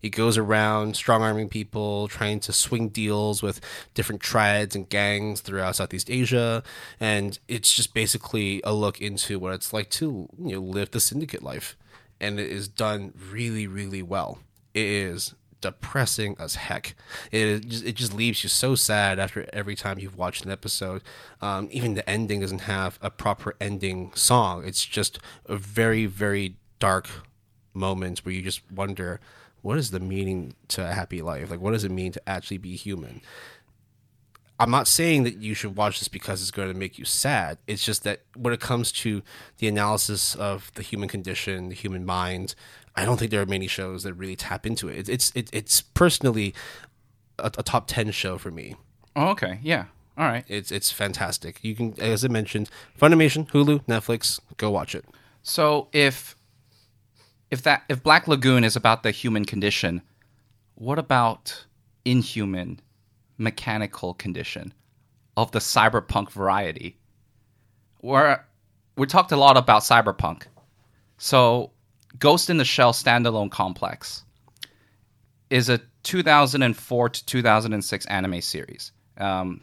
[0.06, 3.60] He goes around strong arming people, trying to swing deals with
[3.96, 6.62] different triads and gangs throughout Southeast Asia,
[7.00, 11.00] and it's just basically a look into what it's like to you know live the
[11.00, 11.76] syndicate life,
[12.22, 14.38] and it is done really, really well.
[14.76, 16.94] It is depressing as heck.
[17.32, 21.02] It just, it just leaves you so sad after every time you've watched an episode.
[21.42, 24.66] Um, even the ending doesn't have a proper ending song.
[24.68, 25.18] It's just
[25.48, 27.10] a very, very dark
[27.74, 29.20] moment where you just wonder
[29.66, 31.50] what is the meaning to a happy life?
[31.50, 33.22] Like, what does it mean to actually be human?
[34.60, 37.58] I'm not saying that you should watch this because it's going to make you sad.
[37.66, 39.24] It's just that when it comes to
[39.58, 42.54] the analysis of the human condition, the human mind,
[42.96, 45.10] I don't think there are many shows that really tap into it.
[45.10, 46.54] It's it's it's personally
[47.40, 48.76] a, a top ten show for me.
[49.16, 49.60] Oh, okay.
[49.64, 49.86] Yeah.
[50.16, 50.46] All right.
[50.48, 51.58] It's it's fantastic.
[51.64, 52.70] You can, as I mentioned,
[53.02, 55.06] Funimation, Hulu, Netflix, go watch it.
[55.42, 56.36] So if
[57.52, 60.02] if that if Black Lagoon is about the human condition,
[60.76, 61.66] what about
[62.04, 62.80] inhuman
[63.38, 64.74] mechanical condition
[65.38, 66.98] of the cyberpunk variety?
[68.02, 68.46] Where
[68.96, 70.44] we talked a lot about cyberpunk.
[71.18, 71.72] So
[72.20, 74.24] Ghost in the Shell standalone complex
[75.50, 78.92] is a 2004 to 2006 anime series.
[79.18, 79.62] Um,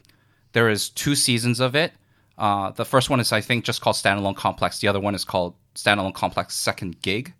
[0.53, 1.93] there is two seasons of it.
[2.37, 4.79] Uh, the first one is, I think, just called Standalone Complex.
[4.79, 7.33] The other one is called Standalone Complex Second Gig.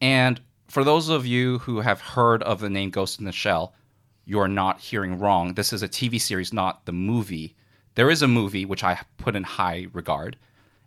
[0.00, 3.72] And for those of you who have heard of the name Ghost in the Shell,
[4.24, 5.54] you're not hearing wrong.
[5.54, 7.54] This is a TV series, not the movie.
[7.94, 10.36] There is a movie which I put in high regard,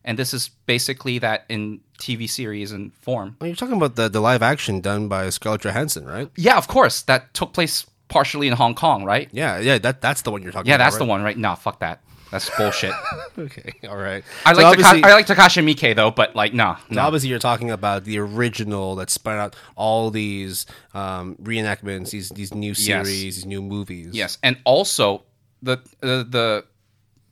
[0.04, 3.36] and this is basically that in TV series and form.
[3.40, 6.30] Well, you're talking about the, the live action done by Scarlett Johansson, right?
[6.36, 9.30] Yeah, of course, that took place partially in Hong Kong, right?
[9.32, 10.70] Yeah, yeah, that that's the one you're talking about.
[10.70, 10.84] Yeah, about.
[10.86, 11.06] that's right?
[11.06, 11.38] the one, right?
[11.38, 12.04] No, fuck that.
[12.32, 12.94] That's bullshit.
[13.40, 14.22] Okay, all right.
[14.46, 17.02] I So like Taka- I like Takashi Miike though, but like, nah, so no.
[17.04, 22.54] obviously you're talking about the original that spun out all these um, reenactments, these these
[22.54, 24.10] new series, these new movies.
[24.14, 25.24] Yes, and also
[25.62, 26.66] the the the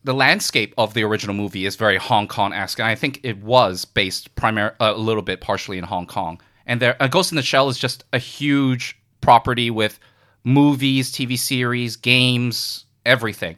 [0.06, 3.40] the landscape of the original movie is very Hong Kong esque, and I think it
[3.40, 6.40] was based primar a little bit partially in Hong Kong.
[6.65, 9.99] And there, uh, Ghost in the Shell is just a huge property with
[10.45, 13.57] movies, TV series, games, everything.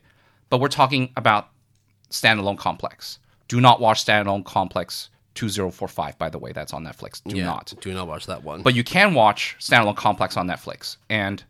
[0.50, 1.50] But we're talking about
[2.10, 3.20] standalone complex.
[3.48, 7.22] Do not watch standalone complex 2045 by the way that's on netflix.
[7.24, 7.74] Do Yeah, not.
[7.82, 8.62] do not watch that one.
[8.62, 11.44] but you can watch standalone complex on netflix and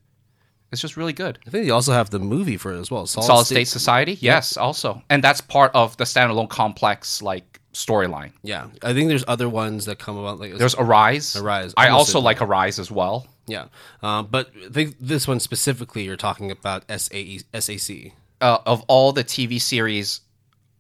[0.72, 1.40] it's just really good.
[1.48, 3.08] I think they also have the movie for it as well.
[3.08, 4.18] Solid, solid state society?
[4.22, 5.02] Yes also.
[5.10, 8.32] And that's part of the standalone complex like storyline.
[8.44, 11.36] Yeah, I think there's other ones that come about like there's arise.
[11.36, 11.74] Arise.
[11.78, 13.28] i also like arise as well.
[13.48, 13.66] Yeah,
[14.04, 18.14] um, but I think this one specifically you're talking about SAE, SAC.
[18.42, 20.22] Uh, of all the tv series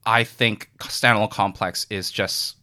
[0.05, 2.57] i think standalone complex is just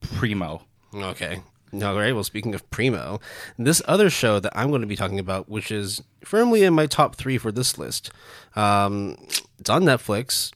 [0.00, 0.60] primo
[1.02, 1.42] Okay.
[1.72, 2.14] No right.
[2.14, 3.20] Well, speaking of Primo,
[3.58, 6.86] this other show that I'm going to be talking about, which is firmly in my
[6.86, 8.12] top three for this list,
[8.54, 9.16] um,
[9.58, 10.52] it's on Netflix.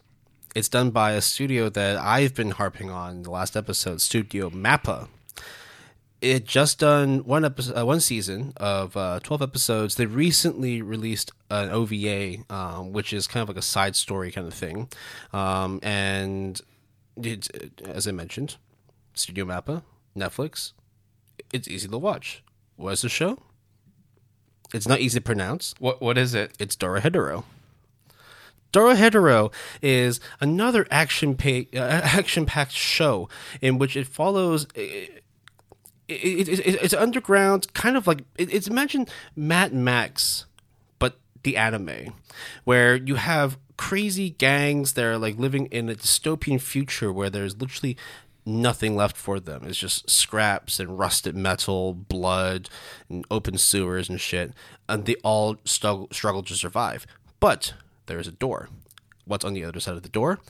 [0.55, 5.09] It's done by a studio that I've been harping on the last episode, Studio Mappa.
[6.21, 9.95] It just done one episode, uh, one season of uh, twelve episodes.
[9.95, 14.47] They recently released an OVA, um, which is kind of like a side story kind
[14.47, 14.89] of thing,
[15.33, 16.61] um, and
[17.17, 17.49] it's,
[17.85, 18.57] as I mentioned,
[19.15, 19.83] Studio Mappa,
[20.17, 20.73] Netflix.
[21.53, 22.43] It's easy to watch.
[22.75, 23.39] What is the show?
[24.75, 25.75] It's not easy to pronounce.
[25.79, 27.45] what what is it It's Dorohedoro.
[28.71, 29.51] Dora Hetero
[29.81, 33.29] is another action pa- uh, action packed show
[33.61, 34.67] in which it follows.
[34.75, 35.25] It,
[36.09, 39.07] it, it, it's underground, kind of like it, it's imagine
[39.37, 40.47] Mad Max,
[40.99, 42.15] but the anime,
[42.65, 47.57] where you have crazy gangs that are like living in a dystopian future where there's
[47.61, 47.97] literally
[48.45, 49.65] nothing left for them.
[49.65, 52.69] It's just scraps and rusted metal, blood,
[53.09, 54.53] and open sewers and shit.
[54.89, 57.07] And they all struggle, struggle to survive.
[57.41, 57.75] But
[58.07, 58.71] there is a door.
[59.27, 60.41] What's on the other side of the door?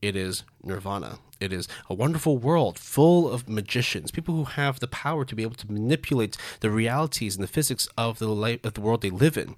[0.00, 1.18] It is Nirvana.
[1.40, 5.42] It is a wonderful world full of magicians, people who have the power to be
[5.42, 9.10] able to manipulate the realities and the physics of the life, of the world they
[9.10, 9.54] live in.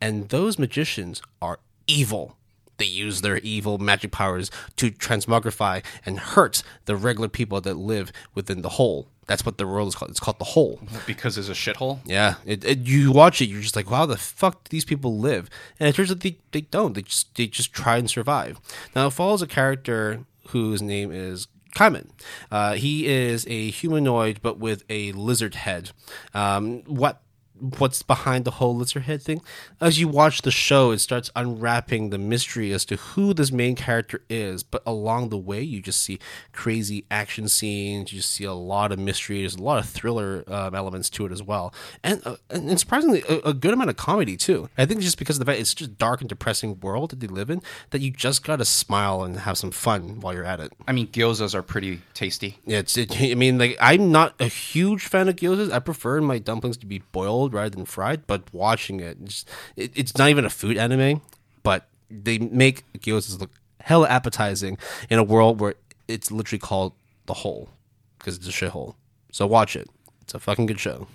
[0.00, 2.36] And those magicians are evil.
[2.78, 8.12] They use their evil magic powers to transmogrify and hurt the regular people that live
[8.34, 9.08] within the whole.
[9.32, 10.10] That's what the world is called.
[10.10, 10.78] It's called the hole.
[11.06, 14.18] because it's a shithole Yeah, it, it, you watch it, you're just like, wow, the
[14.18, 15.48] fuck do these people live?
[15.80, 16.92] And it turns out they, they don't.
[16.92, 18.60] They just they just try and survive.
[18.94, 22.10] Now it follows a character whose name is Kaiman.
[22.50, 25.92] Uh, he is a humanoid, but with a lizard head.
[26.34, 27.22] Um, what
[27.78, 29.40] what's behind the whole lizard head thing?
[29.80, 33.76] As you watch the show, it starts unwrapping the mystery as to who this main
[33.76, 34.62] character is.
[34.62, 36.18] But along the way, you just see
[36.52, 38.12] crazy action scenes.
[38.12, 39.40] You see a lot of mystery.
[39.40, 41.72] There's a lot of thriller um, elements to it as well,
[42.02, 44.68] and uh, and surprisingly, a, a good amount of comedy too.
[44.76, 47.26] I think just because of the fact it's just dark and depressing world that they
[47.26, 50.72] live in, that you just gotta smile and have some fun while you're at it.
[50.86, 52.96] i mean gyozas are pretty tasty Yeah, it's.
[52.96, 55.72] It, I mean, like I'm not a huge fan of gyozas.
[55.72, 58.26] I prefer my dumplings to be boiled rather than fried.
[58.26, 59.44] But watching it, it's,
[59.76, 61.20] it, it's not even a food anime,
[61.62, 63.50] but they make gyozas look
[63.80, 64.78] hella appetizing
[65.10, 65.74] in a world where
[66.08, 66.92] it's literally called
[67.26, 67.68] the hole
[68.18, 68.94] because it's a shithole.
[69.30, 69.88] So watch it.
[70.22, 71.08] It's a fucking good show.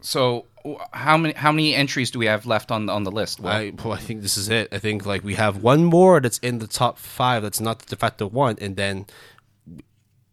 [0.00, 0.46] So
[0.92, 3.40] how many how many entries do we have left on on the list?
[3.40, 4.68] Well, I, well, I think this is it.
[4.72, 7.42] I think like we have one more that's in the top five.
[7.42, 9.06] That's not the de facto one, and then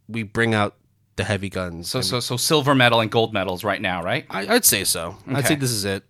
[0.07, 0.76] we bring out
[1.18, 1.89] the heavy guns.
[1.89, 4.26] so so so silver medal and gold medals right now, right?
[4.30, 5.18] I, I'd say so.
[5.27, 6.03] I'd say this is it.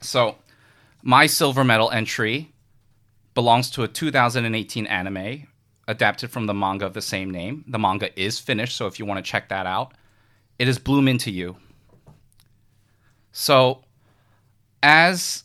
[0.00, 0.36] So
[1.02, 2.52] my silver medal entry
[3.34, 5.46] belongs to a 2018 anime
[5.86, 7.64] adapted from the manga of the same name.
[7.68, 9.92] The manga is finished, so if you want to check that out,
[10.58, 11.56] it is Bloom Into You.
[13.32, 13.84] So,
[14.82, 15.44] as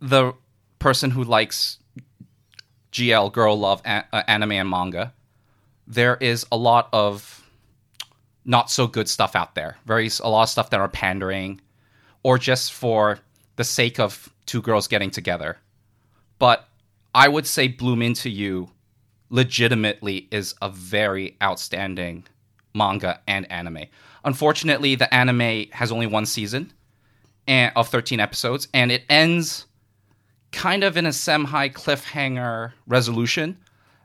[0.00, 0.32] the
[0.78, 1.78] person who likes
[2.92, 5.12] GL girl love a- uh, anime and manga,
[5.86, 7.45] there is a lot of
[8.46, 9.76] not so good stuff out there.
[9.84, 11.60] Very a lot of stuff that are pandering,
[12.22, 13.18] or just for
[13.56, 15.58] the sake of two girls getting together.
[16.38, 16.68] But
[17.14, 18.70] I would say Bloom Into You
[19.28, 22.26] legitimately is a very outstanding
[22.74, 23.84] manga and anime.
[24.24, 26.72] Unfortunately, the anime has only one season
[27.48, 29.66] and of 13 episodes and it ends
[30.56, 33.58] kind of in a semi cliffhanger resolution,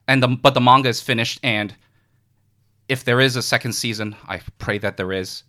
[0.07, 1.39] and the but the manga is finished.
[1.43, 1.73] And
[2.87, 5.43] if there is a second season, I pray that there is.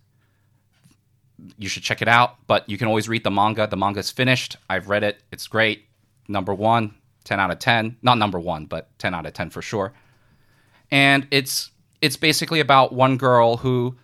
[1.57, 3.67] You should check it out, but you can always read the manga.
[3.67, 4.57] The manga is finished.
[4.69, 5.23] I've read it.
[5.31, 5.85] It's great.
[6.27, 6.93] Number one,
[7.25, 7.97] 10 out of 10.
[8.01, 9.93] Not number one, but 10 out of 10 for sure.
[10.91, 13.95] And it's it's basically about one girl who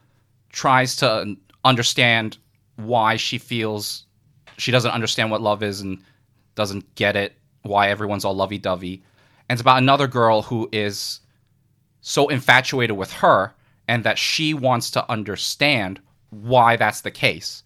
[0.51, 1.35] tries to
[1.65, 2.37] understand
[2.77, 4.05] why she feels
[4.57, 6.01] she doesn't understand what love is and
[6.55, 7.33] doesn't get it,
[7.63, 9.03] why everyone's all lovey dovey.
[9.47, 11.21] And it's about another girl who is
[12.01, 13.53] so infatuated with her
[13.87, 15.99] and that she wants to understand
[16.29, 17.63] why that's the case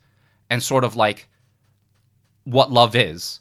[0.50, 1.28] and sort of like
[2.46, 3.40] what love is.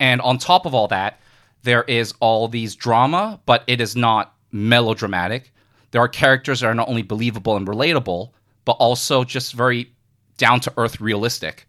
[0.00, 1.20] And on top of all that,
[1.62, 5.52] there is all these drama, but it is not melodramatic.
[5.90, 8.30] There are characters that are not only believable and relatable,
[8.64, 9.90] but also just very
[10.36, 11.66] down to earth realistic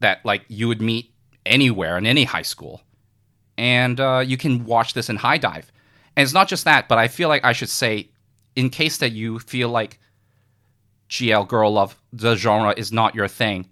[0.00, 1.12] that like you would meet
[1.44, 2.82] anywhere in any high school.
[3.58, 5.70] And uh, you can watch this in HIDIVE.
[6.16, 8.10] And it's not just that, but I feel like I should say,
[8.54, 10.00] in case that you feel like
[11.10, 13.68] GL girl love the genre is not your thing,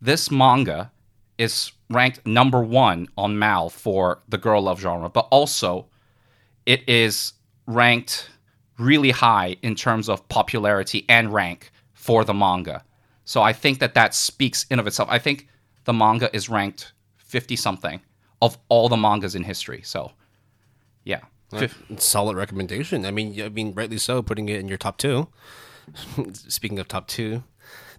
[0.00, 0.90] this manga
[1.38, 5.86] is ranked number one on Mal for the girl love genre, but also
[6.64, 7.34] it is
[7.66, 8.30] ranked
[8.78, 12.84] really high in terms of popularity and rank for the manga.
[13.24, 15.08] So I think that that speaks in of itself.
[15.10, 15.48] I think
[15.84, 18.00] the manga is ranked 50 something
[18.42, 19.82] of all the mangas in history.
[19.82, 20.12] So
[21.04, 21.20] yeah.
[21.98, 23.04] Solid recommendation.
[23.04, 25.28] I mean, I mean, rightly so, putting it in your top two.
[26.32, 27.44] Speaking of top two,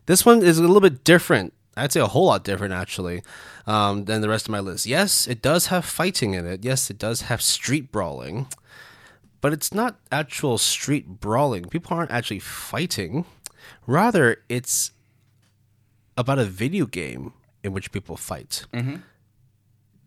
[0.05, 1.53] this one is a little bit different.
[1.75, 3.21] I'd say a whole lot different, actually,
[3.67, 4.85] um, than the rest of my list.
[4.85, 6.65] Yes, it does have fighting in it.
[6.65, 8.47] Yes, it does have street brawling,
[9.41, 11.65] but it's not actual street brawling.
[11.65, 13.25] People aren't actually fighting.
[13.85, 14.91] Rather, it's
[16.17, 17.33] about a video game
[17.63, 18.65] in which people fight.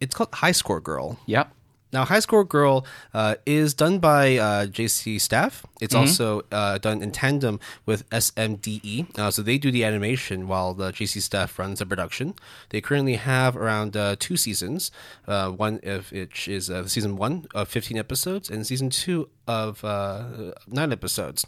[0.00, 1.20] It's called High Score Girl.
[1.26, 1.52] Yep.
[1.92, 5.64] Now, High Score Girl uh, is done by uh, JC Staff.
[5.80, 9.18] It's also uh, done in tandem with SMDE.
[9.18, 12.34] Uh, so they do the animation while the JC Staff runs the production.
[12.68, 14.92] They currently have around uh, two seasons.
[15.26, 19.84] Uh, one of which is uh, season one of 15 episodes, and season two of
[19.84, 21.46] uh, nine episodes.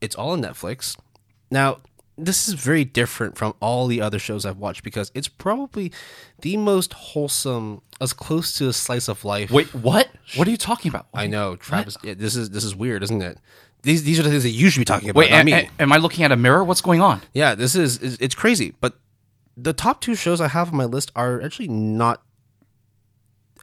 [0.00, 0.96] It's all on Netflix.
[1.50, 1.78] Now,
[2.24, 5.92] this is very different from all the other shows I've watched because it's probably
[6.42, 9.50] the most wholesome, as close to a slice of life.
[9.50, 10.08] Wait, what?
[10.36, 11.06] What are you talking about?
[11.14, 11.96] I know, Travis.
[12.02, 13.38] Yeah, this is this is weird, isn't it?
[13.82, 15.20] These these are the things that you should be talking about.
[15.20, 16.62] Wait, a- am I looking at a mirror?
[16.64, 17.22] What's going on?
[17.32, 18.74] yeah, this is it's it's crazy.
[18.80, 18.98] But
[19.56, 22.22] the top two shows I have on my list are actually not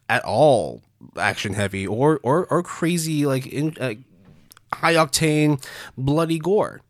[0.10, 0.82] at all
[1.18, 3.94] action heavy or or or crazy like in uh,
[4.74, 5.64] high octane
[5.98, 6.82] bloody gore.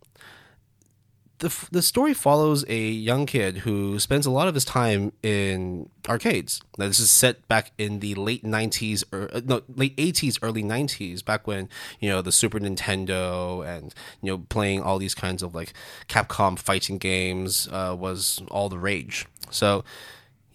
[1.40, 5.90] The, the story follows a young kid who spends a lot of his time in
[6.10, 6.62] arcades.
[6.80, 10.64] Now, this is set back in the late 90s or uh, no, late 80s, early
[10.64, 11.70] 90s, back when,
[12.00, 15.74] you know, the Super Nintendo and, you know, playing all these kinds of like
[16.08, 19.28] Capcom fighting games uh, was all the rage.
[19.52, 19.84] So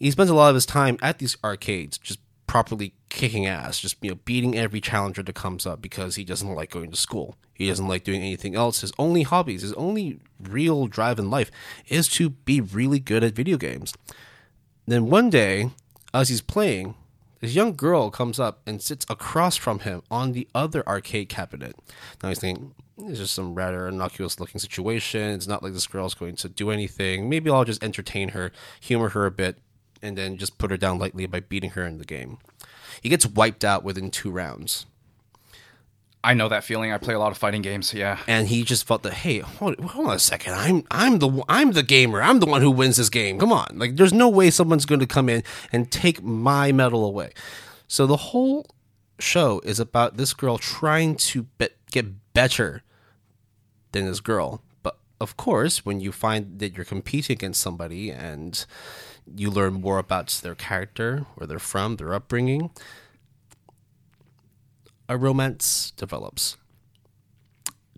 [0.03, 2.19] he spends a lot of his time at these arcades just
[2.53, 6.55] properly kicking ass, just you know beating every challenger that comes up because he doesn't
[6.55, 7.35] like going to school.
[7.55, 8.83] He doesn't like doing anything else.
[8.83, 11.51] His only hobbies, his only real drive in life
[11.89, 13.95] is to be really good at video games.
[14.87, 15.71] Then one day,
[16.13, 16.95] as he's playing,
[17.41, 21.75] this young girl comes up and sits across from him on the other arcade cabinet.
[22.23, 25.31] Now he's thinking, it's just some rather innocuous looking situation.
[25.31, 27.31] It's not like this girl's going to do anything.
[27.31, 29.57] Maybe I'll just entertain her, humor her a bit,
[30.03, 32.39] and then just put her down lightly by beating her in the game.
[33.01, 34.87] He gets wiped out within two rounds.
[36.25, 36.93] I know that feeling.
[36.93, 37.93] I play a lot of fighting games.
[37.93, 38.19] Yeah.
[38.29, 41.73] and he just felt that hey hold, hold on a second i'm i'm the i'm
[41.73, 44.49] the gamer i'm the one who wins this game come on like there's no way
[44.51, 45.43] someone's going to come in
[45.73, 47.33] and take my medal away
[47.89, 48.67] so the whole
[49.19, 52.83] show is about this girl trying to be- get better
[53.91, 58.65] than this girl but of course when you find that you're competing against somebody and
[59.37, 62.71] you learn more about their character where they're from their upbringing
[65.09, 66.57] a romance develops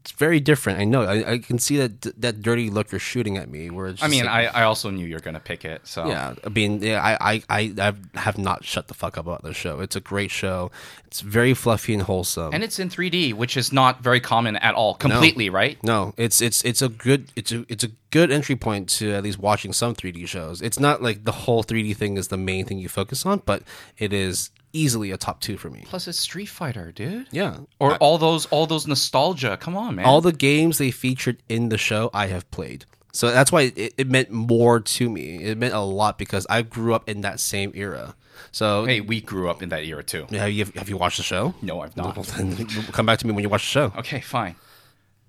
[0.05, 0.79] it's very different.
[0.81, 1.03] I know.
[1.03, 3.71] I, I can see that that dirty look you're shooting at me.
[3.71, 5.87] Where it's I mean, like- I, I also knew you were gonna pick it.
[5.87, 6.35] So yeah.
[6.45, 7.03] I mean, yeah.
[7.03, 9.81] I, I, I I've- have not shut the fuck up about the show.
[9.81, 10.71] It's a great show.
[11.07, 12.53] It's very fluffy and wholesome.
[12.53, 14.93] and it's in 3D, which is not very common at all.
[14.95, 15.83] Completely, right?
[15.83, 19.23] no, it's it's it's a good it's a it's a good entry point to at
[19.23, 20.61] least watching some 3D shows.
[20.61, 23.63] It's not like the whole 3D thing is the main thing you focus on, but
[23.97, 25.85] it is easily a top two for me.
[25.87, 27.27] Plus, it's Street Fighter, dude.
[27.31, 27.59] Yeah.
[27.79, 29.57] Or all those all those nostalgia.
[29.57, 30.05] Come on, man.
[30.05, 32.85] all the games they featured in the show I have played.
[33.13, 35.43] So that's why it, it meant more to me.
[35.45, 38.17] It meant a lot because I grew up in that same era.
[38.51, 40.27] So hey, we grew up in that era too.
[40.33, 41.55] have you have you watched the show?
[41.63, 42.17] No, I've not.
[42.17, 43.93] Well, then come back to me when you watch the show.
[43.99, 44.57] Okay, fine.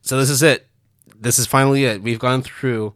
[0.02, 0.68] So this is it.
[1.16, 2.02] This is finally it.
[2.02, 2.96] We've gone through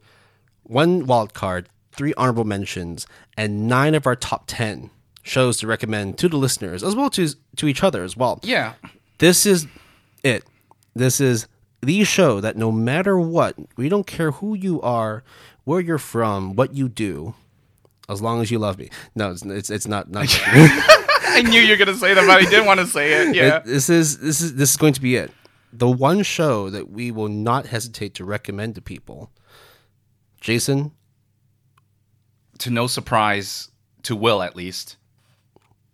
[0.64, 3.06] one wild card, three honorable mentions,
[3.38, 4.90] and nine of our top ten
[5.24, 8.40] shows to recommend to the listeners as well to to each other as well.
[8.44, 8.74] Yeah.
[9.20, 9.68] This is
[10.24, 10.44] it.
[10.96, 11.48] This is
[11.82, 15.24] the show that no matter what, we don't care who you are,
[15.64, 17.36] where you're from, what you do,
[18.10, 18.90] as long as you love me.
[19.16, 20.10] No, it's it's, it's not.
[20.10, 20.26] not
[21.32, 23.36] I knew you were gonna say that, but I didn't want to say it.
[23.36, 23.58] Yeah.
[23.58, 25.32] It- this is this is this is going to be it.
[25.72, 29.30] The one show that we will not hesitate to recommend to people.
[30.42, 30.92] Jason,
[32.60, 33.70] to no surprise
[34.04, 34.98] to Will at least,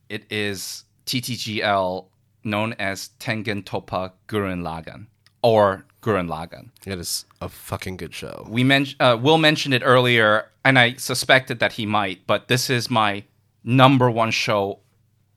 [0.10, 2.06] it is TTGL
[2.44, 5.08] known as Tengen Toppa Gurren Lagann
[5.42, 6.70] or Gurren Lagann.
[6.86, 8.46] it is a fucking good show.
[8.50, 12.70] We men- uh, Will mentioned it earlier, and I suspected that he might, but this
[12.70, 13.24] is my
[13.64, 14.80] number one show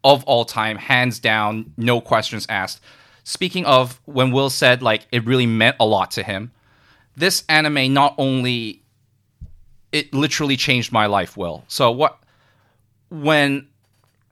[0.04, 2.80] of all time, hands down, no questions asked.
[3.24, 6.52] Speaking of when Will said like it really meant a lot to him,
[7.16, 8.82] this anime not only
[9.92, 11.64] it literally changed my life, Will.
[11.68, 12.18] So what
[13.10, 13.67] when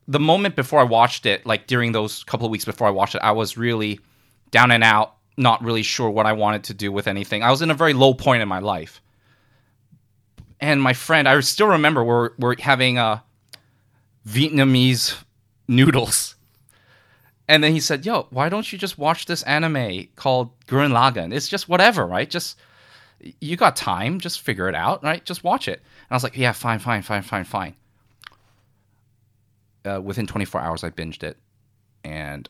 [0.09, 3.15] the moment before I watched it, like during those couple of weeks before I watched
[3.15, 4.01] it, I was really
[4.51, 7.43] down and out, not really sure what I wanted to do with anything.
[7.43, 9.01] I was in a very low point in my life.
[10.61, 13.21] And my friend, I still remember we're we're having uh
[14.27, 15.17] Vietnamese
[15.69, 16.35] noodles.
[17.49, 21.35] And then he said, "Yo, why don't you just watch this anime called Gurren Lagann?
[21.35, 22.29] It's just whatever, right?
[22.29, 22.59] Just
[23.41, 25.25] you got time, just figure it out, right?
[25.25, 27.75] Just watch it." And I was like, "Yeah, fine, fine, fine, fine, fine."
[29.87, 31.39] Uh, within 24 hours, I binged it,
[32.03, 32.49] and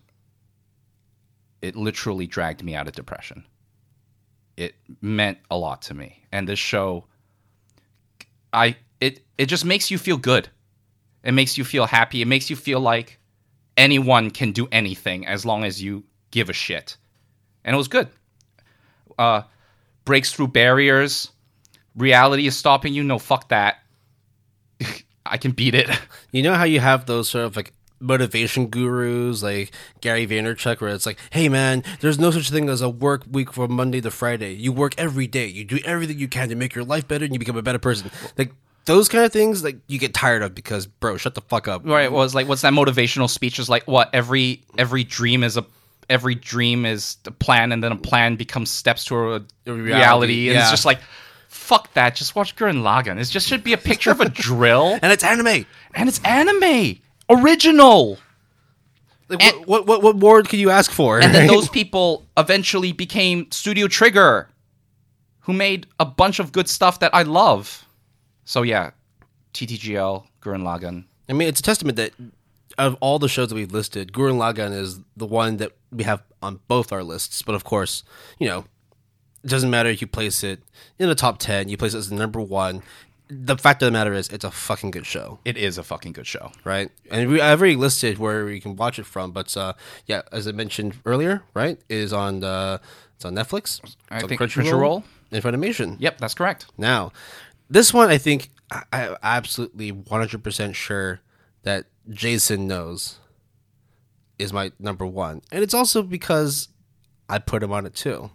[1.61, 3.45] it literally dragged me out of depression.
[4.57, 7.05] It meant a lot to me, and this show,
[8.53, 10.49] I it it just makes you feel good.
[11.23, 12.23] It makes you feel happy.
[12.23, 13.19] It makes you feel like
[13.77, 16.97] anyone can do anything as long as you give a shit.
[17.65, 18.09] And it was good.
[19.19, 19.43] Uh,
[20.05, 21.31] breaks through barriers.
[21.97, 23.03] Reality is stopping you.
[23.03, 23.83] No, fuck that.
[25.27, 25.91] I can beat it.
[26.32, 30.90] You know how you have those sort of like motivation gurus like Gary Vaynerchuk, where
[30.90, 34.11] it's like, hey man, there's no such thing as a work week from Monday to
[34.11, 34.55] Friday.
[34.55, 35.47] You work every day.
[35.47, 37.78] You do everything you can to make your life better and you become a better
[37.78, 38.11] person.
[38.36, 38.53] Like
[38.85, 41.82] those kind of things, like you get tired of because, bro, shut the fuck up.
[41.85, 42.11] right.
[42.11, 43.59] Was like, what's that motivational speech?
[43.59, 45.65] Is like, what every every dream is a
[46.09, 49.82] every dream is a plan, and then a plan becomes steps to a, reality.
[49.82, 51.01] reality, And it's just like,
[51.66, 52.14] fuck that.
[52.14, 53.18] Just watch Gurren Lagann.
[53.20, 55.66] It just should be a picture of a drill, And it's anime.
[55.94, 56.98] and it's anime,
[57.28, 58.18] original.
[59.28, 61.20] Like, what, what what what more can you ask for?
[61.20, 64.48] And then those people eventually became Studio Trigger,
[65.40, 67.84] who made a bunch of good stuff that I love.
[68.44, 68.90] So yeah,
[69.55, 71.05] TTGL, Gurren Lagann.
[71.28, 72.12] I mean, it's a testament that
[72.78, 76.22] of all the shows that we've listed, Gurren Lagann is the one that we have
[76.43, 77.43] on both our lists.
[77.43, 78.05] But of course,
[78.38, 78.64] you know,
[79.47, 80.60] doesn't matter if you place it
[80.98, 82.82] in the top 10, you place it as the number one.
[83.28, 86.12] The fact of the matter is, it's a fucking good show, It is a fucking
[86.12, 86.52] good show.
[86.64, 86.90] right?
[87.10, 89.32] And we, I've already listed where you can watch it from.
[89.32, 89.73] But uh,
[90.06, 92.81] yeah, as I mentioned earlier, right, it is on the,
[93.16, 93.82] it's on Netflix.
[93.82, 95.02] It's I on think Crunchyroll.
[95.32, 95.97] and Funimation.
[95.98, 96.66] Yep, that's correct.
[96.78, 97.10] Now,
[97.68, 101.20] this one, I think I, I'm absolutely 100% sure
[101.64, 103.18] that Jason knows
[104.39, 105.43] is my number one.
[105.51, 106.68] And it's also because
[107.28, 108.31] I put him on it too.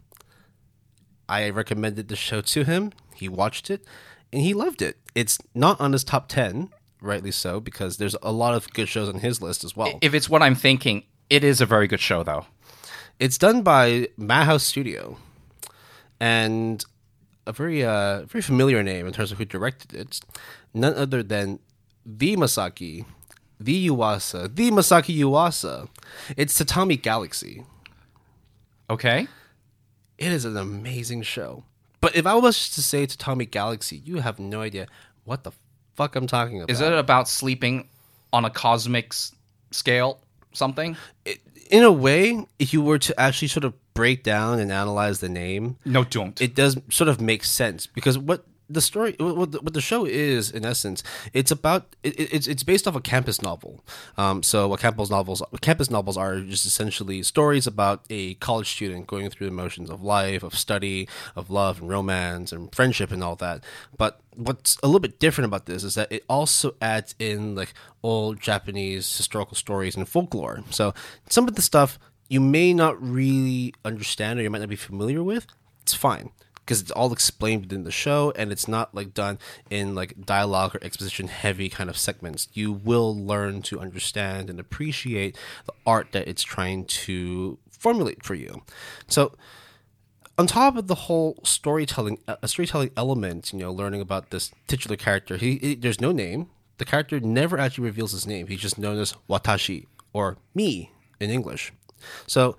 [1.31, 2.91] I recommended the show to him.
[3.15, 3.85] He watched it
[4.33, 4.97] and he loved it.
[5.15, 6.69] It's not on his top 10,
[7.01, 9.97] rightly so, because there's a lot of good shows on his list as well.
[10.01, 12.47] If it's what I'm thinking, it is a very good show, though.
[13.17, 15.17] It's done by Madhouse Studio,
[16.19, 16.83] and
[17.47, 20.19] a very uh, very familiar name in terms of who directed it.
[20.73, 21.59] None other than
[22.05, 23.05] the Masaki,
[23.59, 25.87] the Yuasa, the Masaki Yuasa.
[26.35, 27.63] It's Tatami Galaxy.
[28.89, 29.27] Okay.
[30.21, 31.63] It is an amazing show.
[31.99, 34.87] But if I was to say Tatami Galaxy, you have no idea
[35.25, 35.51] what the
[35.95, 36.69] fuck I'm talking about.
[36.71, 37.87] Is it about sleeping
[38.31, 39.33] on a cosmic s-
[39.71, 40.19] scale?
[40.53, 40.97] Something?
[41.69, 45.29] in a way, if you were to actually sort of break down and analyze the
[45.29, 46.39] name, No, don't.
[46.41, 48.43] it does sort of make sense because what
[48.73, 51.03] the story, what the, what the show is, in essence,
[51.33, 53.83] it's about it, it's it's based off a campus novel.
[54.17, 59.07] Um, so what campus novels campus novels are just essentially stories about a college student
[59.07, 63.23] going through the motions of life, of study, of love and romance and friendship and
[63.23, 63.63] all that.
[63.97, 67.73] But what's a little bit different about this is that it also adds in like
[68.03, 70.63] old Japanese historical stories and folklore.
[70.69, 70.93] So
[71.29, 71.99] some of the stuff
[72.29, 75.47] you may not really understand or you might not be familiar with.
[75.81, 76.31] It's fine
[76.65, 79.39] because it's all explained within the show and it's not like done
[79.69, 82.47] in like dialogue or exposition heavy kind of segments.
[82.53, 88.35] You will learn to understand and appreciate the art that it's trying to formulate for
[88.35, 88.61] you.
[89.07, 89.33] So
[90.37, 94.95] on top of the whole storytelling uh, storytelling element you know learning about this titular
[94.95, 96.47] character he, he there's no name.
[96.77, 98.47] The character never actually reveals his name.
[98.47, 101.73] He's just known as watashi or me in english.
[102.27, 102.57] So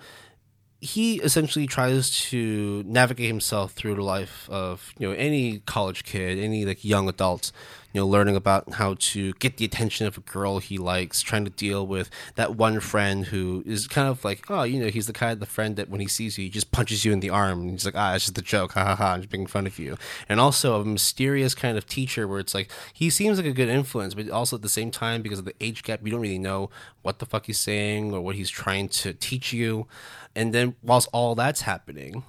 [0.82, 6.40] he essentially tries to navigate himself through the life of you know any college kid,
[6.40, 7.52] any like young adult,
[7.92, 11.44] you know, learning about how to get the attention of a girl he likes, trying
[11.44, 15.06] to deal with that one friend who is kind of like, oh, you know, he's
[15.06, 17.20] the kind of the friend that when he sees you, he just punches you in
[17.20, 19.32] the arm, and he's like, ah, it's just a joke, ha ha ha, I'm just
[19.32, 19.96] making fun of you.
[20.28, 23.68] And also a mysterious kind of teacher where it's like he seems like a good
[23.68, 26.40] influence, but also at the same time because of the age gap, you don't really
[26.40, 26.70] know
[27.02, 29.86] what the fuck he's saying or what he's trying to teach you.
[30.34, 32.24] And then whilst all that's happening,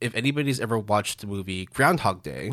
[0.00, 2.52] if anybody's ever watched the movie Groundhog Day,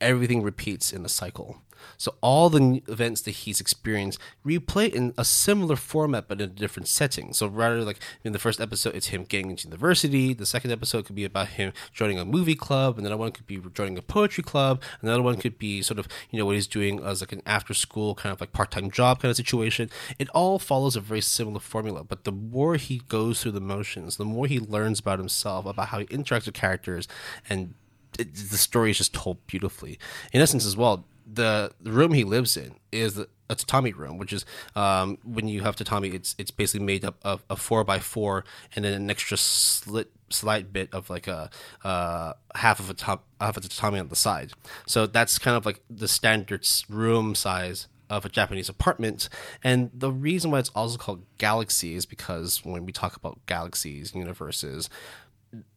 [0.00, 1.62] everything repeats in a cycle.
[1.98, 6.52] So all the events that he's experienced replay in a similar format but in a
[6.52, 7.32] different setting.
[7.32, 10.32] So rather like in the first episode, it's him getting into university.
[10.32, 12.98] The second episode could be about him joining a movie club.
[12.98, 14.80] Another one could be joining a poetry club.
[15.02, 17.74] Another one could be sort of you know what he's doing as like an after
[17.74, 19.90] school kind of like part time job kind of situation.
[20.18, 22.04] It all follows a very similar formula.
[22.04, 25.88] But the more he goes through the motions, the more he learns about himself, about
[25.88, 27.08] how he interacts with characters,
[27.50, 27.74] and
[28.18, 29.98] it, the story is just told beautifully.
[30.32, 33.18] In essence, as well, the, the room he lives in is
[33.50, 34.44] a tatami room, which is
[34.76, 38.44] um, when you have tatami, it's it's basically made up of a four by four
[38.74, 41.50] and then an extra slit slight bit of like a
[41.84, 44.52] uh, half of a top half of a tatami on the side.
[44.86, 49.28] So that's kind of like the standard room size of a Japanese apartment.
[49.62, 54.14] And the reason why it's also called Galaxy is because when we talk about galaxies,
[54.14, 54.88] universes,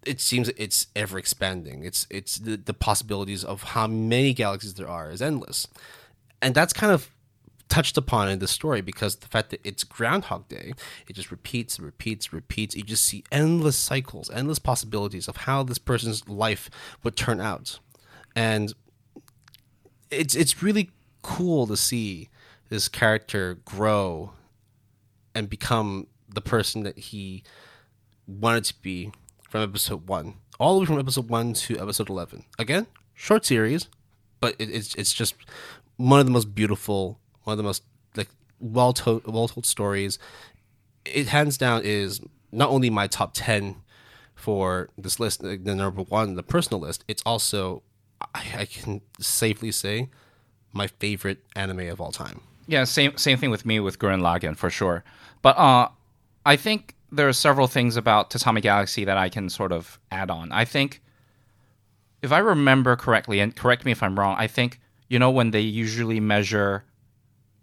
[0.06, 1.84] it seems it's ever expanding.
[1.84, 5.68] It's it's the, the possibilities of how many galaxies there are is endless,
[6.42, 7.10] and that's kind of
[7.70, 10.74] touched upon in the story because the fact that it's Groundhog Day,
[11.08, 12.76] it just repeats, repeats, repeats.
[12.76, 16.70] You just see endless cycles, endless possibilities of how this person's life
[17.04, 17.80] would turn out,
[18.36, 18.74] and
[20.10, 20.92] it's it's really
[21.22, 22.30] cool to see
[22.70, 24.34] this character grow
[25.34, 27.44] and become the person that he
[28.28, 29.12] wanted to be
[29.52, 32.46] from episode one, all the way from episode one to episode eleven.
[32.58, 33.90] Again, short series,
[34.40, 35.36] but it, it's it's just
[35.98, 37.84] one of the most beautiful, one of the most
[38.16, 38.30] like
[38.62, 40.18] well told well told stories.
[41.04, 42.22] It hands down is
[42.52, 43.76] not only my top ten
[44.34, 47.04] for this list, the number one, the personal list.
[47.10, 47.84] It's also
[48.34, 50.10] I, I can safely say
[50.72, 52.40] my favorite anime of all time.
[52.68, 55.04] Yeah, same same thing with me with Gurren Lagann for sure.
[55.42, 55.90] But uh,
[56.46, 60.32] I think there are several things about Tatami Galaxy that I can sort of add
[60.32, 60.52] on.
[60.52, 61.02] I think,
[62.22, 64.80] if I remember correctly, and correct me if I'm wrong, I think,
[65.10, 66.86] you know, when they usually measure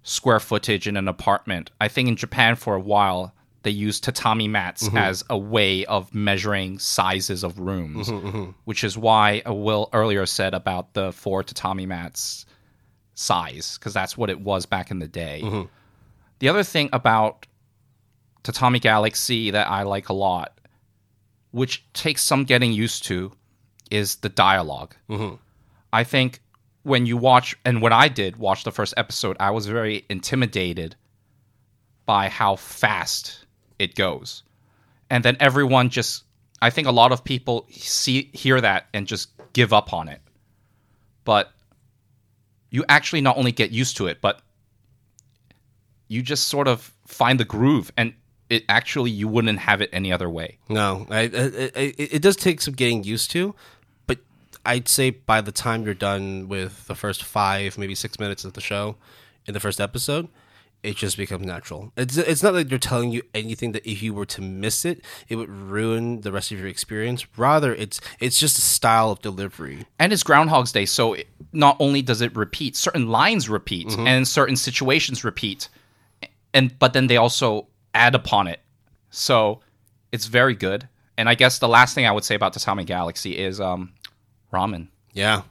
[0.03, 4.49] square footage in an apartment, I think in Japan for a while, they used tatami
[4.49, 4.97] mats mm-hmm.
[4.97, 8.51] as a way of measuring sizes of rooms, mm-hmm, mm-hmm.
[8.65, 12.47] which is why Will earlier said about the four tatami mats
[13.15, 15.41] size, because that's what it was back in the day.
[15.43, 15.63] Mm-hmm.
[16.39, 17.47] The other thing about
[18.49, 20.59] Tatami Galaxy that I like a lot,
[21.51, 23.31] which takes some getting used to,
[23.91, 25.35] is the dialog mm-hmm.
[25.93, 26.41] I think
[26.83, 30.97] when you watch, and when I did watch the first episode, I was very intimidated
[32.07, 33.45] by how fast
[33.79, 34.45] it goes.
[35.11, 36.25] And then everyone just,
[36.63, 40.23] I think a lot of people see hear that and just give up on it.
[41.25, 41.53] But
[42.71, 44.41] you actually not only get used to it, but
[46.09, 47.93] you just sort of find the groove.
[47.97, 48.15] And
[48.51, 50.59] it actually you wouldn't have it any other way.
[50.69, 53.55] No, I, I, I, it does take some getting used to,
[54.07, 54.19] but
[54.65, 58.55] I'd say by the time you're done with the first five, maybe six minutes of
[58.55, 58.97] the show
[59.47, 60.29] in the first episode,
[60.83, 61.93] it just becomes natural.
[61.97, 65.05] It's it's not like they're telling you anything that if you were to miss it,
[65.29, 67.27] it would ruin the rest of your experience.
[67.37, 69.87] Rather, it's it's just a style of delivery.
[69.99, 74.07] And it's Groundhog's Day, so it, not only does it repeat, certain lines repeat, mm-hmm.
[74.07, 75.69] and certain situations repeat,
[76.55, 78.61] and but then they also add upon it.
[79.11, 79.61] So
[80.13, 80.89] it's very good.
[81.17, 83.93] And I guess the last thing I would say about the Tatami Galaxy is um,
[84.53, 84.89] ramen.
[85.13, 85.43] Yeah.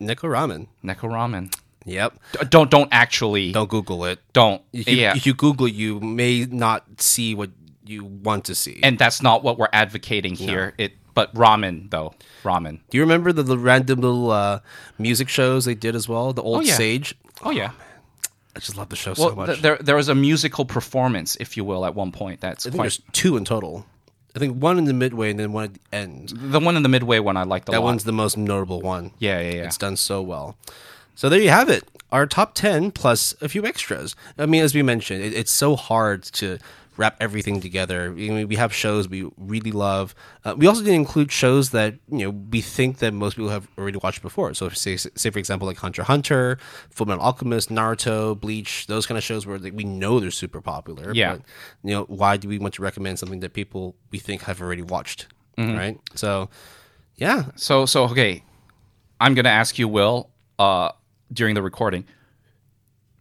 [0.00, 0.66] Neko Ramen.
[0.84, 1.54] Neko Ramen.
[1.84, 2.18] Yep.
[2.32, 4.20] D- don't don't actually don't, Google it.
[4.32, 4.62] don't.
[4.72, 7.50] If you, yeah, if you Google it, you may not see what
[7.84, 8.80] you want to see.
[8.82, 10.74] and that's not what we're advocating here.
[10.78, 12.80] It but ramen though ramen.
[12.90, 14.60] Do you remember the, the random little uh,
[14.98, 16.32] music shows they did as well?
[16.32, 16.74] The old yeah.
[16.74, 17.14] Sage.
[17.42, 17.72] Oh yeah.
[18.54, 19.46] I just love the show Well, so much.
[19.48, 22.40] th- there there was a musical performance, if you will, at one point.
[22.40, 23.86] That's I think quite there's two in total.
[24.34, 26.30] I think one in the midway and then one at the end.
[26.34, 27.36] the one in the midway one.
[27.36, 27.82] I liked a That lot.
[27.82, 29.12] That one's the most notable one.
[29.18, 29.64] yeah, yeah, yeah.
[29.64, 30.56] It's done so well.
[31.14, 31.84] So there you have it.
[32.10, 34.14] Our top 10 plus a few extras.
[34.38, 36.58] I mean, as we mentioned, it, it's so hard to
[36.96, 38.06] wrap everything together.
[38.06, 40.14] I mean, we have shows we really love.
[40.44, 43.66] Uh, we also didn't include shows that, you know, we think that most people have
[43.78, 44.52] already watched before.
[44.54, 46.58] So say, say for example, like Hunter Hunter,
[46.90, 50.60] Full Metal Alchemist, Naruto, Bleach, those kind of shows where like, we know they're super
[50.60, 51.12] popular.
[51.14, 51.36] Yeah.
[51.36, 51.42] But,
[51.82, 54.82] you know, why do we want to recommend something that people we think have already
[54.82, 55.26] watched?
[55.58, 56.00] Right?
[56.14, 56.50] So,
[57.16, 57.44] yeah.
[57.56, 58.42] So so okay,
[59.20, 60.90] I'm gonna ask you, Will, uh,
[61.32, 62.04] during the recording,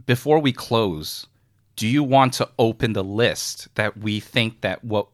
[0.05, 1.27] before we close,
[1.81, 5.07] do you want to open the list that we think that what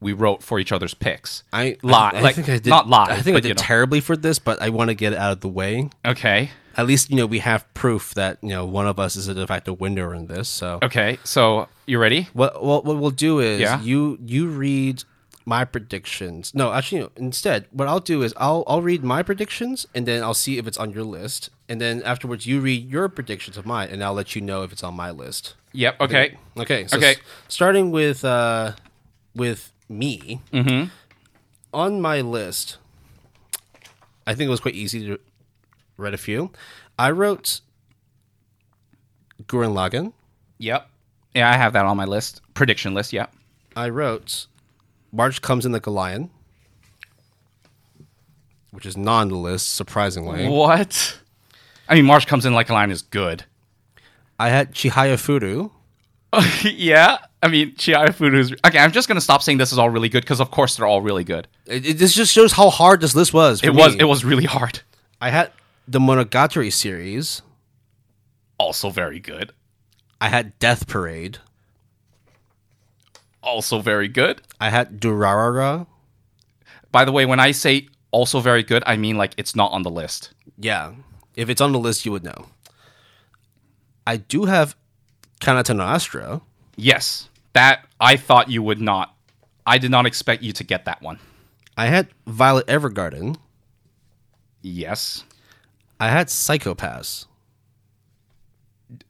[0.00, 1.42] we wrote for each other's picks?
[1.52, 3.54] I, Li- I, I like, think I did not live, I think I did you
[3.54, 3.62] know.
[3.62, 5.88] terribly for this, but I want to get it out of the way.
[6.04, 6.50] Okay.
[6.76, 9.34] At least you know we have proof that you know one of us is a
[9.34, 10.48] de facto winner in this.
[10.48, 11.18] So Okay.
[11.24, 12.28] So you ready?
[12.32, 13.80] what what, what we'll do is Yeah.
[13.80, 15.04] you you read
[15.46, 16.52] my predictions.
[16.54, 20.22] No, actually, no, instead, what I'll do is I'll I'll read my predictions and then
[20.22, 23.64] I'll see if it's on your list, and then afterwards you read your predictions of
[23.66, 25.54] mine, and I'll let you know if it's on my list.
[25.74, 26.00] Yep.
[26.00, 26.36] Okay.
[26.56, 26.86] Okay.
[26.86, 27.10] So Okay.
[27.12, 27.16] s-
[27.48, 28.72] starting with uh,
[29.34, 30.40] with me
[31.72, 32.78] on my list,
[34.26, 35.18] I think it was quite easy to
[35.96, 36.50] read a few.
[36.98, 37.60] I wrote
[39.46, 40.12] Gurren Lagann.
[40.58, 40.88] Yep.
[41.34, 42.40] Yeah, I have that on my list.
[42.54, 43.12] Prediction list.
[43.12, 43.32] Yep.
[43.76, 44.46] I wrote
[45.12, 46.30] March comes in the a lion,
[48.70, 50.48] which is not on the list, surprisingly.
[50.48, 51.18] What?
[51.88, 53.44] I mean, March comes in like a lion is good.
[54.38, 55.70] I had Chihaya Furu.
[56.64, 57.18] yeah.
[57.42, 58.78] I mean, Chihaya Furu is okay.
[58.78, 61.00] I'm just gonna stop saying this is all really good because, of course, they're all
[61.02, 61.46] really good.
[61.66, 63.62] It, it- this just shows how hard this list was.
[63.62, 64.00] It was me.
[64.00, 64.80] it was really hard.
[65.20, 65.52] I had
[65.86, 67.42] the Monogatari series.
[68.58, 69.52] Also very good.
[70.20, 71.38] I had Death Parade.
[73.42, 74.40] Also very good.
[74.60, 75.86] I had Durarara.
[76.90, 79.82] By the way, when I say also very good, I mean like it's not on
[79.82, 80.32] the list.
[80.58, 80.92] Yeah.
[81.36, 82.46] If it's on the list, you would know.
[84.06, 84.76] I do have
[85.40, 86.40] Kanata no Astra.
[86.76, 89.14] Yes, that I thought you would not.
[89.66, 91.18] I did not expect you to get that one.
[91.76, 93.36] I had Violet Evergarden.
[94.62, 95.24] Yes,
[95.98, 97.26] I had Psycho-Pass.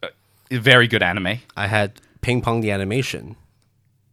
[0.02, 0.08] Uh,
[0.50, 1.38] very good anime.
[1.56, 3.36] I had Ping Pong the Animation.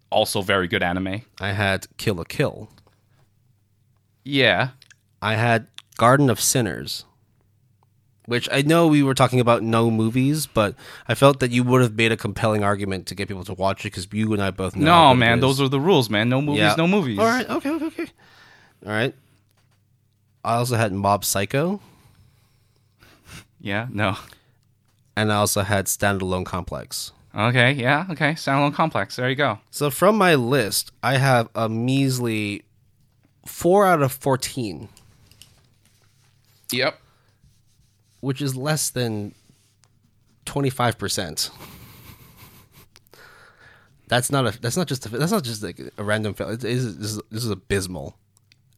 [0.10, 1.22] Also very good anime.
[1.40, 2.70] I had Kill la Kill.
[4.24, 4.70] Yeah.
[5.22, 5.68] I had
[5.98, 7.06] Garden of Sinners.
[8.32, 10.74] Which I know we were talking about no movies, but
[11.06, 13.82] I felt that you would have made a compelling argument to get people to watch
[13.82, 14.86] it because you and I both know.
[15.10, 16.30] No, man, those are the rules, man.
[16.30, 16.76] No movies, Yeah.
[16.78, 17.20] no movies.
[17.20, 18.08] All right, okay, okay, okay.
[18.86, 19.14] All right.
[20.46, 21.82] I also had Mob Psycho,
[23.60, 24.16] Yeah, no.
[25.18, 27.12] and I also had Standalone Complex.
[27.36, 28.32] Okay, yeah, okay.
[28.36, 29.18] Standalone complex.
[29.18, 29.60] There you go.
[29.72, 32.64] So from my list, I have a measly
[33.46, 34.88] four out of fourteen,
[36.72, 36.98] Yep.
[38.22, 39.36] Which is less than
[40.46, 41.52] twenty-five percent.
[44.08, 44.60] That's not a.
[44.60, 45.06] That's not just.
[45.06, 46.50] A, that's not just like a random fail.
[46.50, 46.98] It is.
[46.98, 48.18] This is, this is abysmal.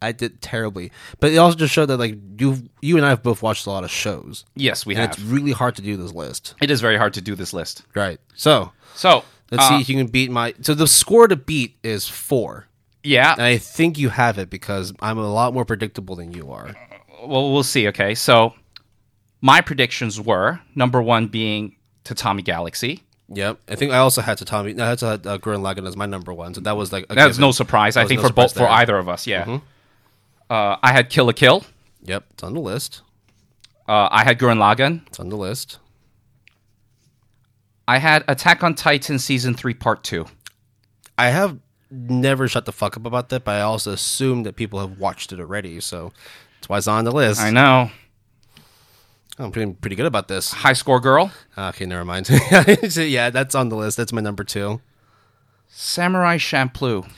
[0.02, 0.92] I did terribly,
[1.22, 3.70] but it also just showed that like you, you and I have both watched a
[3.70, 5.12] lot of shows, Yes, we and have.
[5.12, 6.56] it's really hard to do this list.
[6.62, 7.84] It is very hard to do this list.
[7.96, 8.20] Right.
[8.36, 10.56] So So let's uh, see if you can beat my.
[10.60, 12.68] So the score to beat is four.
[13.02, 13.32] Yeah.
[13.32, 16.76] And I think you have it because I'm a lot more predictable than you are.
[17.26, 17.88] well, we'll see.
[17.88, 18.54] Okay, so
[19.44, 21.76] my predictions were number one being
[22.06, 23.04] Tatami Galaxy.
[23.28, 23.60] Yep.
[23.68, 24.80] I think I also had Tatami.
[24.80, 26.54] I had to had uh, Gurren Lagann as my number one.
[26.54, 27.98] So that was like a That's no surprise.
[27.98, 29.28] I think no for both for either of us.
[29.28, 29.60] Yeah.
[30.50, 31.66] Uh, I had Kill la Kill.
[32.04, 32.24] Yep.
[32.32, 33.02] It's on the list.
[33.88, 35.06] Uh, I had Gurren Lagann.
[35.08, 35.78] It's on the list.
[37.86, 40.26] I had Attack on Titan season three, part two.
[41.18, 41.60] I have
[41.92, 45.34] never shut the fuck up about that, but I also assume that people have watched
[45.34, 45.82] it already.
[45.82, 46.14] So
[46.56, 47.42] that's why it's on the list.
[47.42, 47.92] I know.
[49.40, 50.52] I'm pretty pretty good about this.
[50.52, 52.28] High Score Girl, Okay, never mind.
[52.28, 53.98] So, yeah, that's on the list.
[53.98, 54.82] That's my number two.
[55.70, 57.10] Samurai Champloo.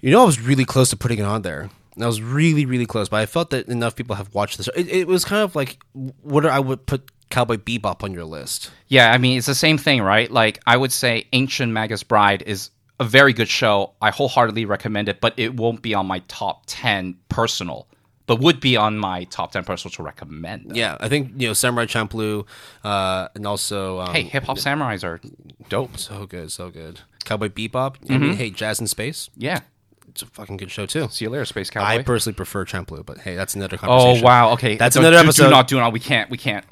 [0.00, 1.70] You know, I was really close to putting it on there.
[2.00, 4.68] I was really, really close, but I felt that enough people have watched this.
[4.74, 5.78] It, it was kind of like
[6.22, 8.70] what I would put Cowboy Bebop on your list.
[8.88, 10.30] Yeah, I mean it's the same thing, right?
[10.30, 13.92] Like I would say Ancient Magus Bride is a very good show.
[14.00, 17.86] I wholeheartedly recommend it, but it won't be on my top ten personal
[18.26, 20.70] but would be on my top ten personal to recommend.
[20.70, 20.74] though.
[20.74, 22.46] Yeah, I think you know Samurai Champloo,
[22.82, 25.20] uh, and also um, Hey, hip hop samurais are
[25.68, 25.98] dope.
[25.98, 27.00] so good, so good.
[27.24, 27.96] Cowboy Bebop.
[28.02, 28.20] I Mm-hmm.
[28.22, 29.30] mean, hey, Jazz in Space.
[29.36, 29.60] Yeah.
[30.08, 31.08] It's a fucking good show too.
[31.10, 31.86] See you later, Space Cowboy.
[31.86, 34.22] I personally prefer Champloo, but hey, that's another conversation.
[34.22, 34.52] oh wow.
[34.52, 34.76] Okay.
[34.76, 35.44] That's another do- episode.
[35.44, 35.66] Do not.
[35.68, 35.92] Do not.
[35.92, 36.30] We can't.
[36.30, 36.64] We can't.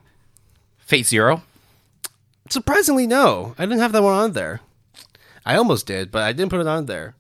[0.79, 1.43] Fate Zero.
[2.49, 4.61] Surprisingly, no, I didn't have that one on there.
[5.45, 7.15] I almost did, but I didn't put it on there.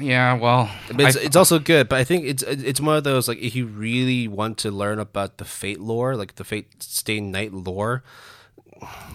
[0.00, 0.34] Yeah.
[0.34, 0.70] Well.
[0.88, 3.38] But it's, I- it's also good, but I think it's it's one of those like
[3.38, 7.52] if you really want to learn about the Fate lore, like the Fate Stay Night
[7.52, 8.02] lore,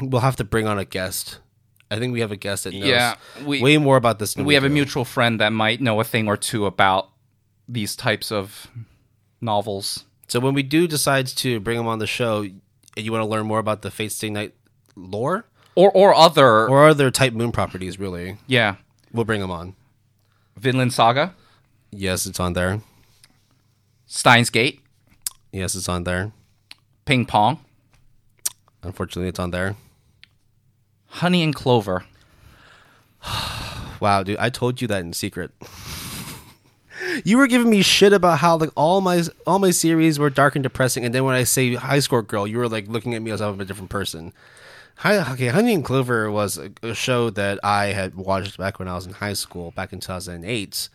[0.02, 1.40] we'll have to bring on a guest.
[1.90, 4.34] I think we have a guest that knows Yeah, we- way more about this.
[4.34, 7.10] Than we have a mutual friend that might know a thing or two about
[7.68, 8.68] these types of
[9.42, 10.04] novels.
[10.28, 12.62] So when we do decide to bring him on the show, and
[13.06, 14.54] you want to learn more about the Fate Stay Night
[14.96, 15.46] lore
[15.76, 16.68] Or or other.
[16.68, 18.76] or other Type Moon properties, really, yeah.
[19.14, 19.76] we'll bring him on.
[20.58, 21.36] Vinland Saga.
[21.92, 22.82] Yes, it's on there.
[24.06, 24.82] Steins Gate.
[25.52, 26.32] Yes, it's on there.
[27.06, 27.60] Ping Pong.
[28.84, 29.76] Unfortunately, it's on there.
[31.08, 32.06] Honey and Clover.
[34.00, 35.50] Wow, dude, I told you that in secret.
[37.24, 40.56] you were giving me shit about how like all my all my series were dark
[40.56, 43.24] and depressing, and then when I say High Score Girl, you were like looking at
[43.24, 44.34] me as if I'm a different person.
[45.06, 48.96] Okay, Honey and Clover was a, a show that I had watched back when I
[48.96, 50.90] was in high school, back in 2008,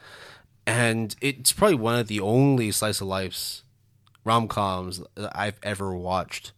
[0.66, 3.62] and it's probably one of the only slice of life's
[4.24, 6.52] rom coms that I've ever watched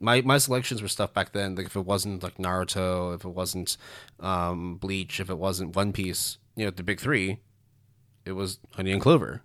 [0.00, 1.54] my my selections were stuff back then.
[1.54, 3.76] Like if it wasn't like Naruto, if it wasn't
[4.20, 7.38] um, Bleach, if it wasn't One Piece, you know, the big three,
[8.24, 9.42] it was Honey and Clover.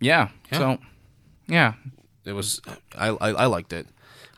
[0.00, 0.28] Yeah.
[0.52, 0.78] So.
[1.46, 1.74] Yeah.
[2.24, 2.60] It was
[2.96, 3.86] I, I I liked it.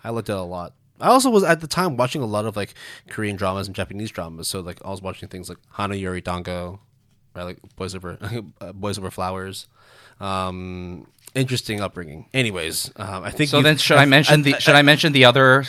[0.04, 0.74] I liked it a lot.
[1.00, 2.74] I also was at the time watching a lot of like
[3.08, 4.48] Korean dramas and Japanese dramas.
[4.48, 6.80] So like I was watching things like Hana Yori Dango,
[7.34, 7.44] right?
[7.44, 8.18] Like Boys Over
[8.60, 9.66] uh, Boys Over Flowers.
[10.20, 12.26] Um, interesting upbringing.
[12.34, 14.54] Anyways, um, I think So then, should I, mention the?
[14.60, 15.64] should I mention the other?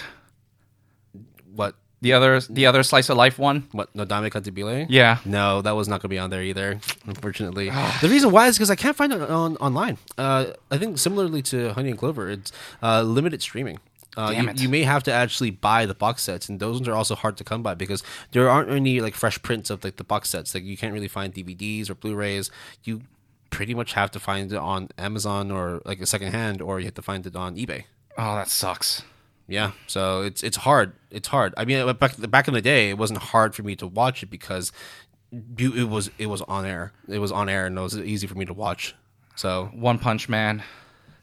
[1.53, 2.39] what The other.
[2.41, 3.67] The other slice of life one.
[3.71, 4.87] what Nodame Cantabile?
[4.89, 5.19] Yeah.
[5.25, 6.79] No, that was not going to be on there either.
[7.05, 7.69] Unfortunately,
[8.01, 9.97] the reason why is because I can't find it on online.
[10.17, 12.51] Uh, I think similarly to Honey and Clover, it's
[12.81, 13.79] uh, limited streaming.
[14.17, 16.95] Uh, you, you may have to actually buy the box sets, and those ones are
[16.95, 20.03] also hard to come by because there aren't any like fresh prints of like the
[20.03, 20.53] box sets.
[20.53, 22.51] Like you can't really find DVDs or Blu-rays.
[22.83, 23.01] You
[23.49, 26.85] pretty much have to find it on Amazon or like a second hand, or you
[26.85, 27.85] have to find it on eBay.
[28.17, 29.03] Oh, that sucks.
[29.47, 30.93] Yeah, so it's it's hard.
[31.09, 31.53] It's hard.
[31.57, 34.29] I mean, back back in the day, it wasn't hard for me to watch it
[34.29, 34.71] because
[35.57, 36.93] it was it was on air.
[37.07, 38.95] It was on air, and it was easy for me to watch.
[39.35, 40.63] So One Punch Man.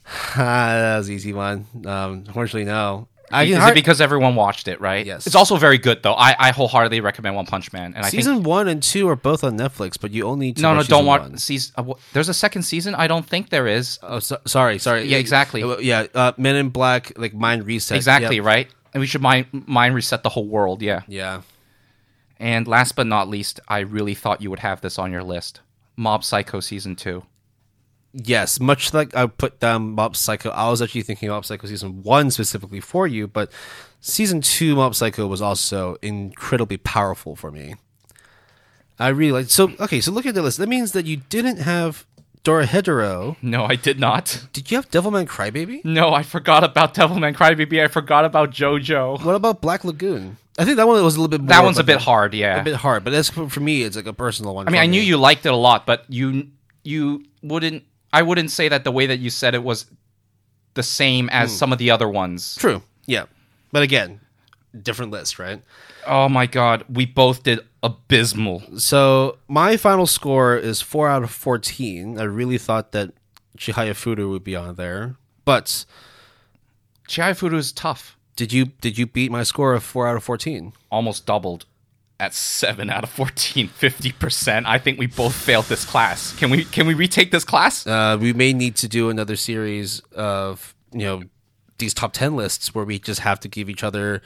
[0.37, 1.67] that was an easy one.
[1.87, 3.09] Um, unfortunately, no.
[3.31, 5.05] I Is it because everyone watched it, right?
[5.05, 5.27] Yes.
[5.27, 6.15] It's also very good though.
[6.15, 9.17] I, I wholeheartedly recommend One Punch Man, and I think season one and two are
[9.17, 11.21] both on Netflix, but you only need to no, no, don't season watch.
[11.21, 11.37] one.
[11.39, 12.95] Season, uh, wh- there's a second season.
[12.95, 13.99] I don't think there is.
[14.03, 15.05] Oh, so, sorry, sorry.
[15.05, 15.63] Yeah, exactly.
[15.63, 17.97] Uh, Yeah, uh, Men in Black, like Mind Reset.
[17.97, 18.45] Exactly Yep.
[18.47, 18.69] right.
[18.95, 20.81] And we should mind mind reset the whole world.
[20.81, 21.03] Yeah.
[21.07, 21.43] Yeah.
[22.41, 25.61] And last but not least, I really thought you would have this on your list.
[25.97, 27.25] Mob Psycho season two.
[28.13, 32.03] Yes, much like I put down Mob Psycho, I was actually thinking Mob Psycho season
[32.03, 33.53] one specifically for you, but
[34.01, 37.75] season two Mob Psycho was also incredibly powerful for me.
[38.99, 40.59] I really like so okay, so look at the list.
[40.59, 42.07] That means that you didn't have
[42.43, 43.37] Dora Dorohedoro.
[43.43, 44.47] No, I did not.
[44.53, 45.85] Did you have Devilman Crybaby?
[45.85, 47.83] No, I forgot about Devilman Crybaby.
[47.83, 49.25] I forgot about JoJo.
[49.25, 50.39] What about Black Lagoon?
[50.59, 52.35] I think that one was a little bit more That one's a bit hard.
[52.35, 52.61] Yeah.
[52.61, 54.67] a bit hard, but that's for me it's like a personal one.
[54.67, 56.49] I mean, I knew you liked it a lot, but you
[56.83, 57.85] you wouldn't.
[58.13, 59.87] I wouldn't say that the way that you said it was
[60.75, 61.57] the same as hmm.
[61.57, 62.57] some of the other ones.
[62.57, 62.83] True.
[63.07, 63.27] Yeah.
[63.73, 64.21] But again,
[64.83, 65.63] different list, right?
[66.07, 68.63] Oh my god, we both did abysmal.
[68.79, 72.19] So my final score is four out of fourteen.
[72.19, 73.13] I really thought that
[73.59, 75.85] Chihaya Furu would be on there, but
[77.09, 78.17] Chihaya Furu is tough.
[78.37, 80.73] did you did you beat my score of four out of fourteen?
[80.91, 81.67] Almost doubled
[82.21, 84.65] at 7 out of 14, 50%.
[84.67, 86.37] I think we both failed this class.
[86.37, 87.87] Can we can we retake this class?
[87.87, 91.23] Uh, we may need to do another series of you know
[91.79, 94.21] these top ten lists where we just have to give each other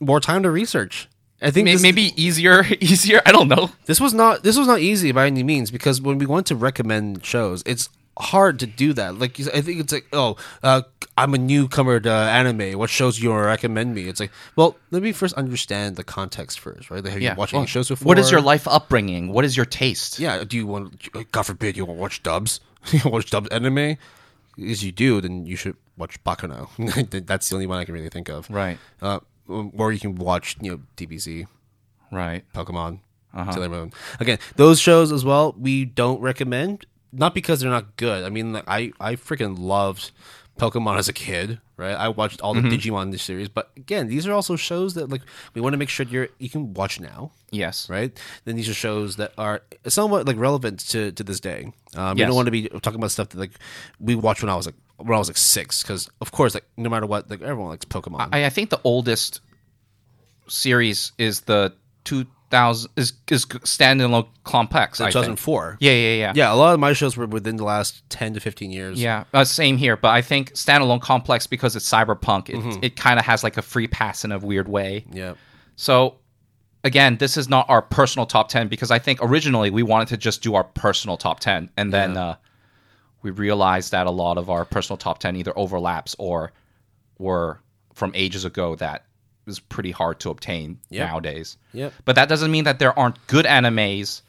[0.00, 1.08] more time to research.
[1.42, 3.20] I think May- this, Maybe easier easier.
[3.26, 3.70] I don't know.
[3.86, 6.54] this was not this was not easy by any means because when we want to
[6.54, 7.88] recommend shows, it's
[8.18, 9.18] hard to do that.
[9.18, 10.82] Like I think it's like, oh, uh,
[11.18, 12.78] I'm a newcomer to anime.
[12.78, 14.08] What shows you recommend me?
[14.08, 17.02] It's like, well, let me first understand the context first, right?
[17.02, 18.06] Like, have you watched well, any shows before?
[18.06, 19.32] What is your life upbringing?
[19.32, 20.18] What is your taste?
[20.18, 21.32] Yeah, do you want?
[21.32, 22.60] God forbid you want to watch dubs.
[22.92, 23.96] you want to watch dubs anime?
[24.58, 26.68] If you do, then you should watch Baccano.
[27.26, 28.48] That's the only one I can really think of.
[28.50, 28.78] Right.
[29.02, 31.46] Uh, or you can watch, you know, DBZ.
[32.10, 32.44] Right.
[32.54, 33.00] Pokemon,
[33.34, 33.52] Uh-huh.
[33.52, 33.92] Sailor Moon.
[34.18, 36.86] Again, those shows as well, we don't recommend
[37.16, 38.24] not because they're not good.
[38.24, 40.10] I mean, like I I freaking loved
[40.58, 41.94] Pokemon as a kid, right?
[41.94, 42.72] I watched all the Mm-hmm.
[42.94, 45.22] Digimon this series, but again, these are also shows that like
[45.54, 47.88] we want to make sure you're you can watch now, Yes.
[47.90, 48.10] right?
[48.44, 51.72] Then these are shows that are somewhat like relevant to to this day.
[51.94, 52.28] Um, You Yes.
[52.28, 53.52] don't want to be talking about stuff that like
[54.00, 56.64] we watched when I was like when I was like six, because of course, like
[56.78, 58.28] no matter what, like everyone likes Pokemon.
[58.32, 59.40] I, I think the oldest
[60.48, 61.72] series is the
[62.50, 64.98] 2000 is is standalone complex.
[64.98, 65.76] Two thousand four.
[65.80, 66.32] Yeah, yeah, yeah.
[66.34, 69.00] Yeah, a lot of my shows were within the last ten to fifteen years.
[69.00, 69.96] Yeah, uh, same here.
[69.96, 72.48] But I think standalone complex because it's cyberpunk.
[72.48, 72.78] It, Mm-hmm.
[72.82, 75.04] it kind of has like a free pass in a weird way.
[75.12, 75.34] yeah.
[75.76, 76.16] So
[76.84, 80.16] again, this is not our personal top ten because I think originally we wanted to
[80.16, 82.36] just do our personal top ten, and then uh,
[83.22, 86.52] we realized that a lot of our personal top ten either overlaps or
[87.18, 87.60] were
[87.94, 89.04] from ages ago that
[89.46, 91.08] is pretty hard to obtain Yep.
[91.08, 91.56] nowadays.
[91.72, 91.92] Yep.
[92.04, 94.22] But that doesn't mean that there aren't good animes,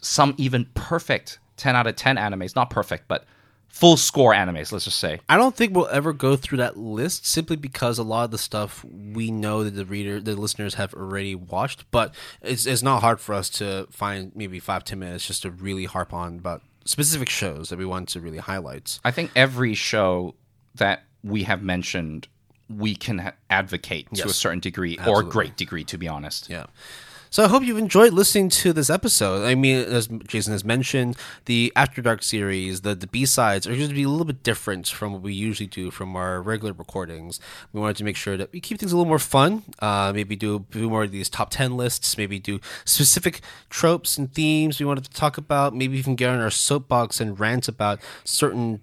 [0.00, 3.26] some even perfect 10 out of 10 animes, not perfect, but
[3.68, 5.20] full score animes, let's just say.
[5.28, 8.38] I don't think we'll ever go through that list simply because a lot of the
[8.38, 11.84] stuff we know that the reader, the listeners have already watched.
[11.90, 15.50] But it's it's not hard for us to find maybe five ten minutes just to
[15.50, 18.98] really harp on about specific shows that we want to really highlight.
[19.04, 20.34] I think every show
[20.74, 22.26] that we have mentioned,
[22.70, 26.48] we can advocate to a certain degree or great degree, to be honest.
[26.48, 26.66] Yeah.
[27.32, 29.46] So I hope you've enjoyed listening to this episode.
[29.46, 33.76] I mean, as Jason has mentioned, the After Dark series, the, the B sides are
[33.76, 36.72] going to be a little bit different from what we usually do from our regular
[36.72, 37.38] recordings.
[37.72, 39.62] We wanted to make sure that we keep things a little more fun.
[39.78, 42.18] Uh, maybe do, do more of these top ten lists.
[42.18, 45.72] Maybe do specific tropes and themes we wanted to talk about.
[45.72, 48.80] Maybe even get on our soapbox and rant about certain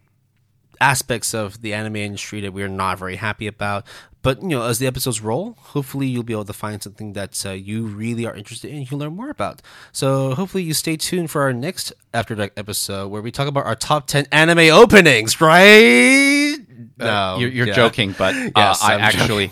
[0.82, 3.86] aspects of the anime industry that we're not very happy about.
[4.24, 7.46] But you know, as the episodes roll, hopefully you'll be able to find something that
[7.46, 8.82] uh, you really are interested in.
[8.82, 9.62] You can learn more about.
[9.92, 13.66] So hopefully you stay tuned for our next After Dark episode where we talk about
[13.66, 15.40] our top ten anime openings.
[15.40, 16.58] Right?
[16.98, 17.74] No, You're, you're yeah.
[17.74, 19.52] joking, but uh, Yes, I I'm actually.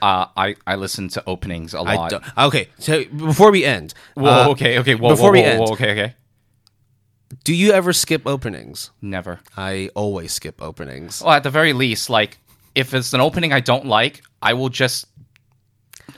[0.00, 2.12] Uh, I, I listen to openings a lot.
[2.36, 4.96] okay, so before we end, Whoa, uh, okay, okay.
[4.96, 6.14] Whoa, before whoa, we end, whoa, okay, okay.
[7.44, 8.90] Do you ever skip openings?
[9.00, 9.40] Never.
[9.56, 11.22] I always skip openings.
[11.22, 12.38] Well, at the very least, like
[12.74, 15.06] if it's an opening I don't like, I will just,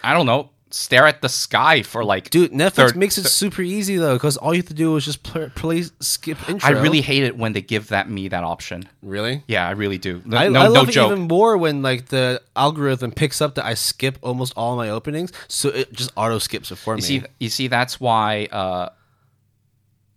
[0.03, 2.31] I don't know, stare at the sky for like.
[2.31, 5.05] Dude, Netflix third- makes it super easy though, because all you have to do is
[5.05, 6.69] just play, play skip intro.
[6.69, 8.89] I really hate it when they give that me that option.
[9.03, 9.45] really.
[9.47, 10.20] Yeah, I really do.
[10.24, 11.12] No, I, no, I no love it joke.
[11.12, 15.32] even more when like the algorithm picks up that I skip almost all my openings,
[15.49, 17.03] so it just auto skips it for me.
[17.03, 18.89] You see, you see, that's why uh,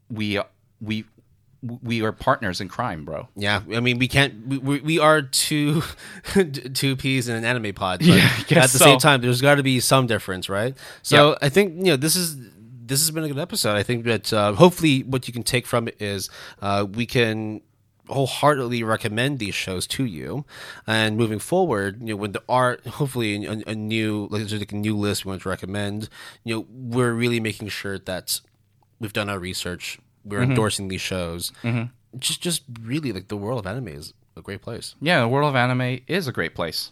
[0.10, 0.40] we
[0.82, 1.06] we
[1.62, 3.28] we are partners in crime, bro.
[3.36, 4.48] yeah, I mean we can't.
[4.48, 5.82] We, we, are two
[6.74, 8.00] two peas in an anime pod.
[8.00, 8.32] But Yeah,
[8.64, 8.86] at the so.
[8.86, 10.78] same time, there's got to be some difference, right?
[11.02, 12.38] So I think you know this is.
[12.90, 13.76] This has been a good episode.
[13.76, 16.30] I think that uh, hopefully what you can take from it is
[16.62, 17.60] uh, we can
[18.08, 20.46] wholeheartedly recommend these shows to you.
[20.86, 24.76] And moving forward, you know, when there are hopefully a, a new, like, like a
[24.76, 26.08] new list we want to recommend,
[26.46, 28.40] you know, we're really making sure that
[29.00, 30.52] we've done our research, we're mm-hmm.
[30.52, 31.52] endorsing these shows.
[31.64, 31.86] Mm-hmm.
[32.20, 34.96] Just, just really like the world of anime is a great place.
[35.02, 36.92] Yeah, the world of anime is a great place.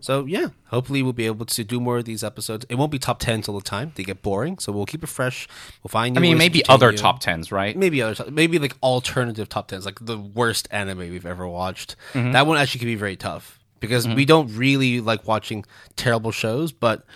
[0.00, 2.66] So yeah, hopefully we'll be able to do more of these episodes.
[2.68, 5.08] It won't be top tens all the time they get boring, so we'll keep it
[5.08, 5.48] fresh.
[5.82, 6.14] We'll find.
[6.14, 7.76] New I mean, maybe other top tens, right?
[7.76, 11.94] maybe other, maybe like alternative top tens, like the worst anime we've ever watched.
[12.14, 12.32] Mm-hmm.
[12.32, 14.16] That one actually could be very tough because mm-hmm.
[14.16, 15.64] we don't really like watching
[15.94, 17.06] terrible shows, but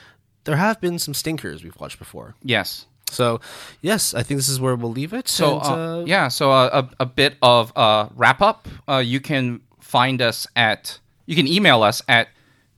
[0.44, 2.36] there have been some stinkers we've watched before.
[2.42, 2.86] Yes.
[3.10, 3.40] So
[3.82, 5.28] yes, I think this is where we'll leave it.
[5.28, 8.68] So And, uh, uh, yeah, so uh, a a bit of uh, wrap up.
[8.88, 12.28] Uh, you can find us at you can email us at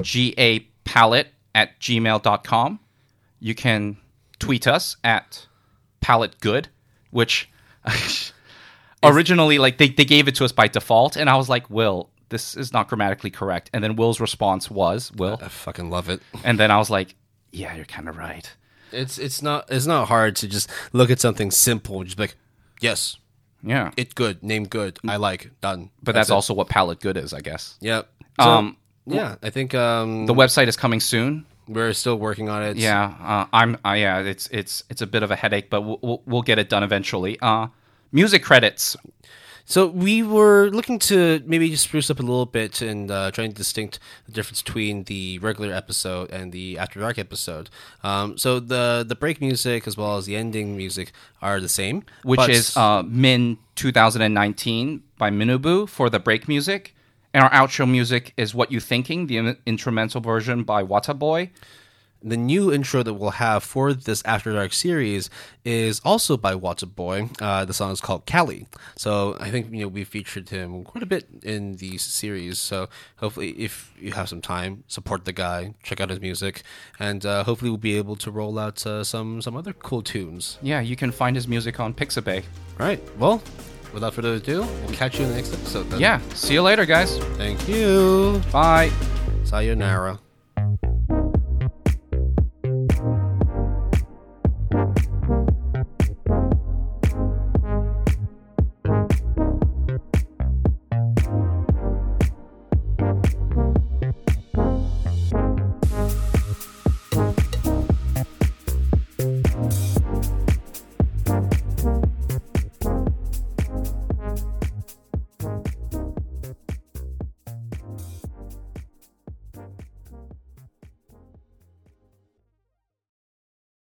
[0.02, 2.80] gapalette at gmail.com.
[3.40, 3.96] You can
[4.38, 5.46] tweet us at
[6.02, 6.66] palettegood,
[7.10, 7.48] which
[9.02, 12.10] originally like they, they gave it to us by default, and I was like, Will,
[12.28, 13.70] this is not grammatically correct.
[13.72, 16.20] And then Will's response was Will, I fucking love it.
[16.44, 17.14] and then I was like,
[17.52, 18.52] Yeah, you're kind of right.
[18.92, 22.22] It's it's not it's not hard to just look at something simple and just be
[22.24, 22.36] like,
[22.80, 23.16] yes,
[23.62, 25.90] Yeah, it good, name good, I like, done.
[26.02, 26.32] but that's it.
[26.34, 27.76] also what palette good is, I guess.
[27.80, 28.08] Yep.
[28.40, 31.44] So, Um, yeah, I think um, The website is coming soon.
[31.66, 32.76] we're still working on it.
[32.76, 33.76] Yeah, uh, I'm.
[33.84, 36.58] Uh, yeah, it's it's it's a bit of a headache, but we'll we'll, we'll get
[36.58, 37.38] it done eventually.
[37.40, 37.66] Uh,
[38.12, 38.96] music credits.
[39.70, 43.50] So we were looking to maybe just spruce up a little bit and uh, trying
[43.50, 47.68] to distinct the difference between the regular episode and the After Dark episode.
[48.02, 51.12] Um, so the the break music as well as the ending music
[51.42, 56.94] are the same, which but- is uh, Min 2019 by Minubu for the break music.
[57.34, 61.50] And our outro music is What You Thinking, the in- instrumental version by Wataboy.
[62.22, 65.30] The new intro that we'll have for this After Dark series
[65.64, 67.30] is also by What's Up Boy.
[67.40, 68.66] Uh, the song is called Cali.
[68.96, 72.58] So I think you know we featured him quite a bit in the series.
[72.58, 76.62] So hopefully, if you have some time, support the guy, check out his music,
[76.98, 80.58] and uh, hopefully we'll be able to roll out uh, some some other cool tunes.
[80.60, 82.42] Yeah, you can find his music on Pixabay.
[82.80, 83.00] All right.
[83.16, 83.40] Well,
[83.94, 85.88] without further ado, we'll catch you in the next episode.
[85.90, 86.00] Then.
[86.00, 87.16] Yeah, see you later, guys.
[87.36, 88.42] Thank you.
[88.50, 88.90] Bye.
[89.44, 90.18] Sayonara.